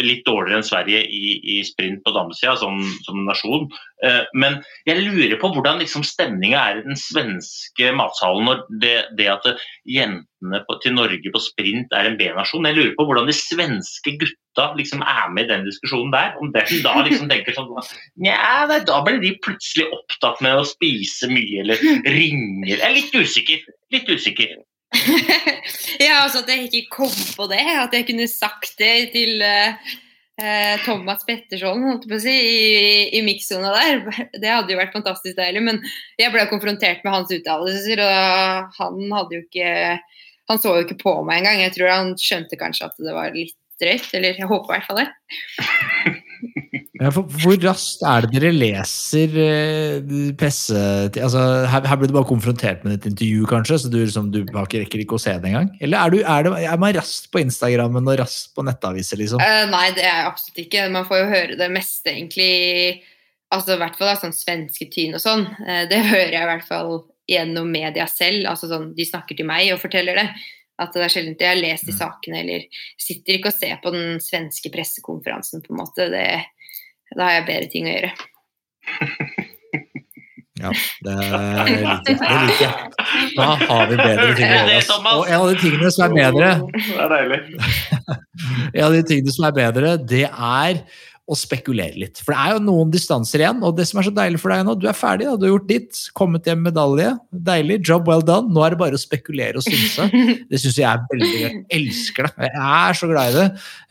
[0.00, 3.66] litt dårligere enn Sverige i, i sprint på damesida som, som, nasjon.
[4.06, 4.56] Eh, men
[4.88, 9.50] jeg lurer på hvordan liksom, stemninga er i den svenske matsalen når det, det at
[9.84, 12.70] jentene på, til Norge på sprint er en B-nasjon.
[12.70, 16.32] Jeg lurer på hvordan de svenske gutta liksom, er med i den diskusjonen der.
[16.40, 17.76] Om de da liksom tenker sånn
[18.24, 23.20] Nja, da blir de plutselig opptatt med å spise mye eller ringer Jeg er litt
[23.20, 23.68] usikker.
[23.92, 24.62] Litt usikker.
[26.04, 27.62] ja, altså at jeg ikke kom på det.
[27.62, 33.22] At jeg kunne sagt det til uh, Thomas Petterson holdt på å si, i, i
[33.26, 34.02] mikssona der.
[34.34, 35.62] Det hadde jo vært fantastisk deilig.
[35.68, 35.80] Men
[36.20, 39.74] jeg ble konfrontert med hans uttalelser, og han hadde jo ikke
[40.50, 41.60] Han så jo ikke på meg engang.
[41.62, 44.08] Jeg tror han skjønte kanskje at det var litt drøyt.
[44.18, 46.79] Eller jeg håper i hvert fall det.
[47.00, 50.76] Ja, hvor raskt er det dere leser eh, presse...
[51.08, 51.40] Altså,
[51.72, 54.84] her, her, blir du bare konfrontert med et intervju, kanskje, så du, liksom, du rekker
[54.84, 55.70] ikke å se det engang?
[55.80, 59.40] Eller er, du, er, det, er man raskt på Instagrammen og raskt på nettaviser, liksom?
[59.40, 60.84] Uh, nei, det er jeg absolutt ikke.
[60.92, 62.52] Man får jo høre det meste, egentlig.
[63.48, 65.48] Altså, I hvert fall da, sånn svensketyn og sånn.
[65.56, 66.94] Uh, det hører jeg i hvert fall
[67.32, 68.44] gjennom media selv.
[68.52, 70.28] Altså sånn, De snakker til meg og forteller det.
[70.80, 72.00] At det er sjelden jeg har lest de mm.
[72.04, 76.12] sakene, eller sitter ikke og ser på den svenske pressekonferansen, på en måte.
[76.12, 76.28] det
[77.16, 78.12] da har jeg bedre ting å gjøre.
[80.60, 82.72] Ja, det liker jeg.
[83.32, 84.96] Da har vi bedre ting å gjøre.
[85.14, 87.38] Og en av de tingene som er bedre Det er deilig.
[88.74, 90.82] En av de tingene som er bedre, det er
[91.30, 92.18] og spekulere litt.
[92.24, 94.64] For det er jo noen distanser igjen, og det som er så deilig for deg
[94.66, 95.36] nå, du er ferdig, da.
[95.38, 97.12] du har gjort ditt, kommet hjem med medalje.
[97.30, 98.50] Deilig, job well done.
[98.50, 100.08] Nå er det bare å spekulere og synse.
[100.50, 101.58] Det syns jeg er veldig gøy.
[101.76, 102.48] Elsker det.
[102.48, 102.60] Jeg
[102.90, 103.46] er så glad i det.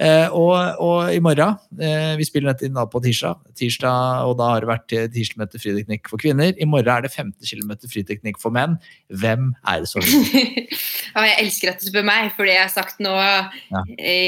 [0.06, 4.50] Eh, og, og, i morgen, eh, vi spiller dette inn på tirsdag, tirsdag, og da
[4.54, 6.52] har det vært tirsdagsmøte friteknikk for kvinner.
[6.52, 8.78] I morgen er det 50 km friteknikk for menn.
[9.22, 10.04] Hvem er det som
[11.16, 13.84] ja, jeg elsker at du spør meg, for det jeg har sagt nå ja.
[13.98, 14.20] i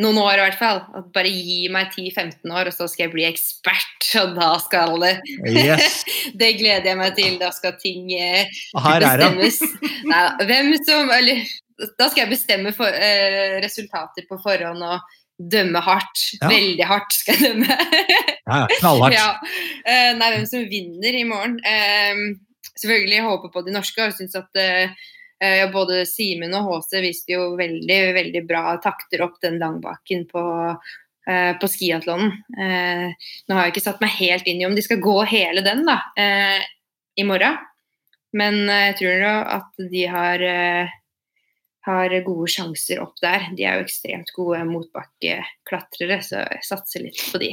[0.00, 0.82] noen år i hvert fall.
[0.96, 4.52] At bare gi meg 10-15 år år, og så skal jeg bli ekspert, og da
[4.62, 5.14] skal det
[5.50, 6.02] yes.
[6.40, 7.36] Det gleder jeg meg til.
[7.40, 9.60] Da skal ting eh, bestemmes.
[10.08, 11.44] Nei, hvem som Eller
[11.98, 16.28] da skal jeg bestemme for, eh, resultater på forhånd og dømme hardt.
[16.38, 16.48] Ja.
[16.52, 17.78] Veldig hardt skal jeg dømme.
[18.50, 19.16] ja, knallhardt.
[19.16, 19.28] Ja.
[19.82, 21.58] Eh, nei, hvem som vinner i morgen.
[21.66, 22.38] Eh,
[22.74, 24.94] selvfølgelig jeg håper på de norske og syns at eh,
[25.42, 30.44] eh, både Simen og HC viste jo veldig veldig bra takter opp den langbakken på,
[31.60, 32.34] på skiatlonen.
[32.58, 35.64] Eh, nå har jeg ikke satt meg helt inn i om de skal gå hele
[35.64, 36.60] den da, eh,
[37.16, 37.56] i morgen.
[38.34, 40.42] Men jeg tror at de har,
[41.86, 43.46] har gode sjanser opp der.
[43.54, 47.52] De er jo ekstremt gode motbakkeklatrere, så jeg satser litt på de.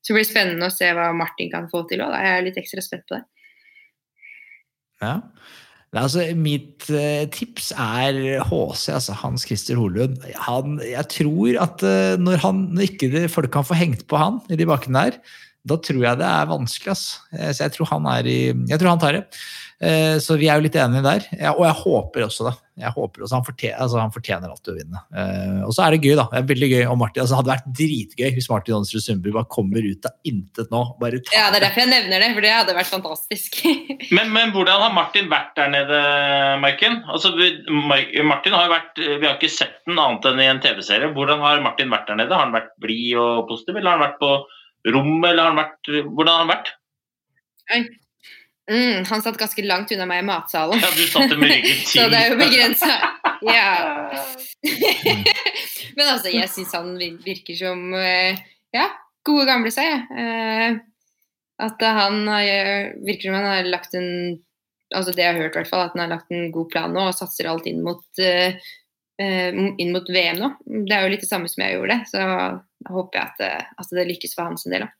[0.00, 2.16] Så det blir spennende å se hva Martin kan få til òg.
[2.16, 3.22] Jeg er litt ekstra spent på det.
[5.02, 5.18] Ja.
[5.92, 10.22] Altså, mitt uh, tips er HC, altså Hans Christer Holund.
[10.46, 14.16] Han, jeg tror at uh, når, han, når ikke det, folk kan få hengt på
[14.16, 15.18] han i de bakkene der,
[15.68, 16.96] da tror jeg det er vanskelig.
[17.36, 19.22] Eh, Så jeg tror han er i Jeg tror han tar det.
[19.82, 21.24] Eh, Så vi er jo litt enige der.
[21.56, 22.52] Og jeg håper også det.
[22.82, 25.00] Jeg håper også, han, fortjener, altså, han fortjener alltid å vinne.
[25.12, 26.24] Eh, Og så er det gøy, da.
[26.30, 29.34] Det er veldig gøy om Martin, altså, Det hadde vært dritgøy hvis Martin Johnsrud Sundby
[29.34, 30.82] bare kommer ut av intet nå.
[31.02, 33.58] Bare tar Ja, det er derfor jeg nevner det, for det hadde vært fantastisk.
[34.16, 35.98] Men, men hvordan har Martin vært der nede,
[36.62, 37.00] Maiken?
[37.12, 37.32] Altså,
[38.24, 41.12] Martin har jo vært, Vi har ikke sett den annet enn i en TV-serie.
[41.16, 42.34] Hvordan har Martin vært der nede?
[42.34, 44.32] Har han vært blid og positiv, eller har han vært på
[44.94, 45.30] rommet?
[45.30, 46.72] eller har han vært, Hvordan har han vært?
[48.70, 50.78] Mm, han satt ganske langt unna meg i matsalen.
[50.82, 51.88] Ja, Du satt med ryggen til.
[51.94, 52.92] Så det er jo begrensa.
[53.42, 53.72] Ja.
[55.96, 56.94] Men altså, jeg syns han
[57.24, 58.38] virker som eh,
[58.74, 58.86] ja,
[59.26, 60.06] gode gamle seg.
[60.14, 60.78] Eh,
[61.62, 64.08] At han har, virker som han har lagt en
[64.92, 66.92] altså det jeg har hørt i hvert fall, at han har lagt en god plan
[66.94, 68.58] nå og satser alt inn mot, eh,
[69.20, 70.50] eh, inn mot VM nå.
[70.88, 72.24] Det er jo litt det samme som jeg gjorde, så
[72.90, 74.84] håper jeg at, eh, at det lykkes for hans del.
[74.84, 74.90] Da.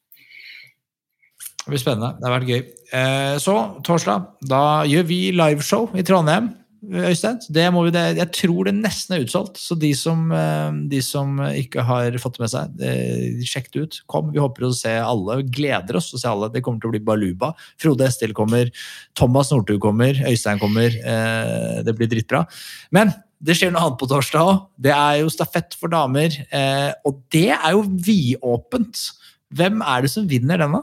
[1.63, 2.17] Det blir spennende.
[2.19, 2.63] Det har vært gøy.
[2.93, 3.55] Eh, Så,
[3.87, 6.51] torsdag, da gjør vi liveshow i Trondheim.
[6.83, 10.73] Øystein, det må vi, det, jeg tror det nesten er utsolgt, så de som, eh,
[10.91, 14.01] de som ikke har fått det med seg, det- sjekk det ut.
[14.11, 15.37] Kom, vi håper å se alle.
[15.45, 16.49] Vi gleder oss å se alle.
[16.51, 17.53] Det kommer til å bli baluba.
[17.79, 18.69] Frode Estil kommer,
[19.15, 20.91] Thomas Northug kommer, Øystein kommer.
[20.91, 22.49] Eh, det blir dritbra.
[22.91, 24.67] Men det skjer noe annet på torsdag òg.
[24.81, 29.13] Det er jo stafett for damer, eh, og det er jo vidåpent.
[29.55, 30.83] Hvem er det som vinner den, da?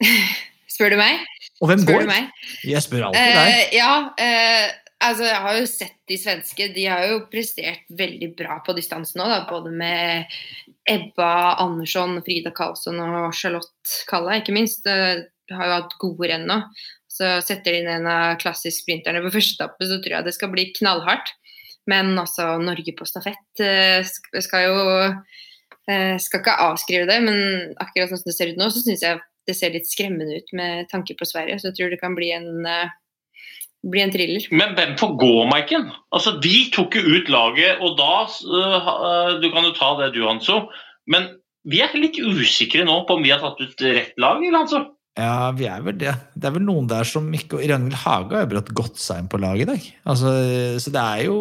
[0.74, 1.20] Spør du meg?
[1.62, 2.06] Og hvem Spør går?
[2.06, 2.48] du meg?
[2.66, 3.52] Jeg spør alltid deg.
[3.52, 6.68] Uh, ja, uh, altså jeg har jo sett de svenske.
[6.74, 10.34] De har jo prestert veldig bra på distansen nå, da, både med
[10.90, 14.86] Ebba Andersson, Frida Karlsson og Charlotte Kalla, ikke minst.
[14.90, 16.54] Eh, De har jo hatt gode renn nå.
[17.12, 20.50] Så setter de inn en av klassisk-sprinterne på første etappe, så tror jeg det skal
[20.54, 21.34] bli knallhardt.
[21.86, 24.00] Men altså, Norge på stafett eh,
[24.40, 28.70] skal jo eh, Skal ikke avskrive det, men akkurat sånn som det ser ut nå,
[28.72, 31.58] så syns jeg det ser litt skremmende ut med tanke på Sverige.
[31.60, 32.90] Så jeg tror det kan bli en, uh,
[33.84, 34.48] bli en thriller.
[34.54, 35.88] Men hvem får gå, Maiken?
[36.14, 40.24] Altså, De tok jo ut laget, og da uh, Du kan jo ta det du,
[40.28, 40.66] Hanso.
[41.10, 41.34] Men
[41.68, 44.84] vi er litt usikre nå på om vi har tatt ut rett lag, eller, Hanso?
[45.14, 46.10] Ja, vi er vel det.
[46.34, 49.28] Det er vel noen der som ikke Ragnhild Haga har jo brått godt seg inn
[49.30, 49.84] på laget i dag.
[50.10, 50.32] Altså,
[50.82, 51.36] så det er jo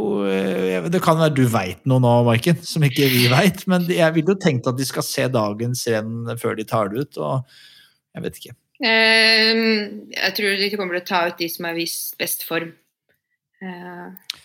[0.94, 3.64] Det kan være du veit noe nå, Maiken, som ikke vi veit.
[3.66, 7.08] Men jeg ville jo tenkt at de skal se dagens renn før de tar det
[7.08, 7.18] ut.
[7.18, 7.58] Og
[8.14, 8.56] jeg vet ikke.
[8.84, 12.74] Ehm, jeg tror de kommer til å ta ut de som har vist best form.
[13.64, 14.36] Eh,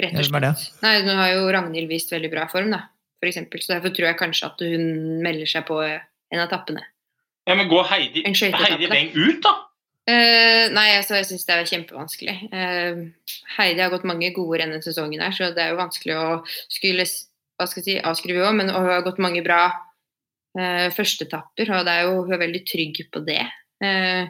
[0.00, 0.64] rett og slett.
[0.84, 2.86] Nei, nå har jo Ragnhild vist veldig bra form, da,
[3.20, 3.62] for eksempel.
[3.62, 6.86] Så derfor tror jeg kanskje at hun melder seg på en av tappene.
[7.44, 8.88] Ja, men Går Heidi, En Heidi.
[8.88, 9.52] Weng ut, da?
[10.04, 12.34] Uh, nei, altså, jeg syns det er kjempevanskelig.
[12.52, 16.16] Uh, Heidi har gått mange gode renn denne sesongen, her, så det er jo vanskelig
[16.16, 16.26] å
[16.72, 17.06] skulle
[17.54, 19.68] hva skal jeg si, avskrive òg, men hun har gått mange bra
[20.58, 23.42] uh, førsteetapper, og det er jo, hun er veldig trygg på det.
[23.84, 24.28] Eh,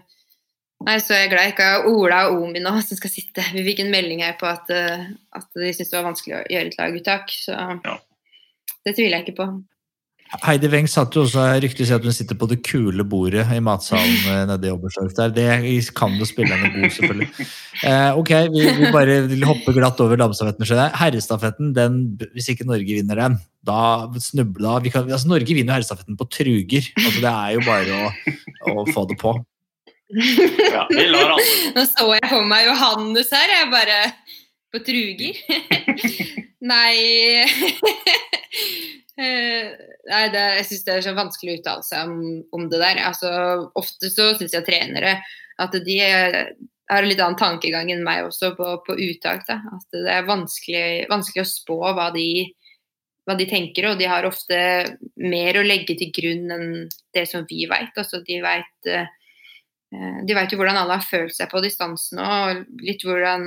[0.84, 3.44] nei, så jeg er glad jeg ikke har Ola og Omi nå som skal sitte.
[3.55, 5.05] Vi fikk en melding her på at, eh,
[5.36, 7.98] at de syntes det var vanskelig å gjøre et laguttak, så Ja.
[8.84, 9.48] det tviler jeg ikke på.
[10.43, 13.61] Heidi Weng satt jo også ryktet sier at hun sitter på det kule bordet i
[13.62, 15.32] matsalen eh, nede i Oberstdorf der.
[15.36, 15.47] Det
[15.97, 17.47] kan jo spille henne god, selvfølgelig.
[17.85, 20.66] Eh, ok, vi, vi bare hopper glatt over damestafetten.
[20.98, 21.98] Herrestafetten, den,
[22.35, 23.81] hvis ikke Norge vinner den, da
[24.20, 26.90] snubla vi kan, altså Norge vinner jo herrestafetten på truger.
[26.98, 28.12] Altså, det er jo bare å,
[28.74, 29.36] å få det på.
[30.15, 33.97] Ja, vi lar alle Nå så jeg for meg Johannes her, jeg bare
[34.70, 35.40] På truger.
[36.74, 37.48] Nei
[39.16, 42.20] Nei, det, jeg syns det er så vanskelig å uttale seg om,
[42.56, 43.00] om det der.
[43.06, 43.30] Altså,
[43.78, 45.16] ofte så syns jeg trenere
[45.62, 46.40] at de eh,
[46.90, 49.46] har litt annen tankegang enn meg også på, på uttak.
[49.48, 49.60] Da.
[49.76, 52.28] At det er vanskelig, vanskelig å spå hva de,
[53.28, 54.58] hva de tenker, og de har ofte
[55.22, 56.72] mer å legge til grunn enn
[57.14, 57.94] det som vi veit.
[57.94, 59.06] Altså, de veit eh,
[59.94, 63.44] Eh, vet jo hvordan alle har følt seg på distansen og litt hvordan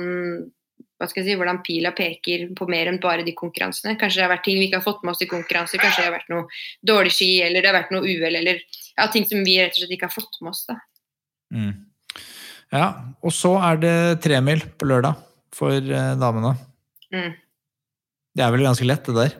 [0.98, 3.94] hva skal jeg si, hvordan pila peker på mer enn bare de konkurransene.
[4.00, 6.08] Kanskje det har vært ting vi ikke har fått med oss i konkurranser, kanskje det
[6.08, 6.60] har vært noe
[6.90, 9.84] dårlig ski, eller det har vært noe uhell, eller ja, ting som vi rett og
[9.84, 10.64] slett ikke har fått med oss.
[10.66, 10.80] da.
[11.54, 11.74] Mm.
[12.74, 12.86] Ja,
[13.24, 15.22] og så er det tremil på lørdag
[15.56, 16.56] for eh, damene.
[17.14, 17.30] Mm.
[18.36, 19.38] Det er vel ganske lett, det der.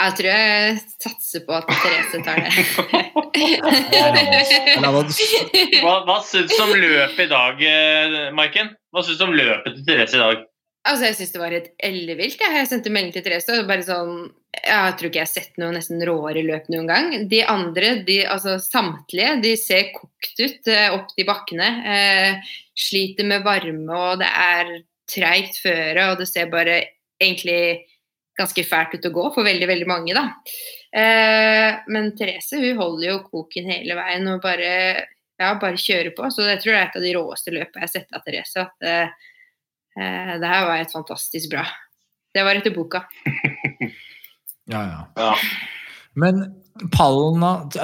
[0.00, 2.50] Jeg tror jeg satser på at Therese tar det.
[5.84, 8.72] Hva, hva syns du om løpet i dag, eh, Maiken?
[8.94, 10.46] Hva syns du om løpet til Therese i dag?
[10.88, 12.40] Altså, jeg syns det var helt ellevilt.
[12.40, 12.68] Jeg.
[12.68, 14.14] sendte melding til Therese og bare sånn
[14.56, 17.12] Jeg tror ikke jeg har sett noe nesten råere løp noen gang.
[17.30, 21.68] De andre, de, altså samtlige, de ser kokt ut eh, opp de bakkene.
[21.94, 24.72] Eh, sliter med varme, og det er
[25.10, 26.80] treigt føre, og det ser bare
[27.20, 27.86] egentlig
[28.40, 30.26] ganske fælt ut å gå for veldig, veldig mange, da.
[30.90, 34.70] Eh, men Therese hun holder jo koken hele veien og bare,
[35.38, 36.30] ja, bare kjører på.
[36.32, 38.64] Så jeg tror det er et av de råeste løpene jeg har sett av Therese.
[38.66, 39.28] At eh,
[39.96, 41.64] det her var et fantastisk bra.
[42.34, 43.04] Det var etter boka.
[44.70, 44.98] Ja, ja.
[45.16, 45.34] Ja.
[46.14, 46.36] Men
[46.94, 47.42] pallen,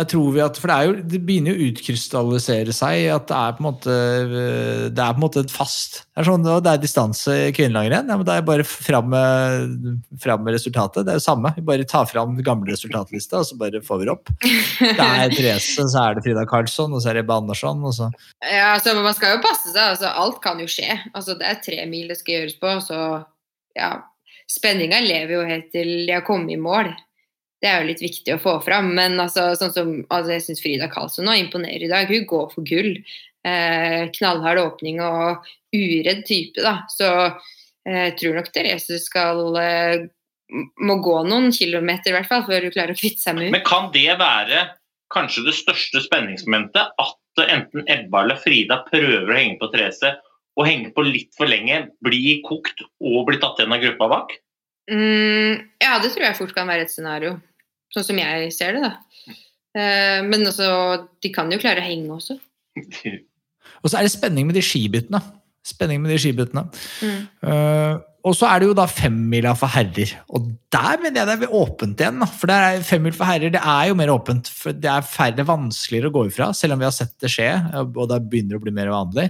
[0.08, 3.54] tror vi at For det, jo, det begynner jo å utkrystallisere seg at det er
[3.56, 3.96] på en måte
[4.94, 8.08] Det er på en måte et fast Det er, sånn, det er distanse i kvinnelangrenn.
[8.08, 11.04] Ja, det er bare fram med, fram med resultatet.
[11.04, 11.52] Det er jo samme.
[11.58, 14.32] Vi bare tar fram gamle resultatlista, og så bare får vi opp.
[14.40, 17.84] Det er Therese, så er det Frida Karlsson, og så er det Ebbe Andersson.
[17.84, 18.08] Og så.
[18.40, 19.82] Ja, altså Man skal jo passe seg.
[19.92, 20.88] altså Alt kan jo skje.
[21.12, 22.76] altså Det er tre mil det skal gjøres på.
[22.88, 23.00] så
[23.76, 23.90] ja,
[24.48, 26.92] Spenninga lever jo helt til de har kommet i mål.
[27.62, 28.92] Det er jo litt viktig å få fram.
[28.98, 32.10] Men altså, sånn som, altså jeg syns Frida Karlsson nå imponerer i dag.
[32.10, 32.92] Hun går for gull.
[33.46, 35.46] Eh, knallhard åpning og
[35.76, 36.80] uredd type, da.
[36.90, 40.06] Så eh, jeg tror nok Therese skal eh,
[40.82, 43.58] må gå noen kilometer i hvert fall før hun klarer å kvitte seg med henne.
[43.58, 44.66] Men kan det være
[45.14, 46.94] kanskje det største spenningsmomentet?
[47.02, 50.16] At enten Ebba eller Frida prøver å henge på Therese
[50.56, 54.36] og henge på litt for lenge, bli kokt og bli tatt igjen av gruppa bak?
[54.90, 57.36] Mm, ja, det tror jeg fort kan være et scenario.
[57.94, 59.36] Sånn som jeg ser det, da.
[59.76, 62.38] Eh, men altså, de kan jo klare å henge også.
[63.82, 65.20] Og så er det spenning med de skibyttene.
[65.66, 66.66] Spenning med de skibyttene.
[67.02, 67.22] Mm.
[67.50, 67.94] Eh,
[68.26, 70.16] og så er det jo da femmila for herrer.
[70.34, 72.24] Og der mener jeg det er åpent igjen.
[72.34, 74.50] For der er femmil for herrer det er jo mer åpent.
[74.50, 77.52] for Det er færre vanskeligere å gå ifra, selv om vi har sett det skje.
[77.86, 79.28] Og det begynner å bli mer vanlig.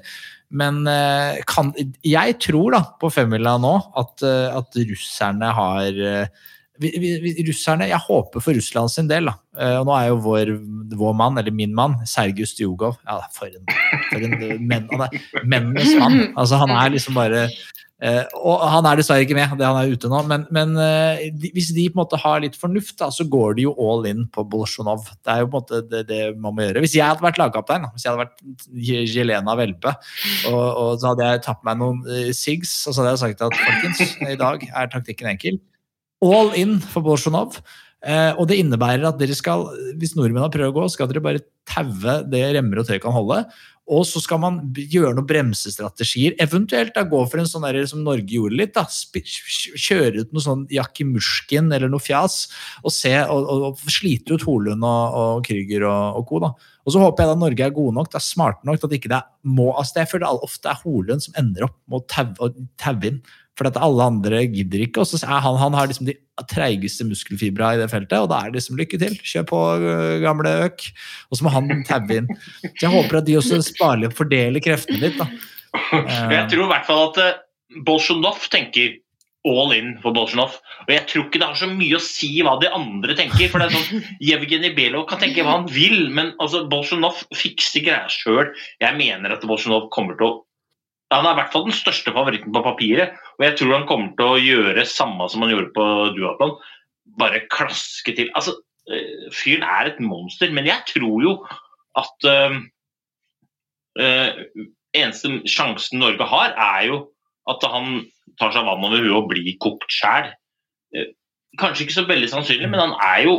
[0.48, 1.74] Men eh, kan,
[2.06, 6.44] jeg tror da på femmila nå at, eh, at russerne har eh,
[6.80, 9.28] vi, vi, russerne, Jeg håper for Russland sin del.
[9.28, 9.36] da.
[9.80, 10.56] Og Nå er jo vår,
[10.96, 13.64] vår mann, eller min mann, Sergej Stjugov ja, For en,
[14.12, 16.20] en menn, han mennenes mann.
[16.36, 17.48] Altså, han er liksom bare
[17.96, 20.18] Og han er dessverre ikke med, det han er ute nå.
[20.28, 23.56] Men, men eh, de, hvis de på en måte har litt fornuft, da, så går
[23.56, 25.06] de jo all in på Bolsjunov.
[25.24, 26.82] Det er jo på en måte det, det man må gjøre.
[26.84, 29.94] Hvis jeg hadde vært lagkaptein, hvis jeg hadde vært Jelena Velpe,
[30.50, 33.48] og, og så hadde jeg tatt meg noen uh, sigs, og så hadde jeg sagt
[33.48, 35.58] at folkens, i dag er taktikken enkel
[36.24, 37.58] all in for Bolsjunov.
[38.06, 39.66] Eh, og det innebærer at dere skal,
[39.98, 43.42] hvis nordmennene prøver å gå, skal dere bare taue det remmer og tøy kan holde.
[43.86, 46.34] Og så skal man gjøre noen bremsestrategier.
[46.42, 48.74] Eventuelt da gå for en sånn der, som Norge gjorde litt.
[48.74, 52.48] da, Kjøre ut noe sånn Jakimushkin eller noe fjas.
[52.82, 56.42] Og, se, og, og, og slite ut Holund og, og Krüger og, og co.
[56.42, 56.52] da.
[56.86, 58.92] Og så håper jeg da Norge er gode nok, det er smarte nok til at
[58.94, 62.50] ikke det må, altså Jeg føler det ofte er Holund som ender opp med å
[62.82, 63.22] taue inn.
[63.56, 65.02] For at alle andre gidder ikke.
[65.02, 66.16] Og så er han, han har liksom de
[66.52, 69.16] treigeste muskelfibra i det feltet, og da er det liksom lykke til.
[69.24, 70.84] Kjør på, øh, gamle øk.
[71.30, 72.28] Og så må han taue inn.
[72.66, 75.16] Så jeg håper at de også sparer og fordeler kreftene litt.
[75.20, 75.30] da.
[76.36, 78.94] Jeg tror i hvert fall at uh, Bolsjunov tenker
[79.46, 80.56] all in for Bolsjunov.
[80.86, 83.50] Og jeg tror ikke det har så mye å si hva de andre tenker.
[83.52, 87.86] for det er sånn, Jevgenij Belov kan tenke hva han vil, men altså, Bolsjunov fikser
[87.86, 88.50] greia sjøl.
[88.82, 90.34] Jeg mener at Bolsjunov kommer til å
[91.16, 93.16] han er i hvert fall den største favoritten på papiret.
[93.38, 95.86] Og jeg tror han kommer til å gjøre samme som han gjorde på
[96.16, 96.56] duatlon.
[97.20, 98.30] Bare klaske til.
[98.38, 98.56] Altså,
[98.90, 101.36] øh, fyren er et monster, men jeg tror jo
[101.96, 102.58] at øh,
[104.96, 106.96] Eneste sjansen Norge har, er jo
[107.48, 108.02] at han
[108.40, 110.30] tar seg vann over huet og blir kokt sjæl.
[111.60, 113.34] Kanskje ikke så veldig sannsynlig, men han er jo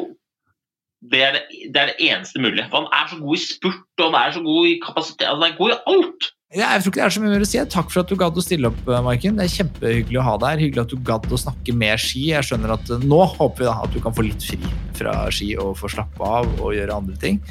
[1.02, 1.44] det er det,
[1.74, 2.66] det er det, eneste mulige.
[2.72, 5.30] For han er så god i spurt og han er så god i kapasitet.
[5.30, 6.34] Han er god i alt.
[6.56, 7.60] Ja, jeg tror ikke det er så mye mer å si.
[7.74, 9.36] Takk for at du gadd å stille opp, eh, Maiken.
[9.36, 10.62] Det er kjempehyggelig å ha deg her.
[10.64, 12.24] Hyggelig at du gadd å snakke med ski.
[12.32, 15.16] Jeg skjønner at eh, Nå håper vi da at du kan få litt fri fra
[15.34, 17.42] ski og få slappe av og gjøre andre ting.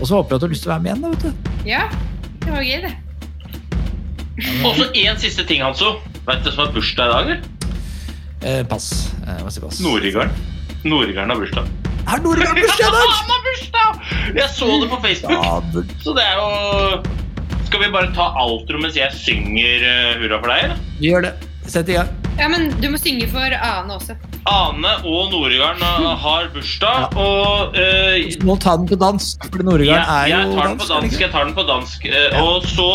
[0.00, 1.04] Og så håper jeg at du har lyst til å være med igjen.
[1.04, 1.52] da, vet du.
[1.68, 1.84] Ja,
[2.46, 2.94] det var gøy, det.
[4.64, 5.98] Og så én siste ting, Hanso.
[6.24, 7.44] Vet du som har bursdag i dag, eller?
[8.40, 9.12] Eh, pass.
[9.28, 9.84] Eh, pass?
[9.84, 10.32] Nordigarden.
[10.88, 11.75] Nordigarden har bursdag.
[12.06, 13.10] Har Nora bursdag i dag?
[13.20, 13.88] Han har bursdag!
[14.36, 15.94] Jeg så det på Facebook.
[16.04, 17.16] Så det er jo
[17.66, 20.68] skal vi bare ta outro mens jeg synger uh, hurra for deg?
[20.68, 20.84] eller?
[21.00, 21.32] Vi gjør det.
[21.66, 22.12] Sett i gang.
[22.38, 24.14] Ja, men du må synge for Ane også.
[24.46, 27.08] Ane og Nordgarden uh, har bursdag, ja.
[27.18, 30.78] og uh, Må ta den på dansk, for Noregarden ja, er jo jeg tar den
[30.78, 31.16] på dansk.
[31.24, 32.06] Jeg tar den på dansk.
[32.12, 32.44] Ja.
[32.44, 32.86] Og så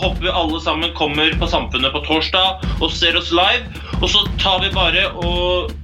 [0.00, 3.84] håper vi alle sammen kommer på Samfunnet på torsdag og ser oss live.
[4.00, 5.76] Og så tar vi bare og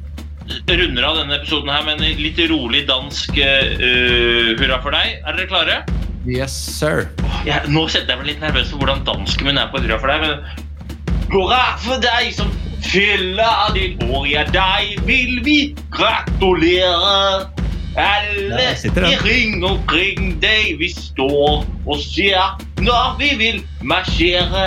[0.68, 5.20] runder av denne episoden her med en litt rolig dansk hurra for deg.
[5.24, 5.78] Er dere klare?
[6.24, 7.08] Yes, sir.
[7.44, 10.12] Jeg, nå kjente jeg meg litt nervøs for hvordan dansken min er på hurra for
[10.12, 10.24] deg.
[10.24, 12.52] Men hurra for deg som
[12.84, 15.58] fyller ditt år, ja, deg vil vi
[15.92, 17.48] gratulere.
[17.94, 18.72] Alle
[19.06, 24.64] i ring omkring deg vi står og ser når vi vil marsjere.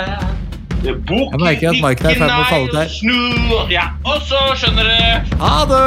[0.82, 2.88] Bukk Jeg merker at Marken er i ferd med å falle ut her.
[2.92, 5.84] Snu Ja, og så skjønner dere Ha det!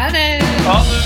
[0.00, 0.28] Ha det!
[0.66, 1.02] Ha det!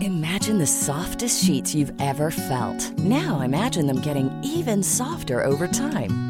[0.00, 2.96] Imagine the softest sheets you've ever felt.
[2.98, 6.29] Now imagine them getting even softer over time.